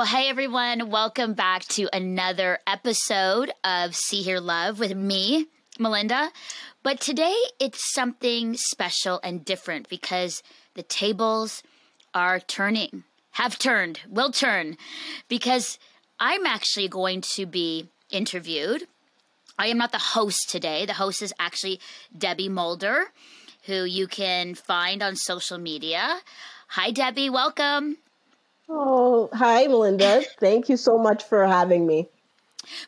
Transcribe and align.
Well, 0.00 0.06
hey 0.06 0.30
everyone, 0.30 0.88
welcome 0.88 1.34
back 1.34 1.64
to 1.64 1.86
another 1.94 2.58
episode 2.66 3.52
of 3.62 3.94
See 3.94 4.22
Hear 4.22 4.40
Love 4.40 4.78
with 4.80 4.96
me, 4.96 5.48
Melinda. 5.78 6.30
But 6.82 7.02
today 7.02 7.36
it's 7.58 7.92
something 7.92 8.56
special 8.56 9.20
and 9.22 9.44
different 9.44 9.90
because 9.90 10.42
the 10.72 10.82
tables 10.82 11.62
are 12.14 12.40
turning, 12.40 13.04
have 13.32 13.58
turned, 13.58 14.00
will 14.08 14.32
turn, 14.32 14.78
because 15.28 15.78
I'm 16.18 16.46
actually 16.46 16.88
going 16.88 17.20
to 17.34 17.44
be 17.44 17.90
interviewed. 18.08 18.86
I 19.58 19.66
am 19.66 19.76
not 19.76 19.92
the 19.92 19.98
host 19.98 20.48
today. 20.48 20.86
The 20.86 20.94
host 20.94 21.20
is 21.20 21.34
actually 21.38 21.78
Debbie 22.16 22.48
Mulder, 22.48 23.12
who 23.64 23.84
you 23.84 24.06
can 24.06 24.54
find 24.54 25.02
on 25.02 25.14
social 25.14 25.58
media. 25.58 26.20
Hi, 26.68 26.90
Debbie. 26.90 27.28
Welcome. 27.28 27.98
Oh, 28.72 29.28
hi, 29.32 29.66
Melinda. 29.66 30.22
Thank 30.38 30.68
you 30.68 30.76
so 30.76 30.96
much 30.96 31.24
for 31.24 31.44
having 31.44 31.86
me. 31.88 32.08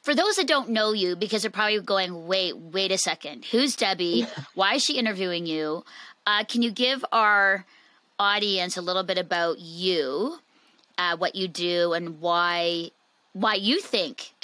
For 0.02 0.14
those 0.14 0.36
that 0.36 0.46
don't 0.46 0.70
know 0.70 0.92
you, 0.92 1.16
because 1.16 1.42
they're 1.42 1.50
probably 1.50 1.80
going, 1.80 2.28
wait, 2.28 2.56
wait 2.56 2.92
a 2.92 2.98
second, 2.98 3.44
who's 3.46 3.74
Debbie? 3.74 4.28
Why 4.54 4.74
is 4.74 4.84
she 4.84 4.96
interviewing 4.96 5.44
you? 5.44 5.84
Uh, 6.24 6.44
can 6.44 6.62
you 6.62 6.70
give 6.70 7.04
our 7.10 7.66
audience 8.16 8.76
a 8.76 8.82
little 8.82 9.02
bit 9.02 9.18
about 9.18 9.58
you, 9.58 10.38
uh, 10.98 11.16
what 11.16 11.34
you 11.34 11.48
do, 11.48 11.94
and 11.94 12.20
why 12.20 12.90
why 13.32 13.54
you 13.54 13.80
think 13.80 14.34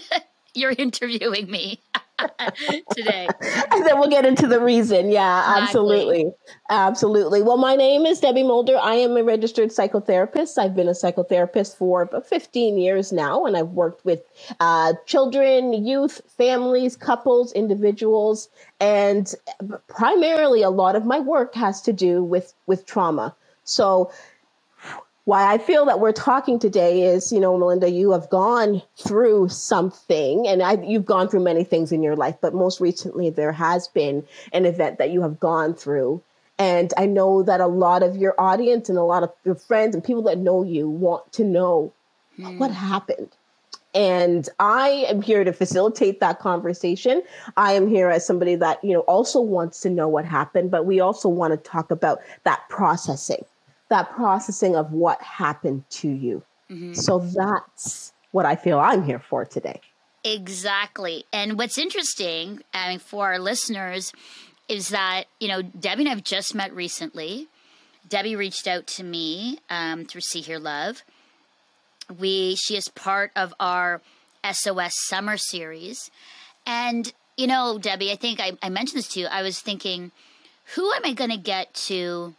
you're 0.54 0.72
interviewing 0.72 1.48
me? 1.48 1.78
today. 2.96 3.28
and 3.72 3.86
then 3.86 3.98
we'll 3.98 4.10
get 4.10 4.24
into 4.24 4.46
the 4.46 4.60
reason. 4.60 5.10
Yeah, 5.10 5.56
absolutely. 5.58 6.20
Exactly. 6.20 6.32
Absolutely. 6.70 7.42
Well, 7.42 7.56
my 7.56 7.76
name 7.76 8.06
is 8.06 8.20
Debbie 8.20 8.42
Mulder. 8.42 8.78
I 8.78 8.94
am 8.94 9.16
a 9.16 9.24
registered 9.24 9.70
psychotherapist. 9.70 10.58
I've 10.58 10.74
been 10.76 10.88
a 10.88 10.92
psychotherapist 10.92 11.76
for 11.76 12.02
about 12.02 12.26
15 12.26 12.78
years 12.78 13.12
now, 13.12 13.44
and 13.44 13.56
I've 13.56 13.70
worked 13.70 14.04
with 14.04 14.22
uh, 14.60 14.94
children, 15.06 15.72
youth, 15.72 16.20
families, 16.36 16.96
couples, 16.96 17.52
individuals, 17.52 18.48
and 18.80 19.34
primarily 19.88 20.62
a 20.62 20.70
lot 20.70 20.96
of 20.96 21.04
my 21.04 21.18
work 21.20 21.54
has 21.54 21.82
to 21.82 21.92
do 21.92 22.22
with, 22.22 22.54
with 22.66 22.86
trauma. 22.86 23.34
So 23.64 24.10
why 25.30 25.54
I 25.54 25.58
feel 25.58 25.86
that 25.86 26.00
we're 26.00 26.10
talking 26.10 26.58
today 26.58 27.02
is, 27.02 27.30
you 27.30 27.38
know, 27.38 27.56
Melinda, 27.56 27.88
you 27.88 28.10
have 28.10 28.28
gone 28.30 28.82
through 28.96 29.48
something 29.48 30.48
and 30.48 30.60
I, 30.60 30.72
you've 30.82 31.06
gone 31.06 31.28
through 31.28 31.44
many 31.44 31.62
things 31.62 31.92
in 31.92 32.02
your 32.02 32.16
life, 32.16 32.34
but 32.40 32.52
most 32.52 32.80
recently 32.80 33.30
there 33.30 33.52
has 33.52 33.86
been 33.86 34.26
an 34.52 34.66
event 34.66 34.98
that 34.98 35.10
you 35.10 35.22
have 35.22 35.38
gone 35.38 35.74
through. 35.74 36.20
And 36.58 36.92
I 36.96 37.06
know 37.06 37.44
that 37.44 37.60
a 37.60 37.68
lot 37.68 38.02
of 38.02 38.16
your 38.16 38.34
audience 38.40 38.88
and 38.88 38.98
a 38.98 39.04
lot 39.04 39.22
of 39.22 39.30
your 39.44 39.54
friends 39.54 39.94
and 39.94 40.02
people 40.02 40.22
that 40.22 40.38
know 40.38 40.64
you 40.64 40.88
want 40.88 41.32
to 41.34 41.44
know 41.44 41.92
hmm. 42.34 42.58
what 42.58 42.72
happened. 42.72 43.28
And 43.94 44.48
I 44.58 45.06
am 45.08 45.22
here 45.22 45.44
to 45.44 45.52
facilitate 45.52 46.18
that 46.18 46.40
conversation. 46.40 47.22
I 47.56 47.74
am 47.74 47.86
here 47.86 48.10
as 48.10 48.26
somebody 48.26 48.56
that, 48.56 48.82
you 48.82 48.94
know, 48.94 49.00
also 49.02 49.40
wants 49.40 49.80
to 49.82 49.90
know 49.90 50.08
what 50.08 50.24
happened, 50.24 50.72
but 50.72 50.86
we 50.86 50.98
also 50.98 51.28
want 51.28 51.52
to 51.52 51.70
talk 51.70 51.92
about 51.92 52.18
that 52.42 52.68
processing 52.68 53.44
that 53.90 54.10
processing 54.12 54.76
of 54.76 54.92
what 54.92 55.20
happened 55.20 55.84
to 55.90 56.08
you. 56.08 56.42
Mm-hmm. 56.70 56.94
So 56.94 57.18
that's 57.18 58.12
what 58.32 58.46
I 58.46 58.56
feel 58.56 58.78
I'm 58.78 59.04
here 59.04 59.18
for 59.18 59.44
today. 59.44 59.80
Exactly. 60.24 61.24
And 61.32 61.58
what's 61.58 61.78
interesting, 61.78 62.62
I 62.72 62.90
mean, 62.90 62.98
for 62.98 63.26
our 63.26 63.38
listeners, 63.38 64.12
is 64.68 64.90
that, 64.90 65.24
you 65.40 65.48
know, 65.48 65.62
Debbie 65.62 66.02
and 66.02 66.08
I 66.08 66.14
have 66.14 66.24
just 66.24 66.54
met 66.54 66.74
recently. 66.74 67.48
Debbie 68.08 68.36
reached 68.36 68.66
out 68.66 68.86
to 68.88 69.04
me 69.04 69.58
um, 69.68 70.04
through 70.04 70.20
See 70.20 70.40
Hear 70.40 70.58
Love. 70.58 71.02
We, 72.18 72.56
she 72.56 72.76
is 72.76 72.88
part 72.88 73.30
of 73.34 73.54
our 73.58 74.00
SOS 74.48 74.94
Summer 75.06 75.36
Series. 75.36 76.10
And, 76.66 77.12
you 77.36 77.46
know, 77.46 77.78
Debbie, 77.78 78.12
I 78.12 78.16
think 78.16 78.40
I, 78.40 78.52
I 78.62 78.68
mentioned 78.68 78.98
this 78.98 79.08
to 79.14 79.20
you. 79.20 79.26
I 79.26 79.42
was 79.42 79.60
thinking, 79.60 80.12
who 80.74 80.92
am 80.92 81.02
I 81.04 81.12
going 81.12 81.30
to 81.30 81.36
get 81.36 81.72
to 81.74 82.34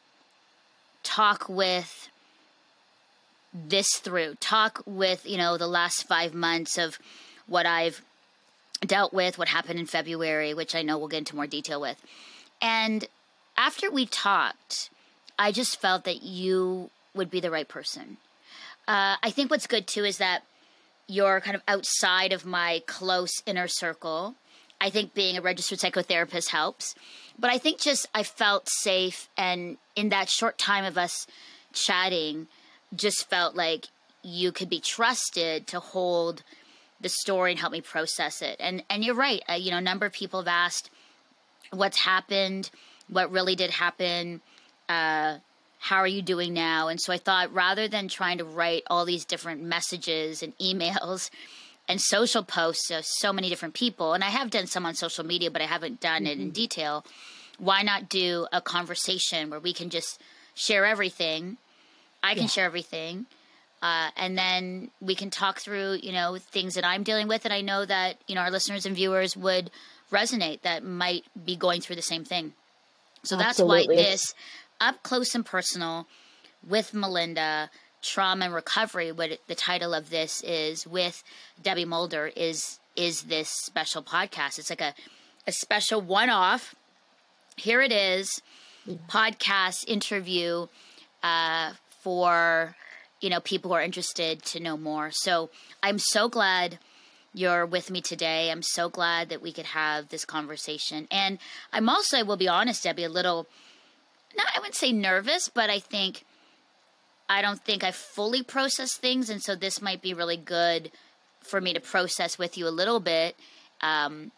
talk 1.03 1.47
with 1.49 2.09
this 3.53 3.87
through, 3.97 4.35
talk 4.35 4.81
with, 4.85 5.25
you 5.25 5.37
know, 5.37 5.57
the 5.57 5.67
last 5.67 6.07
five 6.07 6.33
months 6.33 6.77
of 6.77 6.99
what 7.47 7.65
I've 7.65 8.01
dealt 8.85 9.13
with, 9.13 9.37
what 9.37 9.49
happened 9.49 9.79
in 9.79 9.85
February, 9.85 10.53
which 10.53 10.73
I 10.73 10.81
know 10.81 10.97
we'll 10.97 11.07
get 11.07 11.19
into 11.19 11.35
more 11.35 11.47
detail 11.47 11.81
with. 11.81 12.01
And 12.61 13.05
after 13.57 13.91
we 13.91 14.05
talked, 14.05 14.89
I 15.37 15.51
just 15.51 15.79
felt 15.79 16.05
that 16.05 16.23
you 16.23 16.89
would 17.13 17.29
be 17.29 17.39
the 17.39 17.51
right 17.51 17.67
person. 17.67 18.17
Uh, 18.87 19.15
I 19.21 19.31
think 19.31 19.51
what's 19.51 19.67
good 19.67 19.87
too 19.87 20.05
is 20.05 20.17
that 20.17 20.43
you're 21.07 21.41
kind 21.41 21.55
of 21.55 21.61
outside 21.67 22.31
of 22.31 22.45
my 22.45 22.81
close 22.85 23.43
inner 23.45 23.67
circle. 23.67 24.35
I 24.79 24.89
think 24.89 25.13
being 25.13 25.37
a 25.37 25.41
registered 25.41 25.79
psychotherapist 25.79 26.49
helps. 26.49 26.95
But 27.41 27.49
I 27.49 27.57
think 27.57 27.81
just 27.81 28.07
I 28.13 28.21
felt 28.21 28.69
safe, 28.69 29.27
and 29.35 29.77
in 29.95 30.09
that 30.09 30.29
short 30.29 30.59
time 30.59 30.85
of 30.85 30.95
us 30.95 31.25
chatting, 31.73 32.47
just 32.95 33.27
felt 33.29 33.55
like 33.55 33.87
you 34.21 34.51
could 34.51 34.69
be 34.69 34.79
trusted 34.79 35.65
to 35.67 35.79
hold 35.79 36.43
the 37.01 37.09
story 37.09 37.51
and 37.51 37.59
help 37.59 37.73
me 37.73 37.81
process 37.81 38.43
it. 38.43 38.57
And 38.59 38.83
and 38.91 39.03
you're 39.03 39.15
right. 39.15 39.41
Uh, 39.49 39.53
you 39.53 39.71
know, 39.71 39.77
a 39.77 39.81
number 39.81 40.05
of 40.05 40.13
people 40.13 40.39
have 40.39 40.47
asked 40.47 40.91
what's 41.71 41.97
happened, 41.97 42.69
what 43.09 43.31
really 43.31 43.55
did 43.55 43.71
happen. 43.71 44.41
Uh, 44.87 45.37
how 45.79 45.97
are 45.97 46.07
you 46.07 46.21
doing 46.21 46.53
now? 46.53 46.89
And 46.89 47.01
so 47.01 47.11
I 47.11 47.17
thought 47.17 47.51
rather 47.55 47.87
than 47.87 48.07
trying 48.07 48.37
to 48.37 48.45
write 48.45 48.83
all 48.87 49.03
these 49.03 49.25
different 49.25 49.63
messages 49.63 50.43
and 50.43 50.55
emails 50.59 51.31
and 51.87 51.99
social 51.99 52.43
posts 52.43 52.89
of 52.91 53.05
so 53.05 53.33
many 53.33 53.49
different 53.49 53.73
people, 53.73 54.13
and 54.13 54.23
I 54.23 54.29
have 54.29 54.49
done 54.49 54.67
some 54.67 54.85
on 54.85 54.95
social 54.95 55.25
media, 55.25 55.51
but 55.51 55.61
I 55.61 55.65
haven't 55.65 55.99
done 55.99 56.23
mm-hmm. 56.23 56.27
it 56.27 56.39
in 56.39 56.45
mm-hmm. 56.45 56.53
detail 56.53 57.05
why 57.61 57.83
not 57.83 58.09
do 58.09 58.47
a 58.51 58.59
conversation 58.59 59.51
where 59.51 59.59
we 59.59 59.71
can 59.71 59.91
just 59.91 60.19
share 60.55 60.83
everything? 60.83 61.57
I 62.23 62.33
can 62.33 62.43
yeah. 62.43 62.49
share 62.49 62.65
everything. 62.65 63.27
Uh, 63.83 64.09
and 64.17 64.35
then 64.35 64.89
we 64.99 65.13
can 65.13 65.29
talk 65.29 65.59
through, 65.59 65.99
you 66.01 66.11
know, 66.11 66.37
things 66.39 66.73
that 66.73 66.85
I'm 66.85 67.03
dealing 67.03 67.27
with, 67.27 67.45
and 67.45 67.53
I 67.53 67.61
know 67.61 67.85
that 67.85 68.17
you 68.27 68.35
know 68.35 68.41
our 68.41 68.51
listeners 68.51 68.85
and 68.85 68.95
viewers 68.95 69.37
would 69.37 69.71
resonate 70.11 70.61
that 70.61 70.83
might 70.83 71.23
be 71.45 71.55
going 71.55 71.81
through 71.81 71.95
the 71.95 72.01
same 72.01 72.23
thing. 72.23 72.53
So 73.23 73.39
Absolutely. 73.39 73.87
that's 73.87 73.87
why 73.87 73.95
this 73.95 74.33
up 74.79 75.01
close 75.03 75.33
and 75.33 75.45
personal 75.45 76.07
with 76.67 76.93
Melinda 76.93 77.71
trauma 78.01 78.45
and 78.45 78.53
recovery. 78.53 79.11
What 79.11 79.39
the 79.47 79.55
title 79.55 79.93
of 79.93 80.09
this 80.09 80.41
is 80.43 80.87
with 80.87 81.23
Debbie 81.61 81.85
Mulder 81.85 82.31
is 82.35 82.79
is 82.95 83.23
this 83.23 83.49
special 83.49 84.03
podcast. 84.03 84.59
It's 84.59 84.69
like 84.69 84.81
a 84.81 84.93
a 85.47 85.51
special 85.51 86.01
one 86.01 86.29
off 86.29 86.75
here 87.57 87.81
it 87.81 87.91
is 87.91 88.41
podcast 89.07 89.87
interview 89.87 90.67
uh, 91.23 91.73
for 92.01 92.75
you 93.19 93.29
know 93.29 93.39
people 93.39 93.69
who 93.69 93.75
are 93.75 93.81
interested 93.81 94.41
to 94.43 94.59
know 94.59 94.75
more 94.75 95.11
so 95.11 95.49
i'm 95.83 95.99
so 95.99 96.27
glad 96.27 96.79
you're 97.33 97.65
with 97.65 97.91
me 97.91 98.01
today 98.01 98.49
i'm 98.49 98.63
so 98.63 98.89
glad 98.89 99.29
that 99.29 99.41
we 99.41 99.51
could 99.51 99.65
have 99.65 100.09
this 100.09 100.25
conversation 100.25 101.07
and 101.11 101.37
i'm 101.71 101.87
also 101.87 102.17
i 102.17 102.23
will 102.23 102.37
be 102.37 102.47
honest 102.47 102.83
debbie 102.83 103.03
a 103.03 103.09
little 103.09 103.45
not 104.35 104.47
i 104.55 104.59
wouldn't 104.59 104.75
say 104.75 104.91
nervous 104.91 105.47
but 105.49 105.69
i 105.69 105.77
think 105.77 106.23
i 107.31 107.41
don't 107.41 107.61
think 107.61 107.83
i 107.83 107.91
fully 107.91 108.43
process 108.43 108.95
things 108.95 109.29
and 109.29 109.41
so 109.41 109.55
this 109.55 109.81
might 109.81 110.01
be 110.01 110.13
really 110.13 110.37
good 110.37 110.91
for 111.41 111.59
me 111.59 111.73
to 111.73 111.79
process 111.79 112.37
with 112.37 112.57
you 112.57 112.67
a 112.67 112.69
little 112.69 112.99
bit 112.99 113.35
um, 113.81 114.31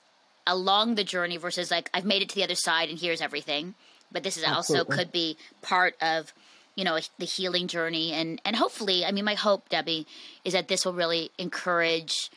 along 0.48 0.96
the 0.96 1.04
journey 1.04 1.38
versus 1.38 1.72
like 1.72 1.90
I've 1.94 2.06
made 2.06 2.22
it 2.22 2.30
to 2.30 2.36
the 2.36 2.44
other 2.44 2.56
side 2.56 2.90
and 2.90 3.00
here's 3.00 3.22
everything. 3.22 3.76
But 4.12 4.24
this 4.24 4.38
is 4.38 4.44
Absolutely. 4.44 4.80
also 4.80 4.98
could 4.98 5.12
be 5.12 5.38
part 5.62 5.96
of 6.02 6.34
you 6.76 6.84
know 6.84 6.98
the 7.18 7.26
healing 7.26 7.68
journey 7.68 8.14
and 8.14 8.42
and 8.46 8.56
hopefully 8.56 9.06
I 9.06 9.12
mean 9.12 9.26
my 9.26 9.36
hope 9.36 9.70
Debbie 9.70 10.08
is 10.44 10.54
that 10.54 10.68
this 10.68 10.86
will 10.86 10.94
really 10.94 11.32
encourage 11.38 12.30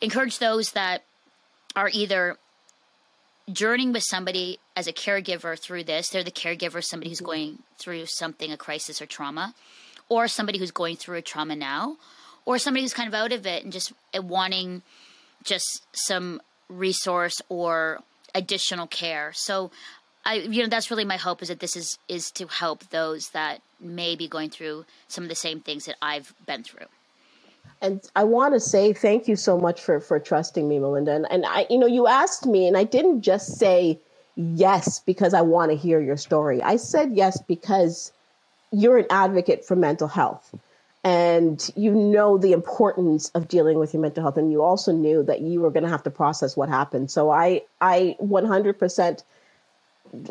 encourage 0.00 0.38
those 0.38 0.72
that 0.72 1.04
are 1.76 1.90
either 1.92 2.36
journeying 3.52 3.92
with 3.92 4.02
somebody 4.02 4.58
as 4.76 4.86
a 4.86 4.92
caregiver 4.92 5.58
through 5.58 5.84
this 5.84 6.08
they're 6.10 6.24
the 6.24 6.30
caregiver 6.30 6.82
somebody 6.82 7.10
who's 7.10 7.18
mm-hmm. 7.18 7.26
going 7.26 7.58
through 7.78 8.04
something 8.06 8.52
a 8.52 8.56
crisis 8.56 9.00
or 9.00 9.06
trauma 9.06 9.54
or 10.08 10.28
somebody 10.28 10.58
who's 10.58 10.70
going 10.70 10.96
through 10.96 11.16
a 11.16 11.22
trauma 11.22 11.56
now 11.56 11.96
or 12.44 12.58
somebody 12.58 12.82
who's 12.82 12.94
kind 12.94 13.08
of 13.08 13.14
out 13.14 13.32
of 13.32 13.46
it 13.46 13.64
and 13.64 13.72
just 13.72 13.92
wanting 14.14 14.82
just 15.44 15.82
some 15.92 16.40
resource 16.68 17.40
or 17.48 18.00
additional 18.34 18.86
care. 18.86 19.32
So 19.34 19.70
I 20.24 20.34
you 20.34 20.62
know 20.62 20.68
that's 20.68 20.90
really 20.90 21.04
my 21.04 21.16
hope 21.16 21.42
is 21.42 21.48
that 21.48 21.60
this 21.60 21.76
is 21.76 21.98
is 22.08 22.30
to 22.32 22.46
help 22.46 22.90
those 22.90 23.30
that 23.30 23.60
may 23.80 24.16
be 24.16 24.28
going 24.28 24.50
through 24.50 24.84
some 25.08 25.24
of 25.24 25.30
the 25.30 25.36
same 25.36 25.60
things 25.60 25.86
that 25.86 25.96
I've 26.02 26.34
been 26.46 26.62
through. 26.62 26.86
And 27.82 28.02
I 28.16 28.24
want 28.24 28.54
to 28.54 28.60
say 28.60 28.92
thank 28.92 29.28
you 29.28 29.36
so 29.36 29.58
much 29.58 29.80
for 29.82 30.00
for 30.00 30.18
trusting 30.20 30.68
me, 30.68 30.78
Melinda. 30.78 31.12
And, 31.14 31.26
and 31.30 31.46
I 31.46 31.66
you 31.70 31.78
know 31.78 31.86
you 31.86 32.06
asked 32.06 32.46
me 32.46 32.66
and 32.68 32.76
I 32.76 32.84
didn't 32.84 33.22
just 33.22 33.58
say 33.58 34.00
yes 34.36 35.00
because 35.00 35.34
I 35.34 35.42
want 35.42 35.70
to 35.72 35.76
hear 35.76 36.00
your 36.00 36.16
story. 36.16 36.62
I 36.62 36.76
said 36.76 37.12
yes 37.14 37.40
because 37.42 38.12
you're 38.72 38.98
an 38.98 39.06
advocate 39.10 39.64
for 39.64 39.76
mental 39.76 40.08
health. 40.08 40.54
and 41.04 41.70
you 41.76 41.92
know 41.94 42.36
the 42.38 42.52
importance 42.52 43.30
of 43.30 43.48
dealing 43.48 43.78
with 43.78 43.94
your 43.94 44.02
mental 44.02 44.22
health 44.22 44.36
and 44.36 44.52
you 44.52 44.62
also 44.62 44.92
knew 44.92 45.22
that 45.22 45.40
you 45.40 45.60
were 45.60 45.70
going 45.70 45.82
to 45.84 45.88
have 45.88 46.02
to 46.02 46.10
process 46.10 46.56
what 46.56 46.68
happened 46.68 47.10
so 47.10 47.30
i 47.30 47.62
i 47.80 48.16
100% 48.22 49.22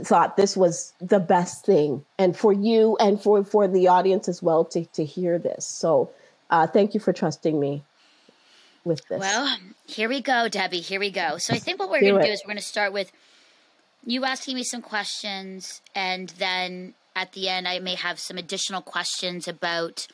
thought 0.03 0.37
this 0.37 0.57
was 0.57 0.93
the 1.01 1.19
best 1.19 1.65
thing 1.65 2.05
and 2.19 2.37
for 2.37 2.53
you 2.53 2.97
and 2.99 3.21
for 3.21 3.43
for 3.43 3.67
the 3.67 3.87
audience 3.87 4.27
as 4.29 4.43
well 4.43 4.63
to 4.65 4.85
to 4.87 5.03
hear 5.05 5.39
this 5.39 5.65
so 5.65 6.09
uh, 6.49 6.67
thank 6.67 6.93
you 6.93 6.99
for 6.99 7.13
trusting 7.13 7.59
me 7.59 7.83
with 8.83 9.05
this. 9.07 9.19
Well 9.19 9.57
here 9.85 10.09
we 10.09 10.21
go 10.21 10.47
debbie. 10.47 10.81
Here 10.81 10.99
we 10.99 11.11
go. 11.11 11.37
So 11.37 11.53
i 11.53 11.59
think 11.59 11.79
what 11.79 11.89
we're 11.89 12.01
going 12.01 12.15
to 12.15 12.27
do 12.27 12.31
is 12.31 12.41
we're 12.43 12.49
going 12.53 12.57
to 12.57 12.63
start 12.63 12.93
with 12.93 13.11
you 14.05 14.23
asking 14.25 14.55
me 14.55 14.63
some 14.63 14.81
questions 14.81 15.81
and 15.93 16.29
then 16.29 16.93
at 17.15 17.33
the 17.33 17.49
end 17.49 17.67
i 17.67 17.79
may 17.79 17.95
have 17.95 18.17
some 18.17 18.37
additional 18.37 18.81
questions 18.81 19.45
about 19.45 20.07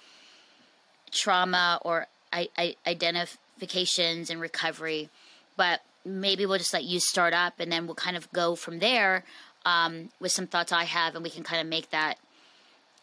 trauma 1.11 1.79
or 1.83 2.07
I, 2.31 2.49
I, 2.57 2.75
identifications 2.85 4.29
and 4.29 4.39
recovery. 4.39 5.09
But 5.57 5.81
maybe 6.03 6.45
we'll 6.45 6.57
just 6.57 6.73
let 6.73 6.83
you 6.83 6.99
start 6.99 7.33
up 7.33 7.59
and 7.59 7.71
then 7.71 7.87
we'll 7.87 7.95
kind 7.95 8.17
of 8.17 8.31
go 8.33 8.55
from 8.55 8.79
there 8.79 9.23
um, 9.65 10.09
with 10.19 10.31
some 10.31 10.45
thoughts 10.45 10.71
I 10.71 10.83
have, 10.83 11.15
and 11.15 11.23
we 11.23 11.31
can 11.31 11.43
kind 11.43 11.59
of 11.59 11.67
make 11.67 11.89
that 11.89 12.19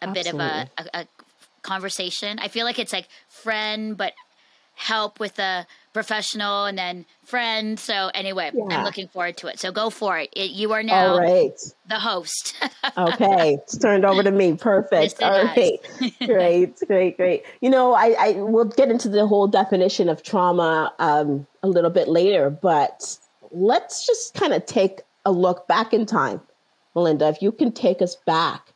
a 0.01 0.07
Absolutely. 0.07 0.33
bit 0.39 0.71
of 0.79 0.87
a, 0.87 0.99
a, 0.99 1.01
a, 1.01 1.07
conversation. 1.63 2.39
I 2.39 2.49
feel 2.49 2.65
like 2.65 2.79
it's 2.79 2.93
like 2.93 3.09
friend, 3.29 3.97
but 3.97 4.13
help 4.75 5.21
with 5.21 5.39
a 5.39 5.67
professional 5.93 6.65
and 6.65 6.79
then 6.79 7.05
friend. 7.25 7.79
So 7.79 8.11
anyway, 8.15 8.51
yeah. 8.55 8.79
I'm 8.79 8.85
looking 8.85 9.09
forward 9.09 9.37
to 9.39 9.49
it. 9.49 9.61
So 9.61 9.71
go 9.71 9.91
for 9.91 10.19
it. 10.19 10.31
it 10.35 10.51
you 10.51 10.73
are 10.73 10.83
now 10.83 11.19
the 11.19 11.99
host. 11.99 12.55
okay, 12.97 13.55
it's 13.55 13.79
turned 13.79 14.05
over 14.05 14.23
to 14.23 14.31
me. 14.31 14.55
Perfect. 14.55 15.17
Yes, 15.21 15.23
All 15.23 15.45
right, 15.45 15.79
great, 16.27 16.81
great, 16.87 17.17
great. 17.17 17.45
You 17.61 17.71
know, 17.71 17.93
I, 17.93 18.17
I 18.19 18.33
will 18.33 18.65
get 18.65 18.91
into 18.91 19.09
the 19.09 19.27
whole 19.27 19.47
definition 19.47 20.09
of 20.09 20.23
trauma 20.23 20.93
um, 20.99 21.47
a 21.63 21.69
little 21.69 21.91
bit 21.91 22.09
later, 22.09 22.49
but 22.51 23.19
let's 23.51 24.07
just 24.07 24.35
kind 24.35 24.53
of 24.53 24.65
take 24.65 25.03
a 25.25 25.31
look 25.31 25.69
back 25.69 25.93
in 25.93 26.07
time 26.07 26.41
Melinda, 26.95 27.29
if 27.29 27.43
you 27.43 27.53
can 27.53 27.73
take 27.73 28.03
us 28.03 28.17
back 28.17 28.73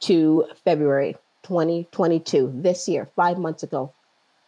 to 0.00 0.46
February 0.64 1.16
2022, 1.50 2.52
this 2.54 2.88
year, 2.88 3.08
five 3.16 3.36
months 3.36 3.64
ago, 3.64 3.92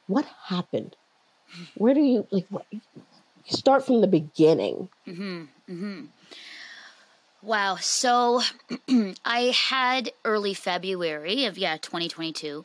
what 0.07 0.25
happened? 0.47 0.95
Where 1.75 1.95
do 1.95 2.01
you 2.01 2.29
like? 2.31 2.47
What, 2.49 2.65
start 3.45 3.85
from 3.85 4.03
the 4.03 4.07
beginning. 4.07 4.89
Mm-hmm, 5.09 5.43
mm-hmm. 5.69 6.05
Wow. 7.43 7.77
So 7.81 8.43
I 9.25 9.53
had 9.69 10.13
early 10.25 10.55
February 10.55 11.47
of 11.47 11.59
yeah 11.59 11.77
2022. 11.77 12.65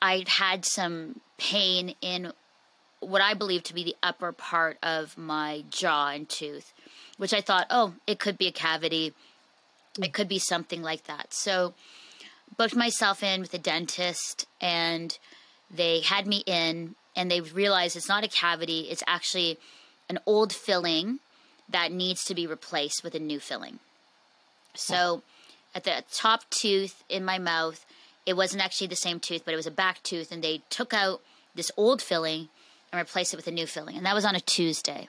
I'd 0.00 0.28
had 0.28 0.64
some 0.64 1.20
pain 1.36 1.94
in 2.00 2.32
what 3.00 3.20
I 3.20 3.34
believe 3.34 3.64
to 3.64 3.74
be 3.74 3.84
the 3.84 3.96
upper 4.02 4.32
part 4.32 4.78
of 4.82 5.18
my 5.18 5.64
jaw 5.68 6.08
and 6.08 6.26
tooth, 6.26 6.72
which 7.18 7.34
I 7.34 7.42
thought, 7.42 7.66
oh, 7.68 7.92
it 8.06 8.18
could 8.18 8.38
be 8.38 8.46
a 8.46 8.52
cavity 8.52 9.12
it 10.02 10.12
could 10.12 10.28
be 10.28 10.38
something 10.38 10.82
like 10.82 11.04
that. 11.04 11.32
So, 11.34 11.74
booked 12.58 12.76
myself 12.76 13.22
in 13.22 13.40
with 13.40 13.54
a 13.54 13.58
dentist, 13.58 14.46
and 14.60 15.18
they 15.70 16.00
had 16.00 16.26
me 16.26 16.42
in, 16.46 16.96
and 17.16 17.30
they 17.30 17.40
realized 17.40 17.96
it's 17.96 18.08
not 18.08 18.24
a 18.24 18.28
cavity; 18.28 18.88
it's 18.90 19.02
actually 19.06 19.58
an 20.08 20.18
old 20.26 20.52
filling 20.52 21.20
that 21.68 21.92
needs 21.92 22.24
to 22.24 22.34
be 22.34 22.46
replaced 22.46 23.02
with 23.02 23.14
a 23.14 23.18
new 23.18 23.40
filling. 23.40 23.78
So, 24.74 25.22
at 25.74 25.84
the 25.84 26.04
top 26.12 26.48
tooth 26.50 27.02
in 27.08 27.24
my 27.24 27.38
mouth, 27.38 27.86
it 28.26 28.36
wasn't 28.36 28.64
actually 28.64 28.88
the 28.88 28.96
same 28.96 29.20
tooth, 29.20 29.42
but 29.44 29.54
it 29.54 29.56
was 29.56 29.66
a 29.66 29.70
back 29.70 30.02
tooth, 30.02 30.30
and 30.30 30.42
they 30.42 30.62
took 30.68 30.92
out 30.92 31.20
this 31.54 31.70
old 31.76 32.02
filling 32.02 32.48
and 32.92 32.98
replaced 32.98 33.32
it 33.32 33.36
with 33.36 33.46
a 33.46 33.52
new 33.52 33.66
filling, 33.66 33.96
and 33.96 34.04
that 34.04 34.14
was 34.14 34.24
on 34.24 34.34
a 34.34 34.40
Tuesday. 34.40 35.08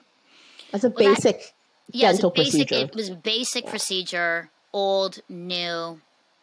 That's 0.70 0.84
a 0.84 0.90
well, 0.90 1.14
basic 1.14 1.38
that, 1.38 1.52
yeah, 1.92 2.12
dental 2.12 2.30
basic, 2.30 2.68
procedure. 2.68 2.86
It 2.86 2.94
was 2.94 3.08
a 3.08 3.14
basic 3.16 3.66
procedure 3.66 4.50
old, 4.72 5.20
new. 5.28 6.00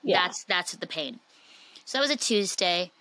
Yeah. 0.08 0.24
That's 0.24 0.44
that's 0.46 0.76
the 0.76 0.88
pain. 0.88 1.20
So 1.86 1.98
that 1.98 2.02
was 2.02 2.12
a 2.12 2.16
Tuesday. 2.16 2.92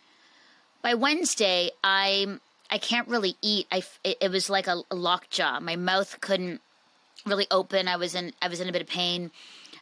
By 0.83 0.95
Wednesday, 0.95 1.71
I 1.83 2.39
I 2.69 2.79
can't 2.79 3.09
really 3.09 3.37
eat. 3.43 3.67
I 3.71 3.83
it, 4.03 4.19
it 4.21 4.31
was 4.31 4.51
like 4.51 4.67
a, 4.67 4.83
a 4.91 4.97
locked 4.97 5.31
jaw. 5.31 5.61
My 5.61 5.77
mouth 5.77 6.21
couldn't 6.21 6.61
really 7.25 7.47
open. 7.51 7.87
I 7.87 7.97
was 7.97 8.15
in 8.17 8.33
I 8.43 8.49
was 8.49 8.61
in 8.61 8.69
a 8.69 8.73
bit 8.73 8.83
of 8.83 8.89
pain. 8.89 9.31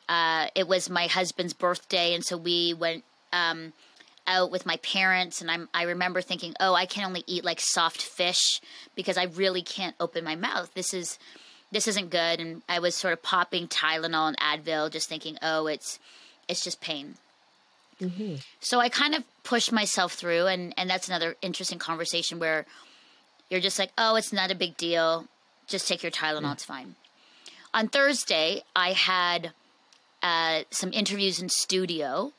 Uh, 0.06 0.49
it 0.55 0.69
was 0.69 0.91
my 0.91 1.06
husband's 1.06 1.55
birthday, 1.55 2.15
and 2.15 2.23
so 2.23 2.37
we 2.37 2.75
went 2.75 3.05
um, 3.32 3.73
out 4.27 4.50
with 4.50 4.67
my 4.67 4.77
parents. 4.79 5.41
And 5.41 5.50
I'm 5.50 5.69
I 5.73 5.85
remember 5.85 6.20
thinking, 6.20 6.55
oh, 6.61 6.75
I 6.75 6.85
can 6.85 7.06
only 7.06 7.25
eat 7.27 7.43
like 7.43 7.59
soft 7.59 8.03
fish 8.03 8.61
because 8.94 9.17
I 9.17 9.25
really 9.25 9.62
can't 9.62 9.97
open 9.99 10.25
my 10.25 10.37
mouth. 10.37 10.75
This 10.75 10.93
is 10.93 11.19
this 11.73 11.88
isn't 11.88 12.11
good. 12.11 12.38
And 12.38 12.61
I 12.69 12.81
was 12.81 12.94
sort 12.94 13.15
of 13.15 13.23
popping 13.23 13.67
Tylenol 13.67 14.29
and 14.29 14.38
Advil, 14.38 14.91
just 14.91 15.09
thinking, 15.09 15.38
oh, 15.41 15.67
it's 15.67 15.99
it's 16.49 16.64
just 16.64 16.81
pain. 16.81 17.14
Mm-hmm. 18.00 18.37
So 18.61 18.81
I 18.81 18.88
kind 18.88 19.14
of 19.14 19.25
pushed 19.44 19.73
myself 19.73 20.14
through, 20.14 20.46
and 20.46 20.75
and 20.76 20.91
that's 20.91 21.08
another 21.08 21.37
interesting 21.43 21.79
conversation 21.79 22.38
where 22.38 22.67
you're 23.50 23.61
just 23.61 23.79
like, 23.79 23.91
oh, 23.96 24.17
it's 24.17 24.32
not 24.32 24.50
a 24.50 24.55
big 24.55 24.76
deal. 24.76 25.26
Just 25.67 25.88
take 25.88 26.02
your 26.02 26.12
Tylenol, 26.12 26.43
yeah. 26.43 26.52
it's 26.52 26.64
fine. 26.64 26.96
On 27.73 27.88
Thursday, 27.88 28.62
I 28.75 28.93
had 28.93 29.52
uh, 30.23 30.62
some 30.70 30.93
interviews 30.93 31.41
in 31.41 31.49
studio, 31.49 32.32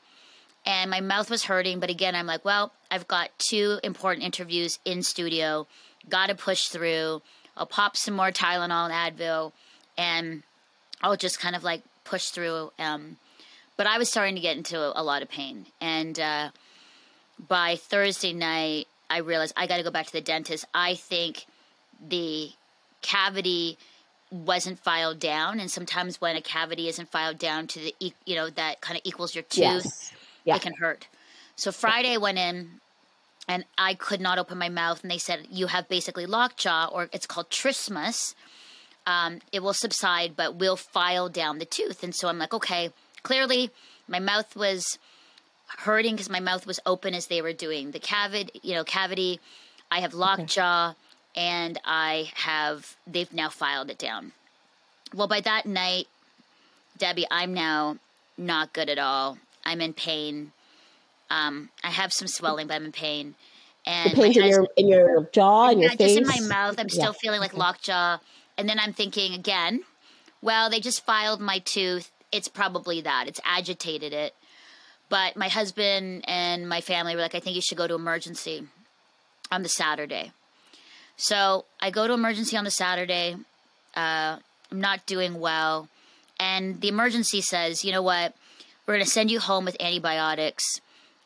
and 0.64 0.90
my 0.90 1.00
mouth 1.00 1.30
was 1.30 1.44
hurting. 1.44 1.80
But 1.80 1.90
again, 1.90 2.14
I'm 2.14 2.26
like, 2.26 2.44
well, 2.44 2.72
I've 2.90 3.08
got 3.08 3.30
two 3.38 3.78
important 3.82 4.24
interviews 4.24 4.78
in 4.84 5.02
studio. 5.02 5.66
Got 6.08 6.28
to 6.28 6.34
push 6.34 6.68
through. 6.68 7.22
I'll 7.56 7.66
pop 7.66 7.96
some 7.96 8.14
more 8.14 8.30
Tylenol 8.30 8.90
and 8.90 9.18
Advil, 9.18 9.52
and 9.96 10.42
I'll 11.00 11.16
just 11.16 11.40
kind 11.40 11.56
of 11.56 11.64
like 11.64 11.82
push 12.04 12.26
through. 12.26 12.72
Um, 12.78 13.16
but 13.76 13.86
I 13.86 13.98
was 13.98 14.08
starting 14.08 14.34
to 14.34 14.40
get 14.40 14.56
into 14.56 14.80
a, 14.80 15.00
a 15.00 15.02
lot 15.02 15.22
of 15.22 15.28
pain, 15.28 15.66
and 15.80 16.18
uh, 16.18 16.50
by 17.48 17.76
Thursday 17.76 18.32
night, 18.32 18.88
I 19.10 19.18
realized 19.18 19.54
I 19.56 19.66
got 19.66 19.78
to 19.78 19.82
go 19.82 19.90
back 19.90 20.06
to 20.06 20.12
the 20.12 20.20
dentist. 20.20 20.64
I 20.74 20.94
think 20.94 21.46
the 22.06 22.50
cavity 23.02 23.78
wasn't 24.30 24.78
filed 24.78 25.20
down, 25.20 25.60
and 25.60 25.70
sometimes 25.70 26.20
when 26.20 26.36
a 26.36 26.42
cavity 26.42 26.88
isn't 26.88 27.10
filed 27.10 27.38
down 27.38 27.66
to 27.68 27.78
the 27.80 27.94
you 28.24 28.34
know 28.34 28.50
that 28.50 28.80
kind 28.80 28.96
of 28.96 29.02
equals 29.04 29.34
your 29.34 29.44
tooth, 29.44 29.60
yes. 29.60 30.12
yeah. 30.44 30.56
it 30.56 30.62
can 30.62 30.74
hurt. 30.74 31.06
So 31.56 31.72
Friday 31.72 32.12
I 32.12 32.18
went 32.18 32.38
in 32.38 32.80
and 33.48 33.64
I 33.78 33.94
could 33.94 34.20
not 34.20 34.38
open 34.38 34.58
my 34.58 34.68
mouth. 34.68 35.02
And 35.02 35.10
they 35.10 35.18
said, 35.18 35.46
You 35.50 35.68
have 35.68 35.88
basically 35.88 36.26
lockjaw, 36.26 36.88
or 36.92 37.08
it's 37.12 37.26
called 37.26 37.50
trismus. 37.50 38.34
Um, 39.06 39.40
it 39.52 39.62
will 39.62 39.72
subside, 39.72 40.36
but 40.36 40.56
will 40.56 40.76
file 40.76 41.28
down 41.28 41.58
the 41.58 41.64
tooth. 41.64 42.02
And 42.02 42.14
so 42.14 42.28
I'm 42.28 42.38
like, 42.38 42.54
Okay, 42.54 42.90
clearly 43.26 43.70
my 44.06 44.20
mouth 44.20 44.54
was 44.54 44.98
hurting 45.78 46.14
because 46.14 46.30
my 46.30 46.38
mouth 46.38 46.64
was 46.64 46.78
open 46.86 47.12
as 47.12 47.26
they 47.26 47.42
were 47.42 47.52
doing 47.52 47.90
the 47.90 47.98
cavity, 47.98 48.60
you 48.62 48.74
know, 48.74 48.84
cavity. 48.84 49.40
I 49.90 49.98
have 50.00 50.14
lockjaw, 50.14 50.90
okay. 50.90 50.96
and 51.34 51.80
I 51.84 52.30
have, 52.34 52.96
they've 53.04 53.32
now 53.32 53.48
filed 53.48 53.90
it 53.90 53.98
down. 53.98 54.30
Well, 55.12 55.26
by 55.26 55.40
that 55.40 55.66
night, 55.66 56.06
Debbie, 56.98 57.26
I'm 57.28 57.52
now 57.52 57.96
not 58.38 58.72
good 58.72 58.88
at 58.88 58.98
all. 58.98 59.38
I'm 59.64 59.80
in 59.80 59.92
pain. 59.92 60.52
Um, 61.28 61.70
I 61.82 61.90
have 61.90 62.12
some 62.12 62.28
swelling, 62.28 62.68
but 62.68 62.74
I'm 62.74 62.84
in 62.84 62.92
pain. 62.92 63.34
And 63.84 64.12
the 64.12 64.14
pain 64.14 64.40
in 64.40 64.48
your 64.48 64.68
in 64.76 64.88
your 64.88 65.28
jaw 65.32 65.70
and 65.70 65.80
your 65.80 65.90
just 65.90 65.98
face. 65.98 66.16
Just 66.16 66.36
in 66.38 66.42
my 66.42 66.48
mouth. 66.48 66.78
I'm 66.78 66.88
still 66.88 67.06
yeah. 67.06 67.20
feeling 67.20 67.40
like 67.40 67.56
lockjaw. 67.56 68.18
And 68.56 68.68
then 68.68 68.78
I'm 68.78 68.92
thinking 68.92 69.34
again, 69.34 69.82
well, 70.42 70.70
they 70.70 70.80
just 70.80 71.04
filed 71.04 71.40
my 71.40 71.58
tooth. 71.58 72.10
It's 72.36 72.48
probably 72.48 73.00
that. 73.00 73.28
It's 73.28 73.40
agitated 73.44 74.12
it. 74.12 74.34
But 75.08 75.36
my 75.36 75.48
husband 75.48 76.24
and 76.26 76.68
my 76.68 76.80
family 76.80 77.14
were 77.14 77.22
like, 77.22 77.34
I 77.34 77.40
think 77.40 77.56
you 77.56 77.62
should 77.62 77.78
go 77.78 77.86
to 77.86 77.94
emergency 77.94 78.66
on 79.50 79.62
the 79.62 79.68
Saturday. 79.68 80.32
So 81.16 81.64
I 81.80 81.90
go 81.90 82.06
to 82.06 82.12
emergency 82.12 82.56
on 82.56 82.64
the 82.64 82.70
Saturday. 82.70 83.36
Uh, 83.96 84.38
I'm 84.70 84.80
not 84.80 85.06
doing 85.06 85.40
well. 85.40 85.88
And 86.38 86.80
the 86.80 86.88
emergency 86.88 87.40
says, 87.40 87.84
you 87.84 87.92
know 87.92 88.02
what? 88.02 88.34
We're 88.86 88.94
going 88.94 89.04
to 89.04 89.10
send 89.10 89.30
you 89.30 89.40
home 89.40 89.64
with 89.64 89.76
antibiotics 89.80 90.80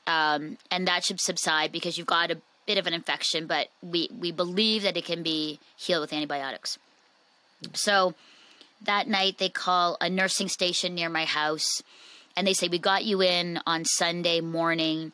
um, 0.06 0.56
and 0.70 0.88
that 0.88 1.04
should 1.04 1.20
subside 1.20 1.72
because 1.72 1.96
you've 1.98 2.06
got 2.06 2.30
a 2.30 2.38
bit 2.66 2.78
of 2.78 2.86
an 2.86 2.94
infection, 2.94 3.46
but 3.46 3.68
we, 3.82 4.08
we 4.18 4.32
believe 4.32 4.82
that 4.82 4.96
it 4.96 5.04
can 5.04 5.22
be 5.22 5.60
healed 5.76 6.00
with 6.00 6.12
antibiotics. 6.12 6.78
So 7.74 8.14
that 8.82 9.08
night 9.08 9.38
they 9.38 9.48
call 9.48 9.96
a 10.00 10.08
nursing 10.08 10.48
station 10.48 10.94
near 10.94 11.08
my 11.08 11.24
house 11.24 11.82
and 12.36 12.46
they 12.46 12.54
say, 12.54 12.68
We 12.68 12.78
got 12.78 13.04
you 13.04 13.22
in 13.22 13.60
on 13.66 13.84
Sunday 13.84 14.40
morning 14.40 15.12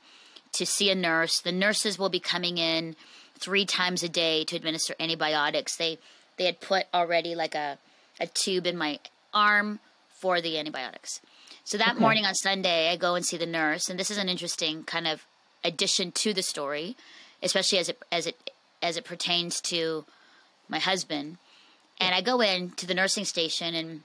to 0.53 0.67
see 0.67 0.91
a 0.91 0.95
nurse. 0.95 1.41
The 1.41 1.53
nurses 1.53 1.99
will 1.99 2.09
be 2.09 2.21
coming 2.21 2.59
in 2.59 2.97
three 3.39 3.65
times 3.67 4.03
a 4.03 4.09
day 4.09 4.45
to 4.45 4.57
administer 4.57 4.95
antibiotics. 5.01 5.77
They 5.77 5.99
they 6.37 6.45
had 6.45 6.61
put 6.61 6.87
already 6.93 7.35
like 7.35 7.55
a, 7.55 7.79
a 8.21 8.27
tube 8.27 8.67
in 8.67 8.77
my 8.77 8.99
arm 9.33 9.81
for 10.11 10.41
the 10.41 10.59
antibiotics. 10.59 11.21
So 11.65 11.79
that 11.79 11.93
okay. 11.93 12.01
morning 12.01 12.25
on 12.27 12.35
Sunday, 12.35 12.91
I 12.91 12.97
go 12.97 13.15
and 13.15 13.25
see 13.25 13.37
the 13.37 13.47
nurse, 13.47 13.89
and 13.89 13.99
this 13.99 14.11
is 14.11 14.19
an 14.19 14.29
interesting 14.29 14.85
kind 14.85 15.09
of 15.09 15.25
addition 15.65 16.13
to 16.13 16.33
the 16.33 16.43
story. 16.43 16.97
especially 17.43 17.79
as 17.79 17.89
it 17.89 18.03
as 18.13 18.27
it 18.27 18.51
as 18.83 18.97
it 18.97 19.05
pertains 19.05 19.61
to 19.63 20.05
my 20.69 20.79
husband. 20.79 21.39
And 22.01 22.15
I 22.15 22.21
go 22.21 22.41
in 22.41 22.71
to 22.73 22.87
the 22.87 22.95
nursing 22.95 23.25
station 23.25 23.75
and 23.75 24.03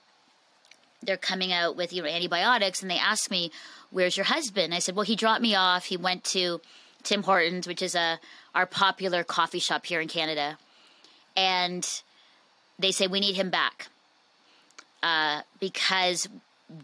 they're 1.03 1.17
coming 1.17 1.51
out 1.51 1.75
with 1.75 1.91
you 1.93 2.03
know 2.03 2.09
antibiotics 2.09 2.81
and 2.81 2.89
they 2.89 2.97
ask 2.97 3.29
me, 3.29 3.51
"Where's 3.89 4.15
your 4.15 4.25
husband?" 4.25 4.73
I 4.73 4.79
said, 4.79 4.95
"Well, 4.95 5.05
he 5.05 5.15
dropped 5.15 5.41
me 5.41 5.55
off. 5.55 5.85
He 5.85 5.97
went 5.97 6.23
to 6.25 6.61
Tim 7.03 7.23
Hortons, 7.23 7.67
which 7.67 7.81
is 7.81 7.95
a 7.95 8.19
our 8.53 8.65
popular 8.65 9.23
coffee 9.23 9.59
shop 9.59 9.85
here 9.85 9.99
in 10.01 10.07
Canada." 10.07 10.57
And 11.35 11.87
they 12.77 12.91
say 12.91 13.07
we 13.07 13.19
need 13.19 13.35
him 13.35 13.49
back 13.49 13.87
uh, 15.03 15.41
because 15.59 16.27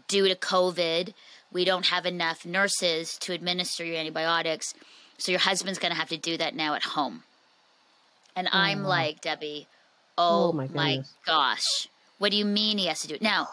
due 0.08 0.28
to 0.28 0.34
COVID, 0.34 1.14
we 1.52 1.64
don't 1.64 1.86
have 1.86 2.06
enough 2.06 2.44
nurses 2.44 3.16
to 3.18 3.32
administer 3.32 3.84
your 3.84 3.96
antibiotics. 3.96 4.74
So 5.18 5.32
your 5.32 5.40
husband's 5.40 5.78
going 5.78 5.92
to 5.92 5.98
have 5.98 6.10
to 6.10 6.16
do 6.16 6.36
that 6.36 6.54
now 6.54 6.74
at 6.74 6.82
home. 6.82 7.24
And 8.36 8.46
oh, 8.48 8.50
I'm 8.52 8.84
like, 8.84 9.20
Debbie, 9.20 9.66
oh, 10.18 10.48
oh 10.48 10.52
my, 10.52 10.68
my, 10.68 11.02
gosh. 11.24 11.88
What 12.18 12.32
do 12.32 12.36
you 12.36 12.44
mean 12.44 12.78
he 12.78 12.86
has 12.86 13.00
to 13.00 13.08
do 13.08 13.14
it? 13.14 13.22
Now, 13.22 13.48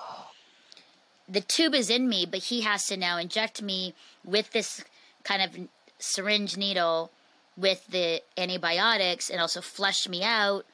the 1.29 1.41
tube 1.41 1.73
is 1.75 1.89
in 1.89 2.09
me, 2.09 2.25
but 2.25 2.43
he 2.43 2.61
has 2.61 2.85
to 2.87 2.97
now 2.97 3.17
inject 3.17 3.61
me 3.61 3.93
with 4.23 4.51
this 4.51 4.83
kind 5.23 5.41
of 5.41 5.67
syringe 5.99 6.57
needle 6.57 7.11
with 7.57 7.85
the 7.87 8.21
antibiotics 8.37 9.29
and 9.29 9.39
also 9.39 9.61
flush 9.61 10.07
me 10.09 10.23
out. 10.23 10.65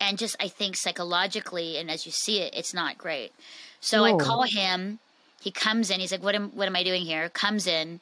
And 0.00 0.18
just, 0.18 0.36
I 0.38 0.48
think 0.48 0.76
psychologically, 0.76 1.76
and 1.76 1.90
as 1.90 2.06
you 2.06 2.12
see 2.12 2.40
it, 2.40 2.54
it's 2.54 2.72
not 2.72 2.98
great. 2.98 3.32
So 3.80 4.04
I 4.04 4.12
call 4.12 4.42
him. 4.42 5.00
He 5.40 5.50
comes 5.50 5.90
in. 5.90 6.00
He's 6.00 6.12
like, 6.12 6.22
"What 6.22 6.34
am 6.34 6.50
What 6.50 6.66
am 6.66 6.76
I 6.76 6.82
doing 6.84 7.02
here?" 7.02 7.28
Comes 7.28 7.66
in, 7.66 8.00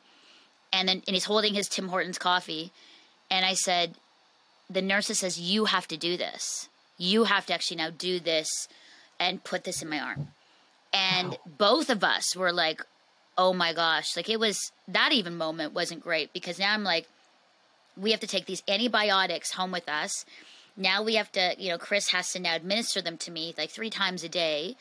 and 0.73 0.88
then 0.88 1.02
and 1.07 1.14
he's 1.14 1.25
holding 1.25 1.55
his 1.55 1.69
Tim 1.69 1.88
Hortons 1.88 2.19
coffee. 2.19 2.71
And 3.31 3.47
I 3.47 3.55
said, 3.55 3.95
"The 4.69 4.83
nurse 4.83 5.07
says 5.07 5.38
you 5.38 5.66
have 5.66 5.88
to 5.88 5.97
do 5.97 6.16
this. 6.16 6.69
You 6.99 7.25
have 7.25 7.47
to 7.47 7.55
actually 7.55 7.79
now 7.79 7.91
do 7.91 8.21
this, 8.21 8.69
and 9.19 9.45
put 9.45 9.65
this 9.65 9.83
in 9.83 9.88
my 9.88 10.00
arm." 10.00 10.29
And 10.93 11.31
wow. 11.31 11.38
both 11.59 11.91
of 11.91 12.05
us 12.05 12.37
were 12.37 12.53
like, 12.53 12.83
"Oh 13.37 13.53
my 13.53 13.73
gosh!" 13.73 14.17
Like 14.17 14.29
it 14.29 14.41
was 14.41 14.73
that 14.88 15.12
even 15.12 15.37
moment 15.37 15.75
wasn't 15.75 16.03
great 16.03 16.33
because 16.33 16.59
now 16.59 16.73
I'm 16.73 16.85
like, 16.85 17.07
we 17.97 18.11
have 18.11 18.21
to 18.21 18.26
take 18.26 18.47
these 18.47 18.62
antibiotics 18.69 19.53
home 19.53 19.73
with 19.73 19.88
us. 19.88 20.25
Now 20.76 21.03
we 21.03 21.15
have 21.15 21.33
to, 21.33 21.55
you 21.59 21.71
know, 21.71 21.79
Chris 21.79 22.09
has 22.09 22.33
to 22.33 22.41
now 22.41 22.55
administer 22.55 23.00
them 23.00 23.17
to 23.19 23.31
me 23.31 23.55
like 23.57 23.71
three 23.71 23.91
times 23.91 24.23
a 24.23 24.29
day 24.29 24.76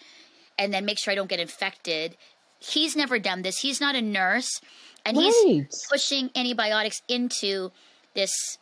and 0.60 0.74
then 0.74 0.86
make 0.86 1.00
sure 1.00 1.12
I 1.12 1.16
don't 1.16 1.30
get 1.30 1.40
infected. 1.40 2.18
He's 2.60 2.96
never 2.96 3.20
done 3.20 3.42
this. 3.42 3.60
He's 3.60 3.80
not 3.80 3.96
a 3.96 4.02
nurse, 4.02 4.62
and 5.06 5.18
right. 5.18 5.32
he's 5.46 5.86
pushing 5.90 6.32
antibiotics 6.36 7.02
into 7.08 7.72
this 8.14 8.58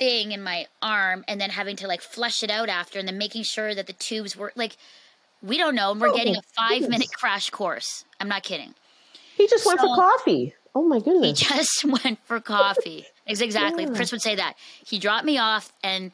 thing 0.00 0.32
in 0.32 0.42
my 0.42 0.66
arm 0.82 1.24
and 1.28 1.40
then 1.40 1.50
having 1.50 1.76
to 1.76 1.86
like 1.86 2.00
flush 2.00 2.42
it 2.42 2.50
out 2.50 2.68
after 2.68 2.98
and 2.98 3.06
then 3.06 3.18
making 3.18 3.44
sure 3.44 3.74
that 3.74 3.86
the 3.86 3.92
tubes 3.92 4.36
were 4.36 4.52
like 4.56 4.76
we 5.42 5.56
don't 5.56 5.76
know 5.76 5.92
and 5.92 6.00
we're 6.00 6.08
oh, 6.08 6.16
getting 6.16 6.34
a 6.34 6.38
oh, 6.38 6.52
five 6.56 6.80
goodness. 6.80 6.90
minute 6.90 7.08
crash 7.12 7.50
course 7.50 8.04
i'm 8.18 8.28
not 8.28 8.42
kidding 8.42 8.74
he 9.36 9.46
just 9.46 9.64
went 9.64 9.78
for 9.78 9.86
coffee 9.86 10.54
oh 10.74 10.82
my 10.82 10.98
goodness 10.98 11.38
he 11.38 11.46
just 11.46 11.84
went 12.04 12.18
for 12.24 12.40
coffee 12.40 13.06
exactly 13.26 13.84
yeah. 13.84 13.90
chris 13.94 14.10
would 14.10 14.22
say 14.22 14.34
that 14.34 14.54
he 14.84 14.98
dropped 14.98 15.24
me 15.24 15.38
off 15.38 15.72
and 15.84 16.10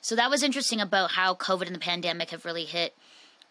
so 0.00 0.14
that 0.14 0.28
was 0.28 0.42
interesting 0.42 0.80
about 0.80 1.12
how 1.12 1.34
covid 1.34 1.66
and 1.66 1.74
the 1.74 1.80
pandemic 1.80 2.30
have 2.30 2.44
really 2.44 2.64
hit 2.64 2.94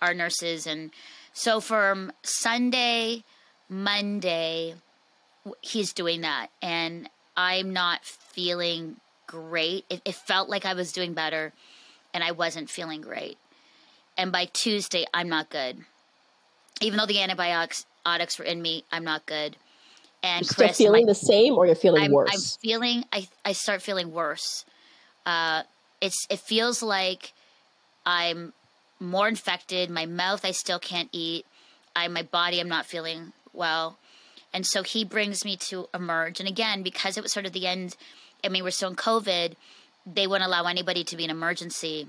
our 0.02 0.14
nurses. 0.14 0.68
And 0.68 0.92
so 1.34 1.60
from 1.60 2.12
Sunday, 2.24 3.24
Monday, 3.70 4.76
he's 5.62 5.94
doing 5.94 6.22
that. 6.22 6.48
And 6.62 7.10
I'm 7.36 7.74
not 7.74 8.04
feeling 8.04 8.98
great. 9.28 9.86
It, 9.90 10.02
it 10.06 10.16
felt 10.16 10.50
like 10.50 10.66
I 10.66 10.74
was 10.74 10.92
doing 10.92 11.14
better, 11.14 11.54
and 12.14 12.24
I 12.24 12.32
wasn't 12.32 12.70
feeling 12.70 13.02
great. 13.02 13.38
And 14.18 14.32
by 14.32 14.46
Tuesday, 14.46 15.06
I'm 15.14 15.30
not 15.30 15.50
good. 15.50 15.78
Even 16.82 16.98
though 16.98 17.06
the 17.06 17.22
antibiotics 17.22 17.86
were 18.40 18.46
in 18.46 18.62
me, 18.62 18.84
I'm 18.92 19.04
not 19.04 19.26
good. 19.26 19.58
And 20.24 20.44
you're 20.46 20.54
Chris, 20.54 20.76
still 20.76 20.88
feeling 20.88 21.06
my, 21.06 21.12
the 21.12 21.16
same, 21.16 21.54
or 21.54 21.66
you're 21.68 21.76
feeling 21.76 22.04
I'm, 22.04 22.12
worse? 22.12 22.30
I'm 22.34 22.60
feeling. 22.62 23.04
I 23.12 23.28
I 23.46 23.52
start 23.52 23.82
feeling 23.82 24.12
worse. 24.12 24.66
Uh, 25.26 25.64
it's 26.02 26.26
it 26.30 26.40
feels 26.40 26.82
like 26.82 27.34
I'm 28.06 28.54
more 29.00 29.28
infected. 29.28 29.90
My 29.90 30.06
mouth, 30.06 30.44
I 30.44 30.52
still 30.52 30.80
can't 30.80 31.10
eat. 31.12 31.46
I, 31.96 32.08
my 32.08 32.24
body, 32.24 32.60
I'm 32.60 32.70
not 32.70 32.86
feeling 32.86 33.34
well. 33.54 33.98
And 34.54 34.66
so 34.66 34.84
he 34.84 35.04
brings 35.04 35.44
me 35.44 35.58
to 35.70 35.88
emerge. 35.94 36.40
And 36.40 36.48
again, 36.48 36.84
because 36.84 37.18
it 37.18 37.24
was 37.24 37.32
sort 37.32 37.46
of 37.46 37.54
the 37.54 37.68
end, 37.68 37.96
I 38.44 38.50
mean, 38.50 38.64
we're 38.64 38.72
still 38.72 38.90
in 38.90 38.96
COVID, 38.96 39.56
they 40.06 40.28
wouldn't 40.28 40.48
allow 40.48 40.66
anybody 40.66 41.04
to 41.04 41.18
be 41.18 41.26
an 41.26 41.30
emergency 41.30 42.08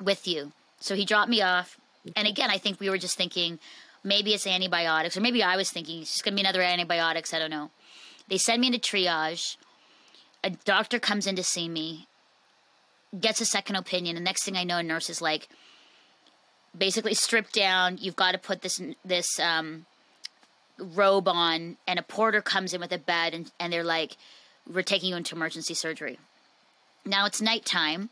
with 0.00 0.26
you. 0.26 0.52
So 0.80 0.94
he 0.94 1.04
dropped 1.04 1.28
me 1.28 1.42
off. 1.42 1.78
And 2.16 2.26
again, 2.26 2.50
I 2.50 2.58
think 2.58 2.80
we 2.80 2.88
were 2.88 2.98
just 2.98 3.16
thinking 3.16 3.58
maybe 4.02 4.32
it's 4.32 4.46
antibiotics, 4.46 5.16
or 5.16 5.20
maybe 5.20 5.42
I 5.42 5.56
was 5.56 5.70
thinking 5.70 6.00
it's 6.00 6.12
just 6.12 6.24
going 6.24 6.32
to 6.32 6.36
be 6.36 6.46
another 6.46 6.62
antibiotics. 6.62 7.34
I 7.34 7.38
don't 7.38 7.50
know. 7.50 7.70
They 8.28 8.38
send 8.38 8.60
me 8.60 8.68
into 8.68 8.78
triage. 8.78 9.56
A 10.42 10.50
doctor 10.50 10.98
comes 10.98 11.26
in 11.26 11.36
to 11.36 11.42
see 11.42 11.68
me, 11.68 12.06
gets 13.18 13.42
a 13.42 13.44
second 13.44 13.76
opinion. 13.76 14.14
The 14.14 14.22
next 14.22 14.44
thing 14.44 14.56
I 14.56 14.64
know, 14.64 14.78
a 14.78 14.82
nurse 14.82 15.10
is 15.10 15.20
like, 15.20 15.48
basically 16.76 17.14
stripped 17.14 17.52
down. 17.52 17.98
You've 18.00 18.16
got 18.16 18.32
to 18.32 18.38
put 18.38 18.62
this 18.62 18.80
this 19.04 19.38
um, 19.40 19.86
robe 20.78 21.28
on, 21.28 21.76
and 21.86 21.98
a 21.98 22.02
porter 22.02 22.40
comes 22.40 22.72
in 22.72 22.80
with 22.80 22.92
a 22.92 22.98
bed, 22.98 23.34
and, 23.34 23.50
and 23.58 23.72
they're 23.72 23.84
like, 23.84 24.16
"We're 24.68 24.82
taking 24.82 25.10
you 25.10 25.16
into 25.16 25.34
emergency 25.34 25.74
surgery." 25.74 26.18
Now 27.04 27.26
it's 27.26 27.40
nighttime, 27.40 28.10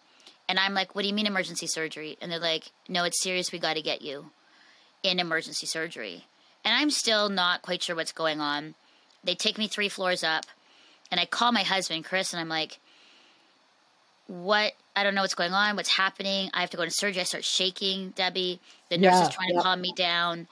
and 0.48 0.58
I'm 0.58 0.74
like, 0.74 0.94
"What 0.94 1.02
do 1.02 1.08
you 1.08 1.14
mean 1.14 1.26
emergency 1.26 1.66
surgery?" 1.66 2.16
And 2.20 2.30
they're 2.30 2.38
like, 2.38 2.70
"No, 2.88 3.04
it's 3.04 3.22
serious. 3.22 3.52
We 3.52 3.58
got 3.58 3.74
to 3.74 3.82
get 3.82 4.02
you 4.02 4.30
in 5.02 5.18
emergency 5.18 5.66
surgery." 5.66 6.26
And 6.64 6.74
I'm 6.74 6.90
still 6.90 7.28
not 7.28 7.62
quite 7.62 7.82
sure 7.82 7.96
what's 7.96 8.12
going 8.12 8.40
on. 8.40 8.74
They 9.24 9.34
take 9.34 9.58
me 9.58 9.68
three 9.68 9.88
floors 9.88 10.22
up, 10.22 10.44
and 11.10 11.20
I 11.20 11.26
call 11.26 11.52
my 11.52 11.62
husband, 11.62 12.04
Chris, 12.04 12.32
and 12.32 12.40
I'm 12.40 12.48
like, 12.48 12.78
"What 14.26 14.74
I 14.98 15.04
don't 15.04 15.14
know 15.14 15.20
what's 15.20 15.36
going 15.36 15.52
on, 15.52 15.76
what's 15.76 15.96
happening. 15.96 16.50
I 16.52 16.60
have 16.60 16.70
to 16.70 16.76
go 16.76 16.84
to 16.84 16.90
surgery. 16.90 17.20
I 17.20 17.24
start 17.24 17.44
shaking, 17.44 18.10
Debbie. 18.10 18.58
The 18.88 18.98
nurse 18.98 19.12
yeah, 19.12 19.28
is 19.28 19.34
trying 19.34 19.50
yeah. 19.50 19.58
to 19.58 19.62
calm 19.62 19.80
me 19.80 19.92
down. 19.94 20.48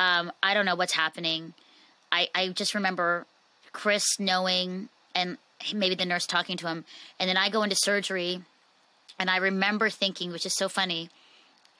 Um, 0.00 0.32
I 0.42 0.54
don't 0.54 0.66
know 0.66 0.74
what's 0.74 0.92
happening. 0.92 1.54
I, 2.10 2.28
I 2.34 2.48
just 2.48 2.74
remember 2.74 3.26
Chris 3.72 4.18
knowing 4.18 4.88
and 5.16 5.38
maybe 5.74 5.96
the 5.96 6.04
nurse 6.04 6.26
talking 6.26 6.56
to 6.58 6.68
him. 6.68 6.84
And 7.18 7.28
then 7.28 7.36
I 7.36 7.48
go 7.48 7.62
into 7.62 7.74
surgery 7.76 8.42
and 9.18 9.28
I 9.30 9.38
remember 9.38 9.90
thinking, 9.90 10.30
which 10.30 10.46
is 10.46 10.54
so 10.54 10.68
funny. 10.68 11.10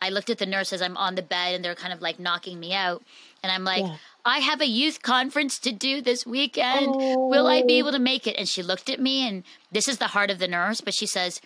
I 0.03 0.11
looked 0.11 0.31
at 0.31 0.39
the 0.39 0.47
nurse 0.47 0.73
as 0.73 0.83
I'm 0.83 0.97
on 0.97 1.15
the 1.15 1.23
bed 1.23 1.55
and 1.55 1.65
they're 1.65 1.75
kind 1.75 1.93
of 1.93 2.03
like 2.03 2.19
knocking 2.19 2.59
me 2.59 2.75
out. 2.75 3.03
And 3.43 3.53
I'm 3.53 3.65
like, 3.65 3.85
yeah. 3.85 3.97
I 4.25 4.41
have 4.41 4.61
a 4.61 4.67
youth 4.67 5.03
conference 5.03 5.59
to 5.61 5.73
do 5.73 6.03
this 6.03 6.27
weekend. 6.27 6.89
Oh. 6.89 7.29
Will 7.29 7.47
I 7.47 7.63
be 7.63 7.77
oh. 7.77 7.79
able 7.79 7.93
to 7.93 7.99
make 7.99 8.27
it? 8.27 8.37
And 8.37 8.49
she 8.49 8.63
looked 8.63 8.91
at 8.91 9.01
me 9.01 9.27
and 9.27 9.45
this 9.71 9.87
is 9.87 9.99
the 9.99 10.09
heart 10.09 10.31
of 10.31 10.39
the 10.39 10.49
nurse, 10.49 10.81
but 10.81 10.95
she 10.95 11.07
says, 11.07 11.41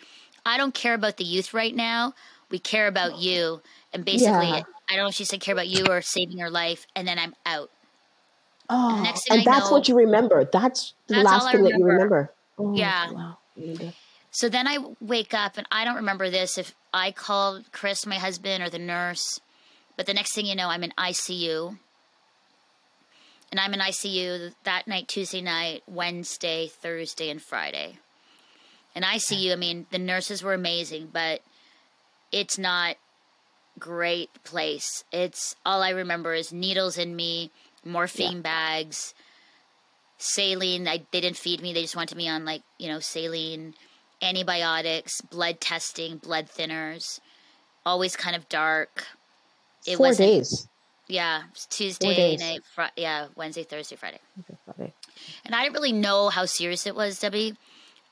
I 0.47 0.56
don't 0.56 0.75
care 0.75 0.94
about 0.94 1.16
the 1.16 1.25
youth 1.25 1.52
right 1.52 1.75
now. 1.75 2.14
We 2.50 2.59
care 2.59 2.87
about 2.87 3.18
you. 3.18 3.61
And 3.92 4.04
basically, 4.04 4.49
yeah. 4.49 4.62
I 4.88 4.94
don't 4.94 5.04
know 5.04 5.09
if 5.09 5.14
she 5.14 5.25
said 5.25 5.40
care 5.40 5.54
about 5.54 5.68
you 5.68 5.87
or 5.88 6.00
saving 6.02 6.38
your 6.38 6.50
life, 6.50 6.87
and 6.97 7.06
then 7.06 7.18
I'm 7.18 7.35
out. 7.47 7.70
Oh, 8.73 9.05
and, 9.05 9.17
and 9.31 9.45
that's 9.45 9.67
know, 9.67 9.73
what 9.73 9.89
you 9.89 9.97
remember. 9.97 10.45
That's 10.45 10.95
the 11.09 11.17
that's 11.17 11.27
last 11.27 11.53
thing 11.53 11.65
that 11.65 11.77
you 11.77 11.85
remember. 11.85 12.33
Oh, 12.57 12.73
yeah. 12.73 13.11
Wow. 13.11 13.37
So 14.31 14.49
then 14.49 14.69
I 14.69 14.79
wake 15.00 15.35
up, 15.35 15.59
and 15.59 15.67
I 15.73 15.85
don't 15.85 15.97
remember 15.97 16.31
this 16.31 16.57
if 16.57 16.75
I 16.95 17.11
called 17.11 17.65
Chris, 17.73 18.07
my 18.07 18.17
husband, 18.17 18.62
or 18.62 18.71
the 18.71 18.79
nurse. 18.79 19.41
But 19.97 20.07
the 20.07 20.15
next 20.15 20.35
thing 20.35 20.47
you 20.47 20.55
know, 20.55 20.69
I'm 20.69 20.85
in 20.85 20.93
ICU. 20.97 21.77
And 23.50 23.59
I'm 23.59 23.75
in 23.75 23.81
ICU 23.81 24.55
that 24.62 24.87
night, 24.87 25.09
Tuesday 25.09 25.41
night, 25.41 25.83
Wednesday, 25.89 26.69
Thursday, 26.69 27.29
and 27.29 27.43
Friday. 27.43 27.99
And 28.95 29.05
ICU, 29.05 29.53
I 29.53 29.57
mean, 29.57 29.87
the 29.91 29.99
nurses 29.99 30.43
were 30.43 30.55
amazing, 30.55 31.11
but 31.12 31.41
it's 32.31 32.59
not 32.59 32.97
great 33.79 34.31
place. 34.45 35.05
It's 35.11 35.57
all 35.67 35.83
I 35.83 35.91
remember 35.91 36.35
is 36.35 36.53
needles 36.53 36.99
in 36.99 37.17
me, 37.17 37.50
morphine 37.85 38.37
yeah. 38.37 38.43
bags, 38.43 39.15
saline. 40.19 40.87
I, 40.89 41.05
they 41.11 41.21
didn't 41.21 41.37
feed 41.37 41.61
me; 41.63 41.73
they 41.73 41.83
just 41.83 41.97
wanted 41.97 42.17
me 42.17 42.29
on 42.29 42.45
like 42.45 42.63
you 42.79 42.89
know 42.89 43.01
saline, 43.01 43.75
antibiotics, 44.23 45.21
blood 45.21 45.61
testing, 45.61 46.19
blood 46.19 46.49
thinners. 46.49 47.21
Always 47.85 48.17
kind 48.17 48.37
of 48.37 48.49
dark. 48.49 49.07
It 49.87 49.97
Four 49.97 50.13
days. 50.15 50.69
Yeah, 51.09 51.43
Tuesday 51.71 52.37
night. 52.37 52.63
Fr- 52.75 52.83
yeah, 52.97 53.29
Wednesday, 53.35 53.65
Thursday, 53.65 53.97
Friday. 53.97 54.21
Okay, 54.41 54.59
Friday. 54.65 54.95
And 55.45 55.55
I 55.55 55.63
didn't 55.63 55.75
really 55.75 55.93
know 55.93 56.29
how 56.29 56.45
serious 56.45 56.87
it 56.87 56.95
was, 56.95 57.19
Debbie. 57.19 57.57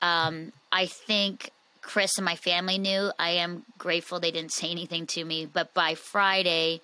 Um, 0.02 0.52
I 0.72 0.86
think 0.86 1.52
Chris 1.80 2.18
and 2.18 2.24
my 2.24 2.34
family 2.34 2.78
knew. 2.78 3.12
I 3.18 3.30
am 3.30 3.64
grateful 3.78 4.18
they 4.18 4.30
didn't 4.30 4.52
say 4.52 4.70
anything 4.70 5.06
to 5.08 5.24
me. 5.24 5.46
But 5.46 5.74
by 5.74 5.94
Friday, 5.94 6.80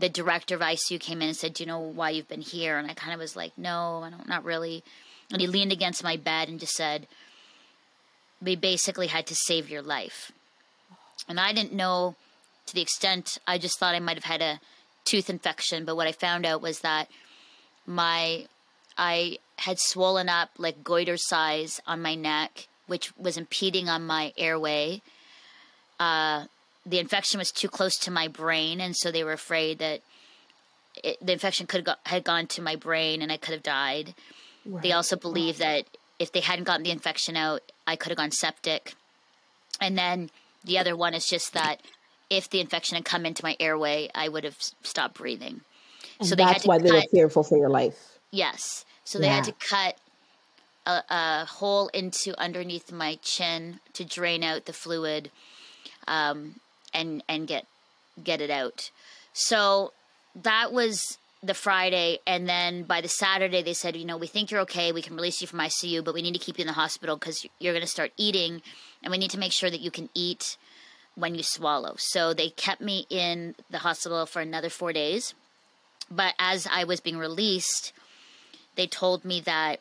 the 0.00 0.08
director 0.08 0.54
of 0.54 0.60
ICU 0.60 0.98
came 0.98 1.22
in 1.22 1.28
and 1.28 1.36
said, 1.36 1.54
"Do 1.54 1.62
you 1.62 1.68
know 1.68 1.78
why 1.78 2.10
you've 2.10 2.28
been 2.28 2.40
here?" 2.40 2.78
And 2.78 2.90
I 2.90 2.94
kind 2.94 3.14
of 3.14 3.20
was 3.20 3.36
like, 3.36 3.56
"No, 3.56 4.02
I 4.02 4.10
don't, 4.10 4.28
not 4.28 4.44
really." 4.44 4.82
And 5.32 5.40
he 5.40 5.46
leaned 5.46 5.70
against 5.70 6.02
my 6.02 6.16
bed 6.16 6.48
and 6.48 6.58
just 6.58 6.74
said, 6.74 7.06
we 8.42 8.56
basically 8.56 9.08
had 9.08 9.26
to 9.26 9.34
save 9.34 9.68
your 9.68 9.82
life. 9.82 10.32
And 11.28 11.38
I 11.38 11.52
didn't 11.52 11.72
know 11.72 12.16
to 12.66 12.74
the 12.74 12.82
extent, 12.82 13.38
I 13.46 13.58
just 13.58 13.78
thought 13.78 13.94
I 13.94 14.00
might 14.00 14.16
have 14.16 14.24
had 14.24 14.42
a 14.42 14.60
tooth 15.04 15.28
infection. 15.28 15.84
But 15.84 15.96
what 15.96 16.06
I 16.06 16.12
found 16.12 16.46
out 16.46 16.62
was 16.62 16.80
that 16.80 17.08
my, 17.86 18.46
I 18.96 19.38
had 19.56 19.78
swollen 19.78 20.28
up 20.28 20.50
like 20.56 20.84
goiter 20.84 21.16
size 21.16 21.80
on 21.86 22.00
my 22.00 22.14
neck, 22.14 22.68
which 22.86 23.16
was 23.16 23.36
impeding 23.36 23.88
on 23.88 24.06
my 24.06 24.32
airway. 24.38 25.02
Uh, 25.98 26.44
the 26.86 26.98
infection 26.98 27.38
was 27.38 27.52
too 27.52 27.68
close 27.68 27.96
to 27.98 28.10
my 28.10 28.28
brain, 28.28 28.80
and 28.80 28.96
so 28.96 29.10
they 29.10 29.24
were 29.24 29.32
afraid 29.32 29.78
that 29.78 30.00
it, 31.02 31.24
the 31.24 31.32
infection 31.32 31.66
could 31.66 31.86
have 31.86 31.96
had 32.04 32.24
gone 32.24 32.46
to 32.48 32.62
my 32.62 32.76
brain 32.76 33.22
and 33.22 33.30
I 33.30 33.36
could 33.36 33.54
have 33.54 33.62
died. 33.62 34.14
Right. 34.64 34.82
They 34.82 34.92
also 34.92 35.16
believe 35.16 35.58
that 35.58 35.84
if 36.18 36.32
they 36.32 36.40
hadn't 36.40 36.64
gotten 36.64 36.82
the 36.82 36.90
infection 36.90 37.36
out, 37.36 37.62
I 37.86 37.96
could 37.96 38.10
have 38.10 38.18
gone 38.18 38.30
septic. 38.30 38.94
And 39.80 39.96
then 39.96 40.30
the 40.64 40.78
other 40.78 40.96
one 40.96 41.14
is 41.14 41.26
just 41.26 41.54
that 41.54 41.80
if 42.28 42.50
the 42.50 42.60
infection 42.60 42.96
had 42.96 43.04
come 43.04 43.24
into 43.24 43.44
my 43.44 43.56
airway, 43.58 44.10
I 44.14 44.28
would 44.28 44.44
have 44.44 44.56
stopped 44.82 45.14
breathing. 45.14 45.62
And 46.18 46.28
so 46.28 46.34
that's 46.34 46.66
why 46.66 46.76
cut, 46.76 46.84
they 46.84 46.92
were 46.92 47.02
fearful 47.10 47.42
for 47.42 47.56
your 47.56 47.70
life. 47.70 48.18
Yes. 48.30 48.84
So 49.04 49.18
they 49.18 49.26
yeah. 49.26 49.36
had 49.36 49.44
to 49.44 49.52
cut 49.52 49.96
a, 50.86 51.02
a, 51.08 51.44
hole 51.46 51.88
into 51.88 52.38
underneath 52.38 52.92
my 52.92 53.18
chin 53.22 53.80
to 53.94 54.04
drain 54.04 54.44
out 54.44 54.66
the 54.66 54.72
fluid, 54.72 55.30
um, 56.06 56.56
and 56.92 57.22
and 57.28 57.46
get 57.46 57.66
get 58.22 58.40
it 58.40 58.50
out. 58.50 58.90
So 59.32 59.92
that 60.34 60.72
was 60.72 61.18
the 61.42 61.54
Friday, 61.54 62.18
and 62.26 62.48
then 62.48 62.82
by 62.82 63.00
the 63.00 63.08
Saturday, 63.08 63.62
they 63.62 63.72
said, 63.72 63.96
you 63.96 64.04
know, 64.04 64.18
we 64.18 64.26
think 64.26 64.50
you're 64.50 64.60
okay. 64.60 64.92
We 64.92 65.00
can 65.00 65.16
release 65.16 65.40
you 65.40 65.46
from 65.46 65.60
ICU, 65.60 66.04
but 66.04 66.12
we 66.12 66.20
need 66.20 66.34
to 66.34 66.38
keep 66.38 66.58
you 66.58 66.62
in 66.62 66.66
the 66.66 66.74
hospital 66.74 67.16
because 67.16 67.46
you're 67.58 67.72
going 67.72 67.84
to 67.84 67.90
start 67.90 68.12
eating, 68.16 68.60
and 69.02 69.10
we 69.10 69.18
need 69.18 69.30
to 69.30 69.38
make 69.38 69.52
sure 69.52 69.70
that 69.70 69.80
you 69.80 69.90
can 69.90 70.10
eat 70.14 70.58
when 71.14 71.34
you 71.34 71.42
swallow. 71.42 71.94
So 71.96 72.34
they 72.34 72.50
kept 72.50 72.80
me 72.80 73.06
in 73.08 73.54
the 73.70 73.78
hospital 73.78 74.26
for 74.26 74.40
another 74.40 74.68
four 74.68 74.92
days. 74.92 75.34
But 76.10 76.34
as 76.38 76.66
I 76.70 76.84
was 76.84 77.00
being 77.00 77.18
released, 77.18 77.92
they 78.76 78.86
told 78.86 79.24
me 79.24 79.40
that 79.40 79.80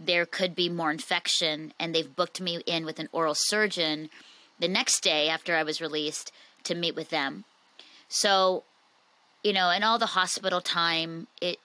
there 0.00 0.26
could 0.26 0.54
be 0.54 0.68
more 0.68 0.90
infection, 0.90 1.72
and 1.78 1.94
they've 1.94 2.16
booked 2.16 2.40
me 2.40 2.60
in 2.66 2.84
with 2.84 2.98
an 2.98 3.08
oral 3.12 3.34
surgeon 3.36 4.10
the 4.58 4.68
next 4.68 5.02
day 5.02 5.28
after 5.28 5.54
I 5.54 5.62
was 5.62 5.80
released 5.80 6.32
to 6.64 6.74
meet 6.74 6.96
with 6.96 7.10
them. 7.10 7.44
So 8.08 8.64
you 9.42 9.52
know, 9.52 9.70
and 9.70 9.84
all 9.84 9.98
the 9.98 10.06
hospital 10.06 10.60
time, 10.60 11.26
it, 11.40 11.58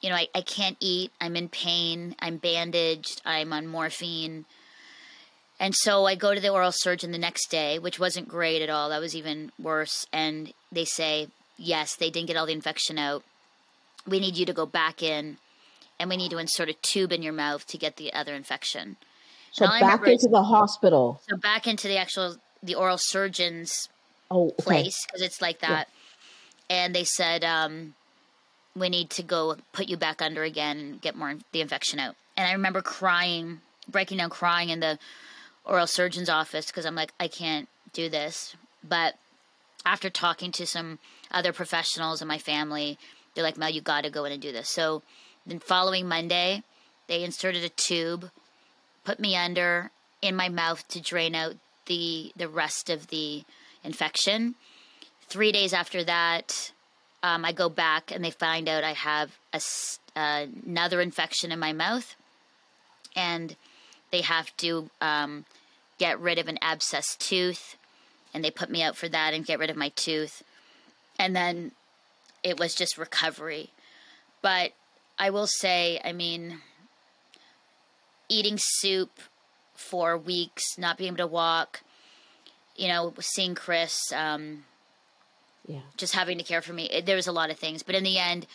you 0.00 0.10
know, 0.10 0.16
I, 0.16 0.28
I 0.34 0.42
can't 0.42 0.76
eat. 0.80 1.12
I'm 1.20 1.36
in 1.36 1.48
pain. 1.48 2.14
I'm 2.18 2.36
bandaged. 2.36 3.22
I'm 3.24 3.52
on 3.52 3.66
morphine. 3.66 4.44
And 5.58 5.74
so 5.74 6.06
I 6.06 6.14
go 6.14 6.34
to 6.34 6.40
the 6.40 6.50
oral 6.50 6.72
surgeon 6.72 7.12
the 7.12 7.18
next 7.18 7.50
day, 7.50 7.78
which 7.78 7.98
wasn't 7.98 8.28
great 8.28 8.62
at 8.62 8.70
all. 8.70 8.88
That 8.88 9.00
was 9.00 9.14
even 9.14 9.52
worse. 9.58 10.06
And 10.12 10.52
they 10.70 10.84
say, 10.84 11.28
yes, 11.56 11.96
they 11.96 12.10
didn't 12.10 12.28
get 12.28 12.36
all 12.36 12.46
the 12.46 12.52
infection 12.52 12.98
out. 12.98 13.22
We 14.06 14.20
need 14.20 14.36
you 14.36 14.46
to 14.46 14.52
go 14.52 14.66
back 14.66 15.02
in 15.02 15.38
and 15.98 16.10
we 16.10 16.16
need 16.16 16.30
to 16.32 16.38
insert 16.38 16.68
a 16.68 16.74
tube 16.74 17.12
in 17.12 17.22
your 17.22 17.32
mouth 17.32 17.66
to 17.68 17.78
get 17.78 17.96
the 17.96 18.12
other 18.12 18.34
infection. 18.34 18.96
So 19.54 19.66
back 19.66 20.06
into 20.06 20.28
the 20.30 20.42
hospital. 20.42 21.20
So 21.28 21.36
back 21.36 21.66
into 21.66 21.88
the 21.88 21.96
actual 21.96 22.36
the 22.62 22.74
oral 22.74 22.98
surgeon's 22.98 23.88
oh, 24.30 24.46
okay. 24.48 24.62
place 24.62 25.06
because 25.06 25.22
it's 25.22 25.40
like 25.40 25.60
that 25.60 25.88
and 26.68 26.94
they 26.94 27.04
said 27.04 27.44
um, 27.44 27.94
we 28.74 28.88
need 28.88 29.10
to 29.10 29.22
go 29.22 29.56
put 29.72 29.88
you 29.88 29.96
back 29.96 30.22
under 30.22 30.42
again 30.42 30.78
and 30.78 31.00
get 31.00 31.16
more 31.16 31.34
the 31.52 31.60
infection 31.60 31.98
out. 31.98 32.16
And 32.36 32.48
I 32.48 32.52
remember 32.52 32.82
crying, 32.82 33.60
breaking 33.88 34.18
down, 34.18 34.30
crying 34.30 34.70
in 34.70 34.80
the 34.80 34.98
oral 35.64 35.86
surgeon's 35.86 36.28
office 36.28 36.66
because 36.66 36.86
I'm 36.86 36.94
like, 36.94 37.12
I 37.20 37.28
can't 37.28 37.68
do 37.92 38.08
this. 38.08 38.56
But 38.82 39.14
after 39.86 40.10
talking 40.10 40.50
to 40.52 40.66
some 40.66 40.98
other 41.30 41.52
professionals 41.52 42.20
in 42.20 42.28
my 42.28 42.38
family, 42.38 42.98
they're 43.34 43.44
like, 43.44 43.56
Mel, 43.56 43.70
you 43.70 43.80
got 43.80 44.04
to 44.04 44.10
go 44.10 44.24
in 44.24 44.32
and 44.32 44.42
do 44.42 44.52
this. 44.52 44.68
So 44.68 45.02
then, 45.46 45.58
following 45.58 46.08
Monday, 46.08 46.62
they 47.06 47.22
inserted 47.22 47.64
a 47.64 47.68
tube, 47.68 48.30
put 49.04 49.20
me 49.20 49.36
under 49.36 49.90
in 50.22 50.34
my 50.34 50.48
mouth 50.48 50.86
to 50.88 51.00
drain 51.00 51.34
out 51.34 51.56
the 51.86 52.32
the 52.36 52.48
rest 52.48 52.90
of 52.90 53.08
the 53.08 53.44
infection. 53.82 54.54
Three 55.28 55.52
days 55.52 55.72
after 55.72 56.02
that, 56.04 56.72
um, 57.22 57.44
I 57.44 57.52
go 57.52 57.68
back 57.68 58.10
and 58.10 58.24
they 58.24 58.30
find 58.30 58.68
out 58.68 58.84
I 58.84 58.92
have 58.92 59.38
a, 59.52 59.60
uh, 60.16 60.46
another 60.66 61.00
infection 61.00 61.52
in 61.52 61.58
my 61.58 61.72
mouth, 61.72 62.14
and 63.16 63.56
they 64.10 64.20
have 64.20 64.54
to 64.58 64.90
um, 65.00 65.44
get 65.98 66.20
rid 66.20 66.38
of 66.38 66.48
an 66.48 66.58
abscess 66.60 67.16
tooth, 67.16 67.76
and 68.32 68.44
they 68.44 68.50
put 68.50 68.70
me 68.70 68.82
out 68.82 68.96
for 68.96 69.08
that 69.08 69.34
and 69.34 69.46
get 69.46 69.58
rid 69.58 69.70
of 69.70 69.76
my 69.76 69.90
tooth, 69.90 70.42
and 71.18 71.34
then 71.34 71.72
it 72.42 72.58
was 72.58 72.74
just 72.74 72.98
recovery. 72.98 73.70
But 74.42 74.72
I 75.18 75.30
will 75.30 75.46
say, 75.46 76.00
I 76.04 76.12
mean, 76.12 76.60
eating 78.34 78.56
soup 78.58 79.10
for 79.74 80.16
weeks, 80.16 80.78
not 80.78 80.98
being 80.98 81.08
able 81.08 81.18
to 81.18 81.26
walk, 81.26 81.82
you 82.76 82.88
know, 82.88 83.12
seeing 83.20 83.54
Chris. 83.54 84.12
Um, 84.12 84.64
yeah. 85.66 85.80
just 85.96 86.14
having 86.14 86.38
to 86.38 86.44
care 86.44 86.60
for 86.60 86.72
me. 86.72 87.02
There 87.04 87.16
was 87.16 87.26
a 87.26 87.32
lot 87.32 87.50
of 87.50 87.58
things, 87.58 87.82
but 87.82 87.94
in 87.94 88.04
the 88.04 88.18
end, 88.18 88.46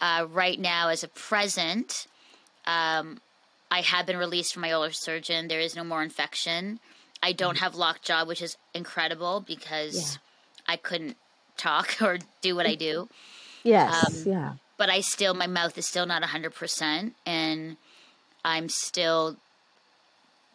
uh, 0.00 0.26
right 0.30 0.58
now 0.58 0.88
as 0.88 1.02
a 1.02 1.08
present, 1.08 2.06
um, 2.66 3.20
I 3.70 3.80
have 3.80 4.06
been 4.06 4.16
released 4.16 4.52
from 4.52 4.62
my 4.62 4.72
oral 4.72 4.90
surgeon. 4.92 5.48
There 5.48 5.60
is 5.60 5.74
no 5.74 5.84
more 5.84 6.02
infection. 6.02 6.78
I 7.22 7.32
don't 7.32 7.58
have 7.58 7.74
lockjaw, 7.74 8.26
which 8.26 8.42
is 8.42 8.56
incredible 8.74 9.40
because 9.40 10.14
yeah. 10.14 10.74
I 10.74 10.76
couldn't 10.76 11.16
talk 11.56 11.96
or 12.02 12.18
do 12.40 12.54
what 12.54 12.66
I 12.66 12.74
do. 12.74 13.08
Yes. 13.62 14.26
Um, 14.26 14.32
yeah. 14.32 14.52
But 14.76 14.90
I 14.90 15.00
still, 15.00 15.34
my 15.34 15.46
mouth 15.46 15.78
is 15.78 15.86
still 15.86 16.06
not 16.06 16.22
100%, 16.22 17.12
and 17.24 17.76
I'm 18.44 18.68
still 18.68 19.36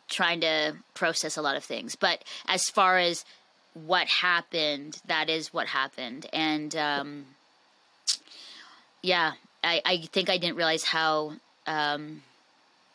trying 0.10 0.42
to 0.42 0.76
process 0.94 1.38
a 1.38 1.42
lot 1.42 1.56
of 1.58 1.64
things. 1.64 1.96
But 1.96 2.24
as 2.48 2.70
far 2.70 2.98
as 2.98 3.26
what 3.74 4.08
happened, 4.08 5.02
that 5.06 5.30
is 5.30 5.54
what 5.54 5.68
happened. 5.68 6.26
And 6.34 6.76
um, 6.76 7.26
yeah, 9.02 9.34
I, 9.64 9.82
I 9.86 9.98
think 10.12 10.30
I 10.30 10.38
didn't 10.38 10.58
realize 10.58 10.84
how 10.84 11.34
um, 11.66 12.24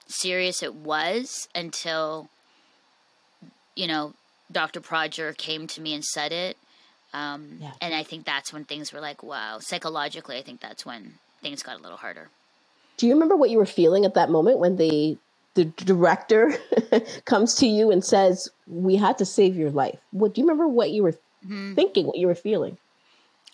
serious 0.07 0.63
it 0.63 0.75
was 0.75 1.49
until, 1.55 2.29
you 3.75 3.87
know, 3.87 4.15
Dr. 4.51 4.81
Proger 4.81 5.37
came 5.37 5.67
to 5.69 5.81
me 5.81 5.95
and 5.95 6.05
said 6.05 6.33
it. 6.33 6.57
Um, 7.15 7.59
yeah. 7.61 7.73
And 7.81 7.95
I 7.95 8.03
think 8.03 8.25
that's 8.25 8.53
when 8.53 8.65
things 8.65 8.93
were 8.93 9.01
like, 9.01 9.23
wow. 9.23 9.59
Psychologically, 9.61 10.39
I 10.39 10.43
think 10.43 10.61
that's 10.61 10.85
when 10.85 11.15
things 11.43 11.63
got 11.63 11.79
a 11.79 11.83
little 11.83 11.99
harder. 11.99 12.29
Do 12.97 13.07
you 13.07 13.15
remember 13.15 13.37
what 13.37 13.51
you 13.51 13.59
were 13.59 13.67
feeling 13.67 14.05
at 14.05 14.15
that 14.15 14.31
moment 14.31 14.59
when 14.59 14.77
the 14.77 15.19
the 15.55 15.65
director 15.65 16.55
comes 17.25 17.55
to 17.57 17.67
you 17.67 17.91
and 17.91 18.05
says, 18.05 18.49
"We 18.67 18.97
had 18.97 19.19
to 19.19 19.25
save 19.25 19.57
your 19.57 19.71
life." 19.71 19.99
What 20.11 20.35
do 20.35 20.41
you 20.41 20.47
remember? 20.47 20.69
What 20.69 20.91
you 20.91 21.03
were 21.03 21.13
mm-hmm. 21.13 21.75
thinking? 21.75 22.07
What 22.07 22.19
you 22.19 22.27
were 22.27 22.35
feeling? 22.35 22.79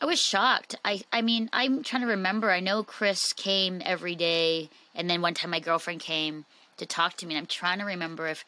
I 0.01 0.07
was 0.07 0.21
shocked. 0.21 0.77
I 0.85 1.03
I 1.13 1.23
mean, 1.23 1.51
I'm 1.53 1.83
trying 1.83 2.03
to 2.03 2.09
remember. 2.09 2.51
I 2.51 2.61
know 2.61 2.83
Chris 2.83 3.33
came 3.33 3.83
every 3.85 4.15
day, 4.15 4.71
and 4.95 5.11
then 5.11 5.23
one 5.23 5.35
time 5.35 5.51
my 5.51 5.61
girlfriend 5.61 6.01
came 6.01 6.45
to 6.77 6.87
talk 6.87 7.17
to 7.17 7.27
me. 7.27 7.35
And 7.35 7.43
I'm 7.43 7.47
trying 7.47 7.79
to 7.81 7.85
remember 7.85 8.29
if 8.29 8.45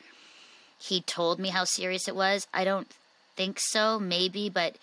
he 0.79 1.01
told 1.01 1.39
me 1.39 1.49
how 1.49 1.65
serious 1.65 2.09
it 2.09 2.17
was. 2.17 2.47
I 2.55 2.65
don't 2.65 2.89
think 3.37 3.59
so. 3.59 3.99
Maybe, 3.99 4.49
but 4.49 4.77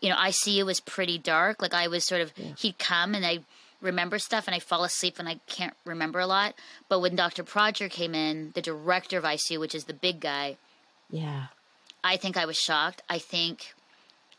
you 0.00 0.08
know, 0.08 0.16
ICU 0.16 0.66
was 0.66 0.80
pretty 0.80 1.18
dark. 1.18 1.62
Like 1.62 1.74
I 1.74 1.86
was 1.86 2.04
sort 2.04 2.20
of. 2.20 2.32
Yeah. 2.36 2.52
He'd 2.58 2.78
come 2.78 3.14
and 3.14 3.24
I 3.24 3.40
remember 3.80 4.18
stuff 4.18 4.46
and 4.46 4.54
I 4.54 4.58
fall 4.58 4.84
asleep 4.84 5.18
and 5.18 5.28
I 5.28 5.40
can't 5.46 5.74
remember 5.84 6.18
a 6.18 6.26
lot. 6.26 6.54
But 6.88 7.00
when 7.00 7.16
Dr. 7.16 7.44
Prodger 7.44 7.90
came 7.90 8.14
in, 8.14 8.52
the 8.54 8.62
director 8.62 9.18
of 9.18 9.24
ICU, 9.24 9.58
which 9.60 9.74
is 9.74 9.84
the 9.84 9.94
big 9.94 10.20
guy, 10.20 10.56
yeah, 11.10 11.46
I 12.04 12.16
think 12.16 12.36
I 12.36 12.46
was 12.46 12.56
shocked. 12.56 13.02
I 13.08 13.18
think 13.18 13.74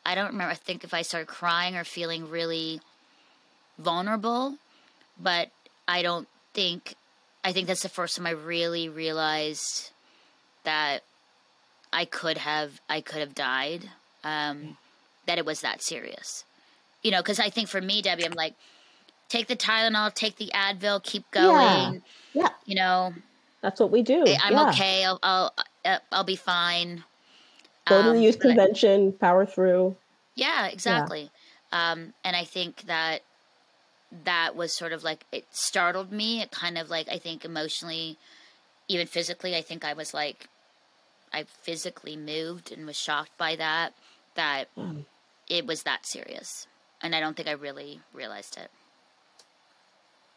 I 0.06 0.16
don't 0.16 0.28
remember. 0.28 0.52
I 0.52 0.56
think 0.56 0.84
if 0.84 0.94
I 0.94 1.02
started 1.02 1.28
crying 1.28 1.76
or 1.76 1.84
feeling 1.84 2.30
really 2.30 2.82
vulnerable, 3.78 4.56
but 5.22 5.50
I 5.88 6.02
don't 6.02 6.28
think. 6.54 6.96
I 7.44 7.54
think 7.54 7.68
that's 7.68 7.84
the 7.84 7.90
first 7.90 8.18
time 8.18 8.28
I 8.28 8.32
really 8.32 8.90
realized 8.90 9.92
that 10.64 11.04
I 11.92 12.06
could 12.06 12.38
have 12.38 12.82
I 12.90 13.02
could 13.02 13.20
have 13.20 13.34
died. 13.34 13.90
Um, 14.24 14.78
that 15.26 15.38
it 15.38 15.46
was 15.46 15.62
that 15.62 15.82
serious, 15.82 16.44
you 17.04 17.12
know. 17.12 17.22
Because 17.22 17.40
I 17.40 17.50
think 17.50 17.70
for 17.70 17.82
me, 17.82 18.02
Debbie, 18.02 18.26
I'm 18.26 18.34
like 18.34 18.56
take 19.30 19.48
the 19.48 19.56
Tylenol, 19.56 20.14
take 20.14 20.36
the 20.36 20.52
Advil, 20.54 21.02
keep 21.02 21.30
going. 21.32 22.02
Yeah. 22.34 22.44
yeah. 22.44 22.50
You 22.66 22.76
know, 22.76 23.14
that's 23.62 23.80
what 23.80 23.92
we 23.92 24.02
do. 24.02 24.26
I'm 24.44 24.54
yeah. 24.54 24.70
okay. 24.70 25.06
I'll, 25.06 25.20
I'll, 25.24 25.54
uh, 25.86 26.00
I'll 26.12 26.24
be 26.24 26.36
fine. 26.36 27.04
Go 27.88 28.04
to 28.04 28.10
the 28.10 28.18
um, 28.18 28.22
youth 28.22 28.40
convention, 28.40 29.14
I, 29.16 29.26
power 29.26 29.46
through. 29.46 29.96
Yeah, 30.36 30.68
exactly. 30.68 31.32
Yeah. 31.72 31.92
Um, 31.92 32.14
and 32.24 32.36
I 32.36 32.44
think 32.44 32.84
that 32.84 33.22
that 34.26 34.56
was 34.56 34.76
sort 34.76 34.92
of 34.92 35.04
like, 35.04 35.26
it 35.32 35.46
startled 35.52 36.12
me. 36.12 36.42
It 36.42 36.52
kind 36.52 36.78
of 36.78 36.90
like, 36.90 37.08
I 37.10 37.18
think 37.18 37.46
emotionally, 37.46 38.18
even 38.88 39.08
physically, 39.08 39.56
I 39.56 39.62
think 39.62 39.86
I 39.86 39.94
was 39.94 40.14
like, 40.14 40.48
I 41.32 41.44
physically 41.62 42.18
moved 42.18 42.72
and 42.72 42.88
was 42.88 42.98
shocked 42.98 43.38
by 43.38 43.56
that 43.56 43.94
that 44.36 44.68
mm. 44.76 45.06
it 45.48 45.68
was 45.68 45.84
that 45.84 46.06
serious. 46.06 46.68
And 47.02 47.16
I 47.16 47.20
don't 47.20 47.36
think 47.36 47.48
I 47.48 47.54
really 47.54 48.02
realized 48.14 48.58
it. 48.58 48.72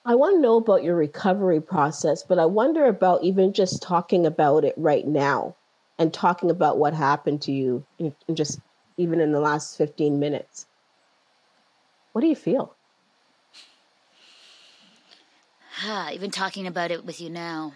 I 0.04 0.16
want 0.16 0.36
to 0.36 0.40
know 0.40 0.56
about 0.56 0.82
your 0.82 0.96
recovery 0.96 1.60
process, 1.60 2.24
but 2.24 2.38
I 2.38 2.46
wonder 2.46 2.86
about 2.86 3.22
even 3.22 3.52
just 3.52 3.82
talking 3.82 4.26
about 4.26 4.64
it 4.64 4.74
right 4.76 5.06
now 5.06 5.54
and 5.96 6.12
talking 6.12 6.50
about 6.50 6.78
what 6.78 6.92
happened 6.92 7.40
to 7.42 7.52
you 7.52 7.84
in, 7.98 8.12
in 8.26 8.34
just 8.34 8.58
even 8.96 9.20
in 9.20 9.30
the 9.30 9.40
last 9.40 9.78
15 9.78 10.18
minutes. 10.18 10.66
What 12.12 12.22
do 12.22 12.26
you 12.26 12.34
feel? 12.34 12.74
even 16.12 16.32
talking 16.32 16.66
about 16.66 16.90
it 16.90 17.04
with 17.04 17.20
you 17.20 17.30
now. 17.30 17.72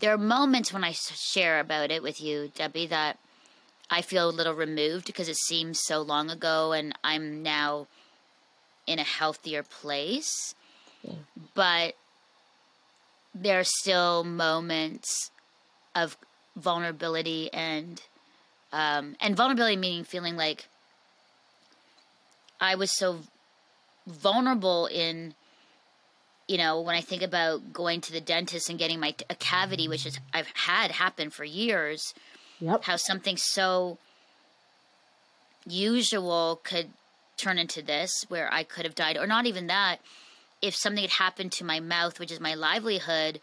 There 0.00 0.12
are 0.12 0.18
moments 0.18 0.72
when 0.72 0.82
I 0.82 0.90
share 0.92 1.60
about 1.60 1.92
it 1.92 2.02
with 2.02 2.20
you, 2.20 2.50
Debbie, 2.56 2.86
that 2.86 3.18
I 3.88 4.02
feel 4.02 4.28
a 4.28 4.30
little 4.30 4.54
removed 4.54 5.06
because 5.06 5.28
it 5.28 5.36
seems 5.36 5.80
so 5.84 6.02
long 6.02 6.28
ago 6.28 6.72
and 6.72 6.92
I'm 7.04 7.40
now 7.40 7.86
in 8.84 8.98
a 8.98 9.04
healthier 9.04 9.62
place. 9.62 10.56
Yeah. 11.02 11.14
But 11.54 11.94
there 13.34 13.58
are 13.60 13.64
still 13.64 14.24
moments 14.24 15.30
of 15.94 16.16
vulnerability 16.56 17.52
and 17.52 18.00
um, 18.72 19.16
and 19.20 19.36
vulnerability 19.36 19.76
meaning 19.76 20.04
feeling 20.04 20.36
like 20.36 20.66
I 22.60 22.74
was 22.74 22.96
so 22.96 23.20
vulnerable 24.06 24.86
in 24.86 25.34
you 26.48 26.58
know 26.58 26.80
when 26.80 26.94
I 26.94 27.00
think 27.00 27.22
about 27.22 27.72
going 27.72 28.00
to 28.02 28.12
the 28.12 28.20
dentist 28.20 28.70
and 28.70 28.78
getting 28.78 29.00
my 29.00 29.14
a 29.28 29.34
cavity, 29.34 29.88
which 29.88 30.06
is 30.06 30.18
I've 30.32 30.48
had 30.54 30.92
happen 30.92 31.30
for 31.30 31.44
years. 31.44 32.14
Yep. 32.60 32.84
How 32.84 32.96
something 32.96 33.36
so 33.36 33.98
usual 35.66 36.60
could 36.62 36.90
turn 37.36 37.58
into 37.58 37.82
this, 37.82 38.12
where 38.28 38.52
I 38.52 38.62
could 38.62 38.84
have 38.84 38.94
died, 38.94 39.16
or 39.16 39.26
not 39.26 39.46
even 39.46 39.66
that. 39.66 39.98
If 40.62 40.74
something 40.74 41.02
had 41.02 41.10
happened 41.10 41.52
to 41.52 41.64
my 41.64 41.80
mouth, 41.80 42.18
which 42.18 42.32
is 42.32 42.40
my 42.40 42.54
livelihood, 42.54 43.40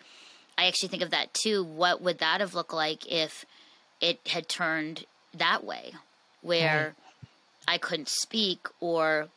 I 0.57 0.65
actually 0.65 0.89
think 0.89 1.03
of 1.03 1.11
that 1.11 1.33
too. 1.33 1.63
What 1.63 2.01
would 2.01 2.19
that 2.19 2.39
have 2.39 2.55
looked 2.55 2.73
like 2.73 3.05
if 3.11 3.45
it 4.01 4.19
had 4.27 4.47
turned 4.47 5.05
that 5.33 5.63
way, 5.63 5.93
where 6.41 6.85
right. 6.85 6.93
I 7.67 7.77
couldn't 7.77 8.09
speak 8.09 8.67
or 8.79 9.27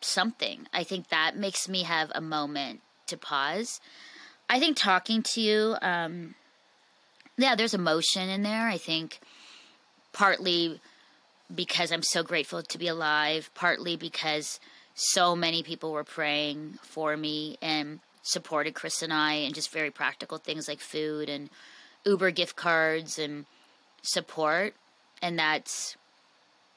something. 0.00 0.66
I 0.72 0.84
think 0.84 1.08
that 1.08 1.36
makes 1.36 1.68
me 1.68 1.82
have 1.84 2.10
a 2.14 2.20
moment 2.20 2.80
to 3.06 3.16
pause. 3.16 3.80
I 4.48 4.60
think 4.60 4.76
talking 4.76 5.22
to 5.22 5.40
you, 5.40 5.76
um, 5.82 6.34
yeah, 7.36 7.54
there's 7.54 7.74
emotion 7.74 8.28
in 8.28 8.42
there. 8.42 8.68
I 8.68 8.78
think 8.78 9.20
partly 10.12 10.80
because 11.54 11.92
I'm 11.92 12.02
so 12.02 12.22
grateful 12.22 12.62
to 12.62 12.78
be 12.78 12.88
alive, 12.88 13.50
partly 13.54 13.96
because 13.96 14.58
so 14.96 15.36
many 15.36 15.62
people 15.62 15.92
were 15.92 16.04
praying 16.04 16.78
for 16.82 17.16
me 17.16 17.58
and 17.60 18.00
supported 18.22 18.74
Chris 18.74 19.02
and 19.02 19.12
I, 19.12 19.34
and 19.34 19.54
just 19.54 19.70
very 19.70 19.90
practical 19.90 20.38
things 20.38 20.66
like 20.66 20.80
food 20.80 21.28
and 21.28 21.50
Uber 22.04 22.30
gift 22.30 22.56
cards 22.56 23.18
and 23.18 23.44
support, 24.02 24.74
and 25.20 25.38
that's 25.38 25.96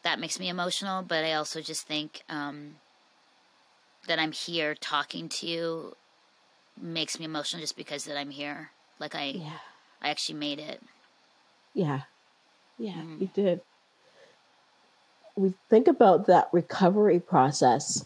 that 0.03 0.19
makes 0.19 0.39
me 0.39 0.49
emotional. 0.49 1.01
But 1.01 1.23
I 1.23 1.34
also 1.34 1.62
just 1.62 1.88
think 1.88 2.23
um, 2.29 2.75
that 4.08 4.19
I'm 4.19 4.34
here 4.34 4.75
talking 4.75 5.29
to 5.29 5.47
you 5.47 5.95
makes 6.79 7.19
me 7.19 7.25
emotional 7.25 7.62
just 7.62 7.77
because 7.77 8.03
that 8.05 8.17
I'm 8.17 8.32
here. 8.32 8.71
Like 8.99 9.15
I, 9.15 9.25
yeah. 9.29 9.60
I 10.01 10.10
actually 10.10 10.39
made 10.39 10.60
it. 10.60 10.82
Yeah, 11.73 12.01
yeah, 12.77 12.93
mm. 12.95 13.21
you 13.21 13.29
did. 13.34 13.62
We 15.39 15.54
think 15.69 15.88
about 15.88 16.28
that 16.28 16.49
recovery 16.52 17.19
process. 17.21 18.06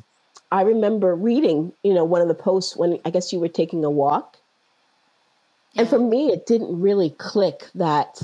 I 0.52 0.62
remember 0.62 1.15
reading, 1.15 1.74
you 1.82 1.96
know, 1.96 2.04
one 2.04 2.22
of 2.22 2.28
the 2.28 2.36
posts 2.36 2.78
when 2.78 3.00
I 3.06 3.10
guess 3.10 3.34
you 3.34 3.39
were 3.39 3.48
taking 3.48 3.84
a 3.84 3.89
walk. 3.89 4.38
Yeah. 5.72 5.82
And 5.82 5.89
for 5.89 5.98
me, 5.98 6.28
it 6.28 6.46
didn't 6.46 6.80
really 6.80 7.10
click 7.10 7.69
that 7.74 8.22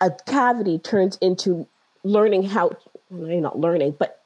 a 0.00 0.10
cavity 0.26 0.80
turns 0.80 1.16
into 1.20 1.68
learning 2.02 2.42
how 2.42 2.72
well, 3.10 3.40
not 3.40 3.58
learning 3.58 3.94
but 3.98 4.20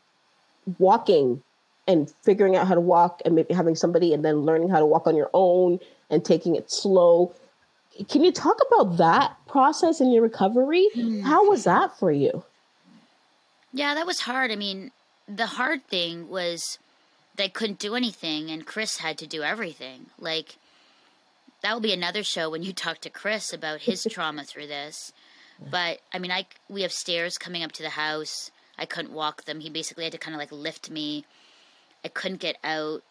walking 0.79 1.43
and 1.87 2.11
figuring 2.23 2.57
out 2.57 2.67
how 2.67 2.75
to 2.75 2.81
walk 2.81 3.21
and 3.25 3.35
maybe 3.35 3.53
having 3.53 3.75
somebody 3.75 4.15
and 4.15 4.25
then 4.25 4.43
learning 4.43 4.71
how 4.71 4.79
to 4.79 4.87
walk 4.87 5.07
on 5.07 5.17
your 5.17 5.31
own 5.35 5.79
and 6.09 6.25
taking 6.25 6.55
it 6.55 6.71
slow 6.71 7.35
can 8.09 8.25
you 8.25 8.33
talk 8.33 8.57
about 8.69 8.97
that 8.97 9.37
process 9.47 10.01
in 10.01 10.11
your 10.13 10.23
recovery 10.23 10.89
mm. 10.95 11.23
how 11.23 11.49
was 11.49 11.65
that 11.65 11.99
for 11.99 12.13
you 12.13 12.45
yeah 13.75 13.95
that 13.95 14.07
was 14.07 14.21
hard 14.21 14.51
i 14.51 14.57
mean 14.57 14.91
the 15.29 15.47
hard 15.47 15.87
thing 15.89 16.31
was 16.31 16.79
they 17.37 17.49
couldn't 17.49 17.79
do 17.79 17.95
anything 17.95 18.51
and 18.51 18.67
chris 18.67 18.99
had 18.99 19.19
to 19.19 19.27
do 19.27 19.43
everything 19.43 20.07
like 20.19 20.57
that 21.61 21.75
will 21.75 21.81
be 21.81 21.93
another 21.93 22.23
show 22.23 22.49
when 22.49 22.63
you 22.63 22.73
talk 22.85 22.99
to 23.01 23.11
chris 23.11 23.53
about 23.53 23.83
his 23.83 24.07
trauma 24.11 24.45
through 24.45 24.67
this 24.67 25.13
but 25.61 26.01
I 26.13 26.19
mean, 26.19 26.31
I 26.31 26.47
we 26.69 26.83
have 26.83 26.93
stairs 26.93 27.39
coming 27.39 27.63
up 27.63 27.73
to 27.73 27.83
the 27.83 27.91
house. 27.91 28.51
I 28.79 28.87
couldn't 28.87 29.13
walk 29.13 29.45
them. 29.45 29.61
He 29.61 29.71
basically 29.71 30.05
had 30.05 30.13
to 30.13 30.19
kind 30.19 30.35
of 30.35 30.41
like 30.41 30.53
lift 30.53 30.91
me. 30.91 31.25
I 32.05 32.09
couldn't 32.09 32.41
get 32.41 32.57
out 32.65 33.03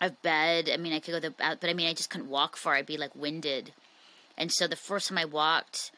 of 0.00 0.20
bed. 0.22 0.70
I 0.72 0.76
mean, 0.76 0.92
I 0.92 1.00
could 1.00 1.12
go 1.12 1.20
the 1.20 1.30
but 1.30 1.64
I 1.64 1.74
mean, 1.74 1.88
I 1.88 1.94
just 1.94 2.10
couldn't 2.10 2.28
walk 2.28 2.56
far. 2.56 2.74
I'd 2.74 2.86
be 2.86 2.96
like 2.96 3.14
winded. 3.16 3.72
And 4.38 4.52
so 4.52 4.66
the 4.66 4.76
first 4.76 5.08
time 5.08 5.18
I 5.18 5.24
walked, 5.24 5.90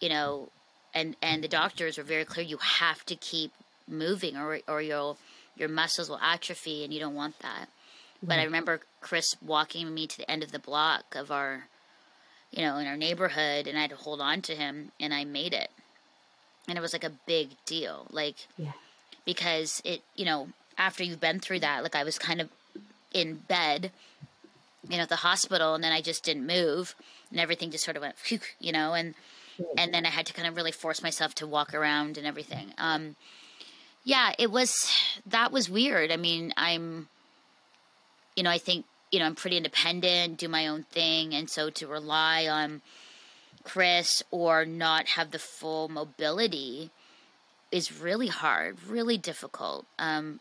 you 0.00 0.08
know, 0.08 0.48
and 0.96 1.16
and 1.22 1.44
the 1.44 1.48
doctors 1.48 1.96
were 1.96 2.04
very 2.04 2.24
clear. 2.24 2.44
You 2.44 2.58
have 2.58 3.04
to 3.06 3.14
keep 3.14 3.52
moving, 3.86 4.36
or 4.36 4.60
or 4.66 4.82
your 4.82 5.16
your 5.56 5.68
muscles 5.68 6.08
will 6.08 6.18
atrophy, 6.18 6.82
and 6.82 6.92
you 6.92 6.98
don't 6.98 7.14
want 7.14 7.38
that. 7.40 7.68
But 8.22 8.38
I 8.38 8.44
remember 8.44 8.80
Chris 9.00 9.36
walking 9.40 9.92
me 9.94 10.06
to 10.06 10.16
the 10.16 10.30
end 10.30 10.42
of 10.42 10.50
the 10.50 10.58
block 10.58 11.14
of 11.14 11.30
our 11.30 11.68
you 12.50 12.62
know, 12.62 12.78
in 12.78 12.86
our 12.86 12.96
neighborhood, 12.96 13.66
and 13.66 13.76
I 13.76 13.82
had 13.82 13.90
to 13.90 13.96
hold 13.96 14.20
on 14.20 14.40
to 14.42 14.54
him, 14.54 14.90
and 14.98 15.12
I 15.12 15.24
made 15.24 15.52
it. 15.52 15.70
And 16.68 16.78
it 16.78 16.80
was 16.80 16.92
like 16.92 17.04
a 17.04 17.12
big 17.26 17.50
deal, 17.64 18.06
like, 18.10 18.48
yeah. 18.56 18.72
because 19.24 19.80
it, 19.84 20.02
you 20.16 20.24
know, 20.24 20.48
after 20.78 21.04
you've 21.04 21.20
been 21.20 21.38
through 21.40 21.60
that, 21.60 21.82
like 21.82 21.94
I 21.94 22.04
was 22.04 22.18
kind 22.18 22.40
of 22.40 22.48
in 23.12 23.34
bed, 23.34 23.92
you 24.88 24.96
know, 24.96 25.02
at 25.02 25.08
the 25.08 25.16
hospital, 25.16 25.74
and 25.74 25.84
then 25.84 25.92
I 25.92 26.00
just 26.00 26.24
didn't 26.24 26.46
move, 26.46 26.94
and 27.30 27.38
everything 27.38 27.70
just 27.70 27.84
sort 27.84 27.96
of 27.96 28.02
went, 28.02 28.16
you 28.60 28.72
know, 28.72 28.94
and 28.94 29.14
and 29.76 29.92
then 29.92 30.06
I 30.06 30.10
had 30.10 30.26
to 30.26 30.32
kind 30.32 30.48
of 30.48 30.56
really 30.56 30.72
force 30.72 31.02
myself 31.02 31.34
to 31.36 31.46
walk 31.46 31.74
around 31.74 32.18
and 32.18 32.26
everything. 32.26 32.72
Um, 32.78 33.16
yeah, 34.04 34.32
it 34.38 34.50
was 34.50 34.72
that 35.26 35.52
was 35.52 35.68
weird. 35.68 36.12
I 36.12 36.16
mean, 36.16 36.52
I'm, 36.56 37.08
you 38.36 38.42
know, 38.42 38.50
I 38.50 38.58
think 38.58 38.86
you 39.10 39.20
know, 39.20 39.26
I'm 39.26 39.34
pretty 39.34 39.56
independent, 39.56 40.38
do 40.38 40.48
my 40.48 40.66
own 40.66 40.82
thing, 40.84 41.34
and 41.34 41.48
so 41.48 41.70
to 41.70 41.86
rely 41.86 42.46
on 42.48 42.82
Chris 43.64 44.22
or 44.30 44.64
not 44.64 45.08
have 45.08 45.30
the 45.30 45.38
full 45.38 45.88
mobility 45.88 46.90
is 47.72 48.00
really 48.00 48.28
hard, 48.28 48.76
really 48.86 49.18
difficult, 49.18 49.86
um, 49.98 50.40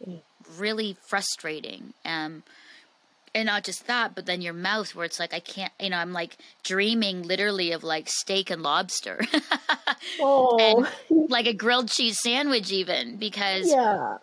really 0.58 0.96
frustrating. 1.08 1.94
Um, 2.06 2.44
and 3.36 3.48
not 3.48 3.66
just 3.66 3.86
that, 3.88 4.16
but 4.16 4.26
then 4.26 4.42
your 4.42 4.54
mouth, 4.54 4.96
where 4.96 5.06
it's 5.06 5.20
like 5.20 5.34
I 5.34 5.42
can't, 5.42 5.74
you 5.80 5.90
know, 5.90 5.98
I'm 5.98 6.14
like 6.14 6.38
dreaming 6.64 7.22
literally 7.22 7.74
of 7.74 7.84
like 7.84 8.08
steak 8.08 8.50
and 8.50 8.64
lobster, 8.64 9.20
oh. 10.22 10.58
and 10.58 11.30
like 11.30 11.46
a 11.46 11.54
grilled 11.54 11.90
cheese 11.90 12.18
sandwich, 12.22 12.72
even 12.72 13.18
because 13.18 13.70
yeah. 13.70 14.18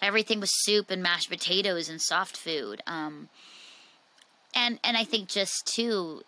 everything 0.00 0.40
was 0.40 0.50
soup 0.64 0.90
and 0.90 1.02
mashed 1.02 1.28
potatoes 1.28 1.90
and 1.90 2.00
soft 2.00 2.38
food. 2.38 2.82
Um, 2.86 3.28
and 4.54 4.80
and 4.82 4.96
I 4.96 5.04
think 5.04 5.28
just 5.28 5.66
too 5.66 6.22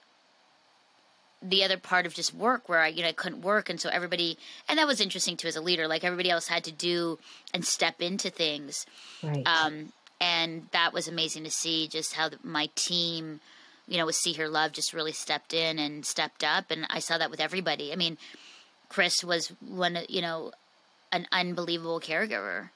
the 1.43 1.65
other 1.65 1.79
part 1.79 2.07
of 2.07 2.15
just 2.15 2.35
work 2.35 2.69
where 2.69 2.81
I 2.81 2.89
you 2.89 3.03
know 3.03 3.09
I 3.09 3.13
couldn't 3.13 3.43
work 3.43 3.71
and 3.71 3.81
so 3.81 3.89
everybody 3.89 4.37
and 4.69 4.79
that 4.79 4.87
was 4.87 5.01
interesting 5.01 5.37
too 5.37 5.49
as 5.49 5.57
a 5.57 5.61
leader 5.61 5.87
like 5.87 6.03
everybody 6.03 6.31
else 6.31 6.49
had 6.49 6.65
to 6.65 6.73
do 6.73 7.19
and 7.55 7.65
step 7.65 8.01
into 8.01 8.31
things 8.31 8.87
right. 9.23 9.47
um 9.47 9.93
and 10.21 10.67
that 10.73 10.93
was 10.93 11.09
amazing 11.09 11.45
to 11.45 11.51
see 11.51 11.89
just 11.89 12.15
how 12.15 12.29
the, 12.29 12.39
my 12.43 12.69
team 12.75 13.41
you 13.89 13.99
know 13.99 14.07
with 14.07 14.17
See 14.17 14.33
Hear 14.33 14.49
Love 14.49 14.73
just 14.73 14.93
really 14.93 15.13
stepped 15.13 15.53
in 15.53 15.79
and 15.79 16.05
stepped 16.05 16.43
up 16.43 16.71
and 16.71 16.87
I 16.91 16.99
saw 16.99 17.19
that 17.19 17.31
with 17.31 17.41
everybody 17.41 17.93
I 17.93 17.97
mean 17.97 18.19
Chris 18.89 19.23
was 19.25 19.53
one 19.61 19.99
you 20.09 20.23
know 20.23 20.53
an 21.13 21.27
unbelievable 21.33 22.01
caregiver 22.01 22.71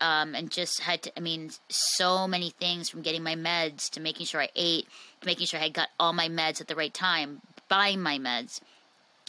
um, 0.00 0.34
and 0.34 0.50
just 0.50 0.80
had 0.80 1.02
to, 1.02 1.12
I 1.16 1.20
mean, 1.20 1.50
so 1.68 2.26
many 2.26 2.50
things 2.50 2.88
from 2.88 3.02
getting 3.02 3.22
my 3.22 3.34
meds 3.34 3.90
to 3.90 4.00
making 4.00 4.26
sure 4.26 4.40
I 4.40 4.48
ate, 4.56 4.86
to 5.20 5.26
making 5.26 5.46
sure 5.46 5.60
I 5.60 5.64
had 5.64 5.74
got 5.74 5.88
all 5.98 6.12
my 6.12 6.28
meds 6.28 6.60
at 6.60 6.68
the 6.68 6.74
right 6.74 6.92
time, 6.92 7.42
buying 7.68 8.00
my 8.00 8.18
meds, 8.18 8.60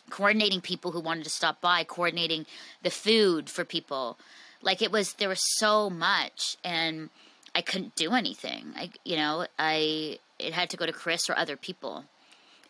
coordinating 0.10 0.62
people 0.62 0.92
who 0.92 1.02
wanted 1.02 1.26
to 1.26 1.30
stop 1.30 1.60
by, 1.62 1.84
coordinating 1.84 2.46
the 2.84 2.90
food 2.90 3.50
for 3.50 3.66
people. 3.66 4.18
Like 4.62 4.82
it 4.82 4.92
was, 4.92 5.14
there 5.14 5.30
was 5.30 5.42
so 5.58 5.90
much, 5.90 6.56
and 6.64 7.10
I 7.54 7.62
couldn't 7.62 7.96
do 7.96 8.14
anything. 8.14 8.74
I, 8.76 8.90
you 9.04 9.18
know, 9.18 9.46
I, 9.60 10.20
it 10.40 10.54
had 10.54 10.70
to 10.72 10.78
go 10.78 10.86
to 10.86 10.94
Chris 10.94 11.30
or 11.30 11.38
other 11.38 11.58
people. 11.58 12.06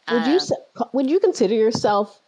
Would 0.09 0.25
you 0.25 0.39
uh, 0.77 0.85
would 0.93 1.09
you 1.09 1.19
consider 1.19 1.53
yourself 1.53 2.19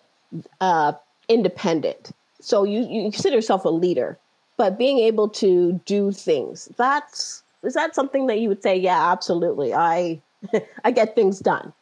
uh, 0.61 0.93
independent? 1.27 2.11
So 2.39 2.63
you 2.63 2.81
you 2.81 3.11
consider 3.11 3.35
yourself 3.35 3.65
a 3.65 3.69
leader, 3.69 4.17
but 4.57 4.77
being 4.77 4.99
able 4.99 5.27
to 5.29 5.81
do 5.85 6.11
things 6.11 6.69
that's 6.77 7.43
is 7.63 7.73
that 7.73 7.95
something 7.95 8.27
that 8.27 8.39
you 8.39 8.49
would 8.49 8.61
say? 8.61 8.77
Yeah, 8.77 9.11
absolutely. 9.11 9.73
I 9.73 10.21
I 10.83 10.91
get 10.91 11.15
things 11.15 11.39
done. 11.39 11.73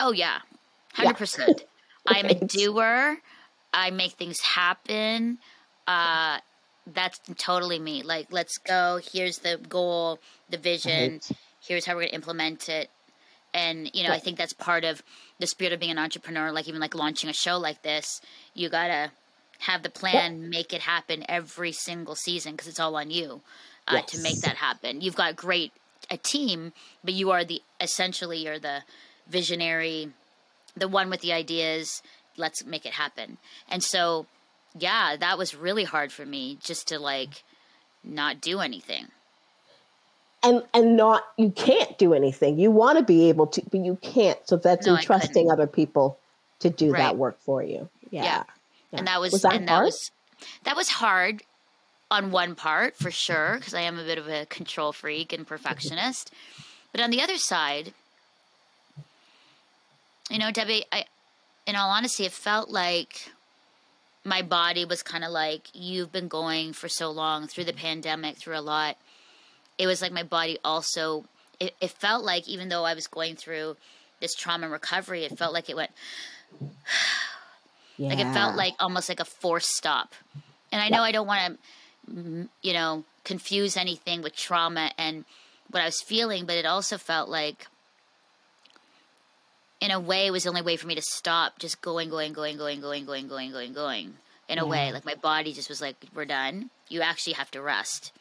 Oh 0.00 0.12
yeah, 0.12 0.40
hundred 0.92 1.10
yeah. 1.10 1.16
percent. 1.16 1.64
I'm 2.06 2.26
a 2.26 2.34
doer. 2.34 3.16
I 3.72 3.90
make 3.90 4.12
things 4.12 4.40
happen. 4.40 5.38
Uh, 5.86 6.38
that's 6.86 7.20
totally 7.36 7.78
me. 7.78 8.02
Like, 8.02 8.28
let's 8.30 8.58
go. 8.58 9.00
Here's 9.12 9.38
the 9.38 9.58
goal, 9.68 10.18
the 10.50 10.58
vision. 10.58 11.12
Right. 11.12 11.38
Here's 11.60 11.86
how 11.86 11.94
we're 11.94 12.02
going 12.02 12.10
to 12.10 12.14
implement 12.14 12.68
it. 12.68 12.90
And 13.54 13.90
you 13.92 14.02
know, 14.02 14.10
yeah. 14.10 14.14
I 14.14 14.18
think 14.18 14.38
that's 14.38 14.52
part 14.52 14.84
of 14.84 15.02
the 15.38 15.46
spirit 15.46 15.72
of 15.72 15.80
being 15.80 15.92
an 15.92 15.98
entrepreneur. 15.98 16.52
Like 16.52 16.68
even 16.68 16.80
like 16.80 16.94
launching 16.94 17.28
a 17.28 17.34
show 17.34 17.58
like 17.58 17.82
this, 17.82 18.20
you 18.54 18.68
gotta 18.68 19.10
have 19.60 19.82
the 19.82 19.90
plan, 19.90 20.42
yeah. 20.42 20.48
make 20.48 20.72
it 20.72 20.80
happen 20.80 21.24
every 21.28 21.72
single 21.72 22.14
season 22.14 22.52
because 22.52 22.66
it's 22.66 22.80
all 22.80 22.96
on 22.96 23.10
you 23.10 23.42
uh, 23.88 23.96
yes. 23.96 24.10
to 24.12 24.20
make 24.22 24.40
that 24.40 24.56
happen. 24.56 25.00
You've 25.00 25.16
got 25.16 25.36
great 25.36 25.72
a 26.10 26.16
team, 26.16 26.72
but 27.04 27.14
you 27.14 27.30
are 27.30 27.44
the 27.44 27.62
essentially 27.80 28.44
you're 28.44 28.58
the 28.58 28.82
visionary, 29.28 30.10
the 30.76 30.88
one 30.88 31.10
with 31.10 31.20
the 31.20 31.32
ideas. 31.32 32.02
Let's 32.36 32.64
make 32.64 32.86
it 32.86 32.92
happen. 32.92 33.36
And 33.70 33.82
so 33.82 34.26
yeah, 34.78 35.16
that 35.16 35.38
was 35.38 35.54
really 35.54 35.84
hard 35.84 36.12
for 36.12 36.24
me 36.24 36.58
just 36.62 36.88
to 36.88 36.98
like 36.98 37.42
not 38.04 38.40
do 38.40 38.60
anything. 38.60 39.08
And 40.42 40.62
and 40.74 40.96
not 40.96 41.24
you 41.36 41.50
can't 41.50 41.96
do 41.98 42.14
anything. 42.14 42.58
You 42.58 42.70
want 42.70 42.98
to 42.98 43.04
be 43.04 43.28
able 43.28 43.46
to, 43.48 43.62
but 43.70 43.80
you 43.80 43.96
can't. 44.02 44.38
So 44.44 44.56
that's 44.56 44.86
no, 44.86 44.96
entrusting 44.96 45.50
other 45.50 45.66
people 45.66 46.18
to 46.60 46.70
do 46.70 46.92
right. 46.92 46.98
that 46.98 47.16
work 47.16 47.38
for 47.40 47.62
you. 47.62 47.88
Yeah. 48.10 48.24
yeah. 48.24 48.42
yeah. 48.92 48.98
And 48.98 49.06
that 49.06 49.20
was, 49.20 49.32
was 49.32 49.42
that 49.42 49.54
and 49.54 49.68
hard? 49.68 49.80
that 49.80 49.84
was 49.84 50.10
that 50.64 50.76
was 50.76 50.88
hard 50.88 51.42
on 52.10 52.30
one 52.30 52.54
part 52.54 52.96
for 52.96 53.10
sure 53.10 53.56
because 53.56 53.74
I 53.74 53.82
am 53.82 53.98
a 53.98 54.04
bit 54.04 54.18
of 54.18 54.28
a 54.28 54.46
control 54.46 54.92
freak 54.92 55.32
and 55.32 55.46
perfectionist. 55.46 56.32
but 56.90 57.00
on 57.00 57.10
the 57.10 57.22
other 57.22 57.38
side, 57.38 57.94
you 60.28 60.38
know, 60.38 60.50
Debbie, 60.50 60.84
I 60.90 61.04
in 61.66 61.76
all 61.76 61.90
honesty, 61.90 62.24
it 62.24 62.32
felt 62.32 62.68
like 62.68 63.30
my 64.24 64.42
body 64.42 64.84
was 64.84 65.02
kind 65.02 65.24
of 65.24 65.30
like 65.30 65.68
you've 65.74 66.12
been 66.12 66.28
going 66.28 66.72
for 66.72 66.88
so 66.88 67.10
long 67.10 67.46
through 67.46 67.64
the 67.64 67.72
mm-hmm. 67.72 67.86
pandemic 67.86 68.36
through 68.36 68.56
a 68.56 68.60
lot. 68.60 68.96
It 69.78 69.86
was 69.86 70.00
like 70.00 70.12
my 70.12 70.22
body 70.22 70.58
also 70.64 71.24
it, 71.62 71.74
it 71.80 71.90
felt 71.90 72.24
like 72.24 72.48
even 72.48 72.68
though 72.68 72.84
i 72.84 72.94
was 72.94 73.06
going 73.06 73.36
through 73.36 73.76
this 74.20 74.34
trauma 74.34 74.64
and 74.64 74.72
recovery 74.72 75.24
it 75.24 75.38
felt 75.38 75.54
like 75.54 75.70
it 75.70 75.76
went 75.76 75.90
yeah. 77.96 78.08
like 78.08 78.18
it 78.18 78.32
felt 78.32 78.56
like 78.56 78.74
almost 78.80 79.08
like 79.08 79.20
a 79.20 79.24
forced 79.24 79.70
stop. 79.70 80.14
And 80.72 80.80
i 80.80 80.88
know 80.88 81.02
i 81.02 81.12
don't 81.12 81.26
want 81.26 81.58
to 82.06 82.12
mm-hmm, 82.12 82.42
you 82.62 82.72
know 82.72 83.04
confuse 83.24 83.76
anything 83.76 84.22
with 84.22 84.34
trauma 84.34 84.90
and 84.98 85.24
what 85.70 85.82
i 85.82 85.86
was 85.86 86.00
feeling 86.00 86.44
but 86.44 86.56
it 86.56 86.66
also 86.66 86.98
felt 86.98 87.28
like 87.28 87.66
in 89.82 89.90
a 89.90 89.98
way, 89.98 90.28
it 90.28 90.30
was 90.30 90.44
the 90.44 90.48
only 90.48 90.62
way 90.62 90.76
for 90.76 90.86
me 90.86 90.94
to 90.94 91.02
stop 91.02 91.58
just 91.58 91.82
going, 91.82 92.08
going, 92.08 92.32
going, 92.32 92.56
going, 92.56 92.80
going, 92.80 93.04
going, 93.04 93.26
going, 93.26 93.50
going, 93.50 93.72
going. 93.72 94.14
In 94.48 94.58
a 94.58 94.64
yeah. 94.64 94.70
way, 94.70 94.92
like 94.92 95.04
my 95.04 95.16
body 95.16 95.52
just 95.52 95.68
was 95.68 95.80
like, 95.80 95.96
"We're 96.14 96.24
done. 96.24 96.70
You 96.88 97.00
actually 97.00 97.32
have 97.32 97.50
to 97.50 97.60
rest. 97.60 98.12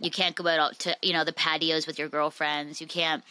You 0.00 0.10
can't 0.10 0.34
go 0.34 0.48
out 0.48 0.80
to 0.80 0.96
you 1.02 1.12
know 1.12 1.22
the 1.22 1.32
patios 1.32 1.86
with 1.86 1.98
your 1.98 2.08
girlfriends. 2.08 2.80
You 2.80 2.88
can't 2.88 3.22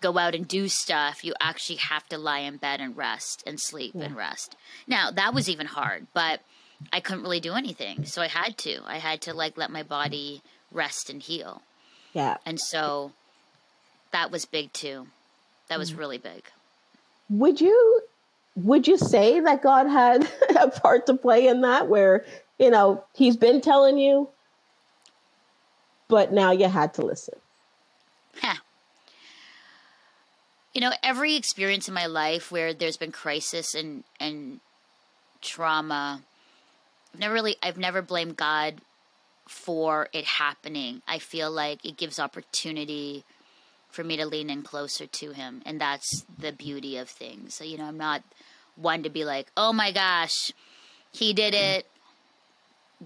go 0.00 0.16
out 0.16 0.34
and 0.34 0.48
do 0.48 0.66
stuff. 0.68 1.24
You 1.24 1.34
actually 1.40 1.76
have 1.76 2.08
to 2.08 2.16
lie 2.16 2.38
in 2.38 2.56
bed 2.56 2.80
and 2.80 2.96
rest 2.96 3.42
and 3.46 3.60
sleep 3.60 3.92
yeah. 3.94 4.04
and 4.04 4.16
rest. 4.16 4.56
Now 4.86 5.10
that 5.10 5.34
was 5.34 5.50
even 5.50 5.66
hard, 5.66 6.06
but 6.14 6.40
I 6.90 7.00
couldn't 7.00 7.22
really 7.22 7.40
do 7.40 7.54
anything, 7.54 8.06
so 8.06 8.22
I 8.22 8.28
had 8.28 8.56
to. 8.58 8.80
I 8.86 8.96
had 8.96 9.20
to 9.22 9.34
like 9.34 9.58
let 9.58 9.70
my 9.70 9.82
body 9.82 10.40
rest 10.72 11.10
and 11.10 11.20
heal. 11.20 11.60
Yeah, 12.14 12.38
and 12.46 12.58
so 12.58 13.12
that 14.10 14.30
was 14.30 14.46
big 14.46 14.72
too. 14.72 15.08
That 15.68 15.78
was 15.78 15.92
mm. 15.92 15.98
really 15.98 16.18
big 16.18 16.44
would 17.28 17.60
you 17.60 18.02
would 18.56 18.86
you 18.86 18.96
say 18.96 19.40
that 19.40 19.62
God 19.62 19.86
had 19.88 20.30
a 20.56 20.68
part 20.68 21.06
to 21.06 21.14
play 21.14 21.48
in 21.48 21.62
that 21.62 21.88
where, 21.88 22.24
you 22.58 22.70
know, 22.70 23.04
he's 23.12 23.36
been 23.36 23.60
telling 23.60 23.98
you, 23.98 24.28
but 26.08 26.32
now 26.32 26.52
you 26.52 26.68
had 26.68 26.94
to 26.94 27.02
listen? 27.02 27.34
Huh. 28.40 28.56
You 30.72 30.80
know, 30.80 30.92
every 31.02 31.36
experience 31.36 31.88
in 31.88 31.94
my 31.94 32.06
life 32.06 32.50
where 32.50 32.74
there's 32.74 32.96
been 32.96 33.12
crisis 33.12 33.74
and, 33.74 34.04
and 34.18 34.60
trauma, 35.40 36.22
I've 37.12 37.20
never 37.20 37.34
really, 37.34 37.56
I've 37.62 37.78
never 37.78 38.02
blamed 38.02 38.36
God 38.36 38.80
for 39.46 40.08
it 40.12 40.24
happening. 40.24 41.02
I 41.06 41.18
feel 41.18 41.50
like 41.50 41.84
it 41.84 41.96
gives 41.96 42.18
opportunity 42.18 43.24
for 43.94 44.04
me 44.04 44.16
to 44.16 44.26
lean 44.26 44.50
in 44.50 44.62
closer 44.62 45.06
to 45.06 45.32
him 45.32 45.62
and 45.64 45.80
that's 45.80 46.24
the 46.38 46.52
beauty 46.52 46.96
of 46.96 47.08
things. 47.08 47.54
So 47.54 47.64
you 47.64 47.78
know 47.78 47.84
i'm 47.84 47.98
not 47.98 48.22
one 48.76 49.02
to 49.02 49.10
be 49.10 49.24
like 49.24 49.50
oh 49.56 49.72
my 49.72 49.92
gosh 49.92 50.52
he 51.12 51.32
did 51.32 51.54
it. 51.54 51.86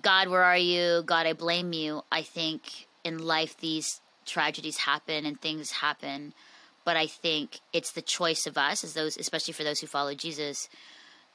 God 0.01 0.29
where 0.29 0.43
are 0.43 0.57
you? 0.57 1.03
God 1.05 1.27
i 1.27 1.33
blame 1.33 1.73
you. 1.73 2.03
I 2.11 2.23
think 2.23 2.89
in 3.05 3.19
life 3.19 3.57
these 3.59 4.01
tragedies 4.27 4.79
happen 4.79 5.25
and 5.25 5.41
things 5.41 5.71
happen 5.71 6.35
but 6.85 6.99
i 6.99 7.07
think 7.07 7.61
it's 7.73 7.93
the 7.93 8.03
choice 8.03 8.47
of 8.47 8.59
us 8.59 8.85
as 8.85 8.93
those 8.93 9.17
especially 9.17 9.55
for 9.55 9.65
those 9.65 9.81
who 9.81 9.87
follow 9.87 10.13
jesus 10.13 10.69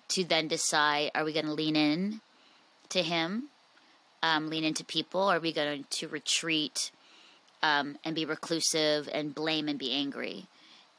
to 0.08 0.24
then 0.24 0.48
decide 0.48 1.10
are 1.16 1.24
we 1.24 1.34
going 1.34 1.48
to 1.48 1.54
lean 1.54 1.76
in 1.76 2.22
to 2.90 3.02
him 3.02 3.50
um, 4.24 4.50
lean 4.50 4.64
into 4.64 4.84
people? 4.84 5.22
Or 5.22 5.36
are 5.36 5.40
we 5.40 5.54
going 5.54 5.86
to 5.88 6.08
retreat 6.08 6.92
um, 7.64 7.98
and 8.04 8.14
be 8.14 8.26
reclusive 8.26 9.10
and 9.12 9.34
blame 9.34 9.68
and 9.68 9.80
be 9.80 9.92
angry. 9.92 10.46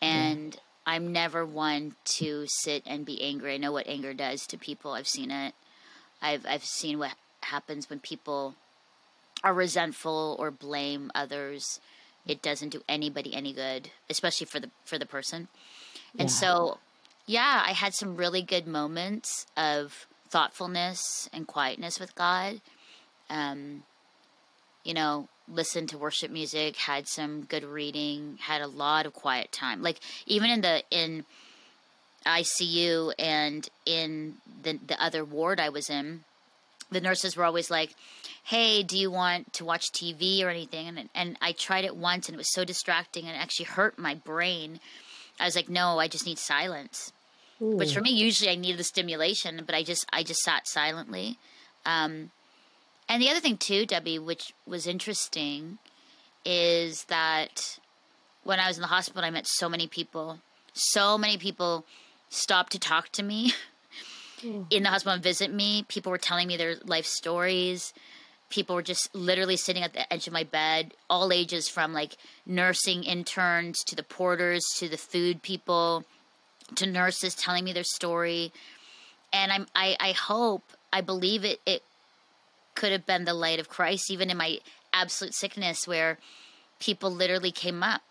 And 0.03 0.53
mm. 0.53 0.59
I'm 0.87 1.13
never 1.13 1.45
one 1.45 1.95
to 2.17 2.47
sit 2.49 2.83
and 2.87 3.05
be 3.05 3.23
angry. 3.23 3.55
I 3.55 3.59
know 3.59 3.71
what 3.71 3.87
anger 3.87 4.15
does 4.15 4.47
to 4.49 4.59
people. 4.59 4.93
I've 4.93 5.07
seen 5.07 5.31
it. 5.31 5.55
I've 6.21 6.45
I've 6.47 6.65
seen 6.65 6.99
what 6.99 7.13
happens 7.43 7.89
when 7.89 8.01
people 8.01 8.55
are 9.45 9.55
resentful 9.55 10.37
or 10.39 10.51
blame 10.51 11.13
others. 11.15 11.81
It 12.27 12.41
doesn't 12.41 12.71
do 12.71 12.83
anybody 12.89 13.35
any 13.35 13.53
good, 13.53 13.91
especially 14.09 14.47
for 14.47 14.59
the 14.59 14.71
for 14.85 14.99
the 14.99 15.07
person. 15.07 15.49
And 16.19 16.31
yeah. 16.31 16.35
so, 16.35 16.79
yeah, 17.27 17.63
I 17.67 17.73
had 17.73 17.95
some 17.95 18.17
really 18.17 18.41
good 18.41 18.67
moments 18.67 19.47
of 19.57 20.07
thoughtfulness 20.29 21.29
and 21.33 21.47
quietness 21.47 22.01
with 22.01 22.15
God. 22.15 22.61
Um, 23.29 23.83
you 24.83 24.95
know, 24.95 25.29
listened 25.49 25.89
to 25.91 25.99
worship 25.99 26.31
music, 26.31 26.77
had 26.77 27.07
some 27.07 27.43
good 27.43 27.65
reading, 27.65 28.39
had 28.41 28.63
a 28.63 28.67
lot 28.67 29.07
of 29.07 29.13
quiet 29.13 29.53
time. 29.53 29.83
Like 29.83 30.01
even 30.27 30.51
in 30.51 30.61
the 30.61 30.83
in 30.91 31.25
ICU 32.27 33.13
and 33.19 33.69
in 33.85 34.37
the 34.63 34.79
the 34.87 35.03
other 35.03 35.25
ward 35.25 35.61
I 35.61 35.69
was 35.69 35.91
in, 35.91 36.25
the 36.91 37.01
nurses 37.01 37.37
were 37.37 37.45
always 37.45 37.71
like, 37.71 37.95
"Hey, 38.45 38.83
do 38.83 38.99
you 38.99 39.11
want 39.11 39.53
to 39.55 39.65
watch 39.65 39.93
TV 39.93 40.43
or 40.43 40.49
anything?" 40.49 40.89
And 40.89 41.09
and 41.15 41.37
I 41.41 41.53
tried 41.53 41.85
it 41.85 41.97
once 41.97 42.29
and 42.29 42.35
it 42.35 42.39
was 42.39 42.53
so 42.53 42.65
distracting 42.65 43.27
and 43.27 43.37
it 43.37 43.41
actually 43.41 43.67
hurt 43.67 43.99
my 43.99 44.15
brain. 44.15 44.81
I 45.39 45.45
was 45.45 45.57
like, 45.57 45.69
"No, 45.69 45.99
I 45.99 46.09
just 46.09 46.27
need 46.27 46.39
silence." 46.39 47.13
Ooh. 47.61 47.77
Which 47.77 47.95
for 47.95 48.01
me 48.01 48.11
usually 48.11 48.51
I 48.51 48.57
needed 48.57 48.79
the 48.79 48.85
stimulation, 48.85 49.63
but 49.65 49.75
I 49.75 49.83
just 49.83 50.07
I 50.13 50.23
just 50.23 50.41
sat 50.41 50.67
silently. 50.67 51.39
Um, 51.87 52.31
and 53.09 53.21
the 53.21 53.31
other 53.31 53.41
thing 53.41 53.57
too, 53.57 53.87
Debbie, 53.87 54.19
which 54.19 54.53
was 54.67 54.87
interesting, 54.87 55.79
is 56.45 57.05
that 57.05 57.79
when 58.43 58.61
I 58.61 58.69
was 58.69 58.77
in 58.77 58.83
the 58.83 58.89
hospital, 58.89 59.25
I 59.25 59.31
met 59.31 59.47
so 59.47 59.69
many 59.69 59.87
people. 59.87 60.41
So 60.73 61.17
many 61.17 61.39
people 61.39 61.85
stopped 62.29 62.73
to 62.73 62.79
talk 62.79 63.09
to 63.11 63.23
me 63.23 63.53
mm. 64.43 64.67
in 64.71 64.83
the 64.83 64.91
hospital 64.91 65.15
and 65.15 65.23
visit 65.23 65.53
me. 65.53 65.85
People 65.89 66.11
were 66.11 66.19
telling 66.19 66.49
me 66.49 66.57
their 66.57 66.77
life 66.85 67.07
stories. 67.07 67.93
People 68.51 68.77
were 68.77 68.83
just 68.83 69.15
literally 69.15 69.57
sitting 69.57 69.83
at 69.83 69.95
the 69.95 70.13
edge 70.13 70.27
of 70.27 70.33
my 70.33 70.45
bed, 70.45 70.95
all 71.09 71.33
ages 71.33 71.69
from 71.69 71.93
like 71.93 72.17
nursing 72.47 73.03
interns 73.03 73.83
to 73.85 73.97
the 73.97 74.03
porters 74.03 74.65
to 74.77 74.89
the 74.89 74.99
food 74.99 75.43
people 75.43 76.05
to 76.77 76.87
nurses 76.87 77.35
telling 77.35 77.65
me 77.65 77.73
their 77.73 77.85
story. 77.85 78.53
And 79.33 79.51
I'm 79.53 79.67
I, 79.75 79.97
I 79.99 80.13
hope, 80.13 80.63
I 80.93 81.01
believe 81.01 81.45
it 81.45 81.61
it 81.67 81.83
could 82.75 82.93
have 82.93 83.07
been 83.07 83.25
the 83.25 83.35
light 83.35 83.61
of 83.61 83.69
Christ, 83.69 84.11
even 84.11 84.31
in 84.31 84.37
my 84.37 84.59
absolute 84.93 85.35
sickness, 85.35 85.87
where 85.87 86.19
people 86.81 87.11
literally 87.11 87.51
came 87.51 87.83
up 87.83 88.03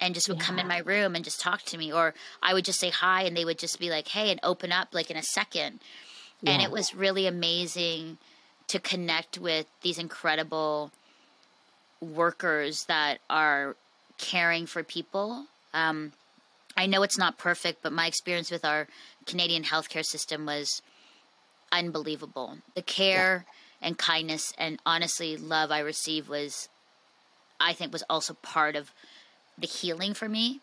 and 0.00 0.14
just 0.14 0.28
would 0.28 0.38
yeah. 0.38 0.44
come 0.44 0.58
in 0.58 0.68
my 0.68 0.78
room 0.78 1.14
and 1.14 1.24
just 1.24 1.40
talk 1.40 1.62
to 1.62 1.78
me, 1.78 1.92
or 1.92 2.14
I 2.42 2.54
would 2.54 2.64
just 2.64 2.80
say 2.80 2.90
hi 2.90 3.22
and 3.22 3.36
they 3.36 3.44
would 3.44 3.58
just 3.58 3.80
be 3.80 3.90
like, 3.90 4.08
hey, 4.08 4.30
and 4.30 4.40
open 4.42 4.72
up 4.72 4.88
like 4.92 5.10
in 5.10 5.16
a 5.16 5.22
second. 5.22 5.80
Yeah. 6.42 6.52
And 6.52 6.62
it 6.62 6.70
was 6.70 6.94
really 6.94 7.26
amazing 7.26 8.18
to 8.68 8.78
connect 8.78 9.38
with 9.38 9.66
these 9.82 9.98
incredible 9.98 10.90
workers 12.00 12.84
that 12.84 13.18
are 13.30 13.76
caring 14.18 14.66
for 14.66 14.82
people. 14.82 15.46
Um, 15.72 16.12
I 16.76 16.86
know 16.86 17.02
it's 17.02 17.18
not 17.18 17.38
perfect, 17.38 17.82
but 17.82 17.92
my 17.92 18.06
experience 18.06 18.50
with 18.50 18.64
our 18.64 18.86
Canadian 19.24 19.62
healthcare 19.62 20.04
system 20.04 20.44
was 20.44 20.82
unbelievable. 21.72 22.58
The 22.74 22.82
care 22.82 23.46
yeah. 23.46 23.52
And 23.86 23.96
kindness 23.96 24.52
and 24.58 24.80
honestly 24.84 25.36
love 25.36 25.70
I 25.70 25.78
received 25.78 26.28
was, 26.28 26.68
I 27.60 27.72
think, 27.72 27.92
was 27.92 28.02
also 28.10 28.34
part 28.34 28.74
of 28.74 28.90
the 29.56 29.68
healing 29.68 30.12
for 30.12 30.28
me. 30.28 30.60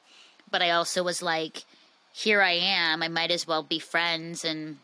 But 0.52 0.62
I 0.62 0.72
also 0.72 1.04
was 1.04 1.22
like, 1.24 1.64
here 2.12 2.42
I 2.42 2.52
am. 2.52 3.02
I 3.02 3.08
might 3.08 3.32
as 3.32 3.48
well 3.48 3.64
be 3.64 3.80
friends 3.80 4.44
and, 4.44 4.78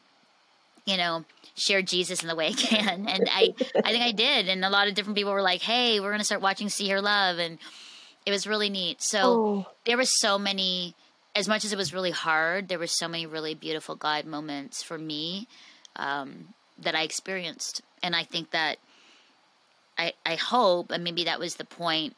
you 0.86 0.95
know, 0.95 1.25
share 1.56 1.82
Jesus 1.82 2.21
in 2.21 2.30
the 2.30 2.36
way 2.36 2.47
I 2.47 2.52
can. 2.54 3.10
And 3.10 3.30
I, 3.30 3.54
I 3.75 3.91
think 3.91 4.04
I 4.04 4.13
did. 4.13 4.47
And 4.47 4.63
a 4.63 4.69
lot 4.69 4.88
of 4.88 4.95
different 4.95 5.17
people 5.17 5.34
were 5.34 5.41
like, 5.41 5.62
hey, 5.62 5.99
we're 5.99 6.10
going 6.10 6.19
to 6.19 6.25
start 6.25 6.41
watching 6.41 6.69
See 6.69 6.86
Hear 6.86 7.02
Love. 7.02 7.39
And 7.39 7.60
it 8.25 8.32
was 8.32 8.47
really 8.47 8.69
neat. 8.69 9.02
So 9.02 9.19
oh. 9.21 9.67
there 9.86 9.97
were 9.97 10.06
so 10.06 10.39
many, 10.39 10.95
as 11.36 11.49
much 11.49 11.65
as 11.65 11.73
it 11.73 11.78
was 11.78 11.93
really 11.93 12.12
hard, 12.12 12.69
there 12.69 12.80
were 12.80 12.88
so 12.88 13.10
many 13.10 13.25
really 13.25 13.54
beautiful 13.54 13.95
God 13.95 14.23
moments 14.23 14.82
for 14.82 14.97
me 14.97 15.49
um, 15.97 16.54
that 16.82 16.96
I 16.96 17.04
experienced. 17.04 17.82
And 18.02 18.15
I 18.15 18.24
think 18.24 18.52
that 18.52 18.78
I, 19.98 20.13
I 20.26 20.36
hope, 20.36 20.92
and 20.92 21.04
maybe 21.04 21.26
that 21.26 21.39
was 21.39 21.56
the 21.56 21.65
point 21.65 22.15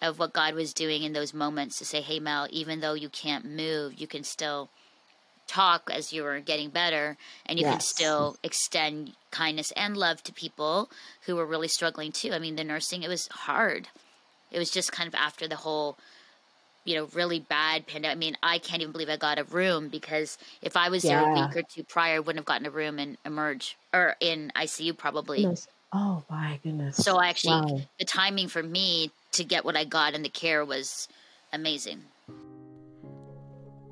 of 0.00 0.18
what 0.18 0.32
God 0.32 0.54
was 0.54 0.72
doing 0.72 1.02
in 1.02 1.12
those 1.12 1.34
moments 1.34 1.78
to 1.78 1.84
say, 1.84 2.00
hey, 2.00 2.20
Mel, 2.20 2.46
even 2.50 2.80
though 2.80 2.94
you 2.94 3.08
can't 3.08 3.44
move, 3.44 3.98
you 3.98 4.06
can 4.06 4.22
still 4.22 4.68
talk 5.48 5.90
as 5.92 6.12
you 6.12 6.22
were 6.22 6.38
getting 6.40 6.68
better 6.68 7.16
and 7.46 7.58
you 7.58 7.64
yes. 7.64 7.72
can 7.72 7.80
still 7.80 8.36
extend 8.42 9.12
kindness 9.30 9.72
and 9.72 9.96
love 9.96 10.22
to 10.22 10.32
people 10.32 10.90
who 11.22 11.34
were 11.34 11.46
really 11.46 11.68
struggling 11.68 12.12
too. 12.12 12.32
I 12.32 12.38
mean, 12.38 12.56
the 12.56 12.64
nursing, 12.64 13.02
it 13.02 13.08
was 13.08 13.26
hard. 13.28 13.88
It 14.52 14.58
was 14.58 14.70
just 14.70 14.92
kind 14.92 15.08
of 15.08 15.14
after 15.14 15.48
the 15.48 15.56
whole, 15.56 15.98
you 16.88 16.96
know, 16.96 17.08
really 17.12 17.40
bad 17.40 17.86
pandemic. 17.86 18.16
I 18.16 18.18
mean, 18.18 18.36
I 18.42 18.58
can't 18.58 18.80
even 18.80 18.92
believe 18.92 19.10
I 19.10 19.18
got 19.18 19.38
a 19.38 19.44
room 19.44 19.88
because 19.88 20.38
if 20.62 20.74
I 20.74 20.88
was 20.88 21.04
yeah. 21.04 21.20
there 21.20 21.30
a 21.30 21.34
week 21.34 21.56
or 21.56 21.62
two 21.62 21.84
prior, 21.84 22.16
I 22.16 22.18
wouldn't 22.20 22.38
have 22.38 22.46
gotten 22.46 22.66
a 22.66 22.70
room 22.70 22.98
and 22.98 23.18
emerge 23.26 23.76
or 23.92 24.16
in 24.20 24.50
ICU 24.56 24.96
probably. 24.96 25.46
Oh 25.92 26.22
my 26.30 26.58
goodness. 26.62 26.96
So 26.96 27.20
actually, 27.20 27.72
wow. 27.72 27.80
the 27.98 28.06
timing 28.06 28.48
for 28.48 28.62
me 28.62 29.10
to 29.32 29.44
get 29.44 29.66
what 29.66 29.76
I 29.76 29.84
got 29.84 30.14
in 30.14 30.22
the 30.22 30.30
care 30.30 30.64
was 30.64 31.08
amazing. 31.52 32.04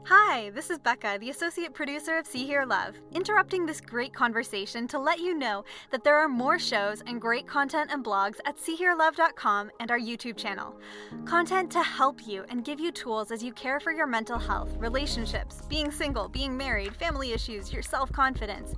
Hi, 0.09 0.51
this 0.51 0.71
is 0.71 0.79
Becca, 0.79 1.19
the 1.21 1.31
associate 1.31 1.75
producer 1.75 2.16
of 2.16 2.29
See 2.29 2.47
Hear 2.47 2.64
Love, 2.64 2.95
interrupting 3.11 3.66
this 3.66 3.81
great 3.81 4.14
conversation 4.14 4.87
to 4.87 5.01
let 5.01 5.19
you 5.19 5.37
know 5.37 5.64
that 5.90 6.05
there 6.05 6.16
are 6.16 6.29
more 6.29 6.61
shows 6.61 7.03
and 7.09 7.21
great 7.21 7.45
content 7.45 7.90
and 7.92 8.05
blogs 8.05 8.37
at 8.45 8.57
SeeHearLove.com 8.57 9.73
and 9.81 9.90
our 9.90 9.99
YouTube 9.99 10.37
channel. 10.37 10.79
Content 11.25 11.73
to 11.73 11.83
help 11.83 12.25
you 12.25 12.45
and 12.51 12.64
give 12.64 12.79
you 12.79 12.92
tools 12.92 13.33
as 13.33 13.42
you 13.42 13.53
care 13.53 13.81
for 13.81 13.90
your 13.90 14.07
mental 14.07 14.38
health, 14.38 14.77
relationships, 14.77 15.62
being 15.69 15.90
single, 15.90 16.29
being 16.29 16.57
married, 16.57 16.95
family 16.95 17.33
issues, 17.33 17.73
your 17.73 17.83
self 17.83 18.12
confidence. 18.12 18.75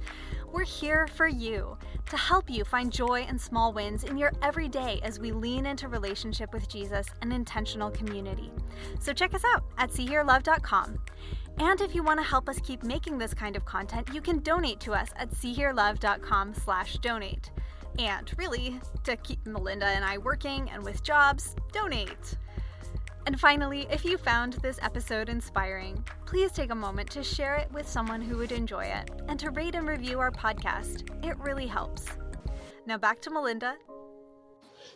We're 0.51 0.64
here 0.64 1.07
for 1.09 1.29
you 1.29 1.77
to 2.09 2.16
help 2.16 2.49
you 2.51 2.64
find 2.64 2.92
joy 2.92 3.27
and 3.29 3.40
small 3.40 3.73
wins 3.73 4.05
in 4.05 4.16
your 4.16 4.33
everyday 4.42 5.01
as 5.03 5.18
we 5.18 5.33
lean 5.33 5.66
into 5.66 5.88
relationship 5.88 6.53
with 6.53 6.68
Jesus 6.68 7.07
and 7.23 7.33
intentional 7.33 7.90
community. 7.90 8.51
So 9.01 9.12
check 9.12 9.35
us 9.35 9.42
out 9.55 9.64
at 9.77 9.90
seehearlove.com. 9.90 10.99
And 11.59 11.81
if 11.81 11.94
you 11.94 12.03
want 12.03 12.21
to 12.21 12.25
help 12.25 12.49
us 12.49 12.61
keep 12.61 12.83
making 12.85 13.18
this 13.18 13.35
kind 13.35 13.57
of 13.57 13.64
content, 13.64 14.09
you 14.12 14.21
can 14.21 14.38
donate 14.40 14.81
to 14.81 14.92
us 14.92 15.11
at 15.16 15.31
seehearlove.com 15.31 16.55
slash 16.55 16.99
donate. 16.99 17.51
And 17.99 18.33
really, 18.38 18.81
to 19.05 19.16
keep 19.16 19.44
Melinda 19.44 19.87
and 19.87 20.05
I 20.05 20.18
working 20.18 20.71
and 20.71 20.85
with 20.85 21.03
jobs, 21.03 21.57
donate. 21.73 22.37
And 23.29 23.38
finally, 23.38 23.87
if 23.91 24.07
you 24.07 24.17
found 24.17 24.55
this 24.55 24.79
episode 24.81 25.29
inspiring, 25.29 26.03
please 26.25 26.51
take 26.51 26.71
a 26.71 26.75
moment 26.75 27.11
to 27.11 27.23
share 27.23 27.57
it 27.57 27.71
with 27.73 27.87
someone 27.87 28.23
who 28.23 28.38
would 28.38 28.53
enjoy 28.53 28.85
it 28.85 29.11
and 29.29 29.38
to 29.38 29.51
rate 29.51 29.75
and 29.75 29.87
review 29.87 30.19
our 30.19 30.31
podcast. 30.31 31.03
It 31.23 31.37
really 31.37 31.67
helps. 31.67 32.07
Now 32.87 32.97
back 32.97 33.21
to 33.21 33.31
Melinda. 33.31 33.75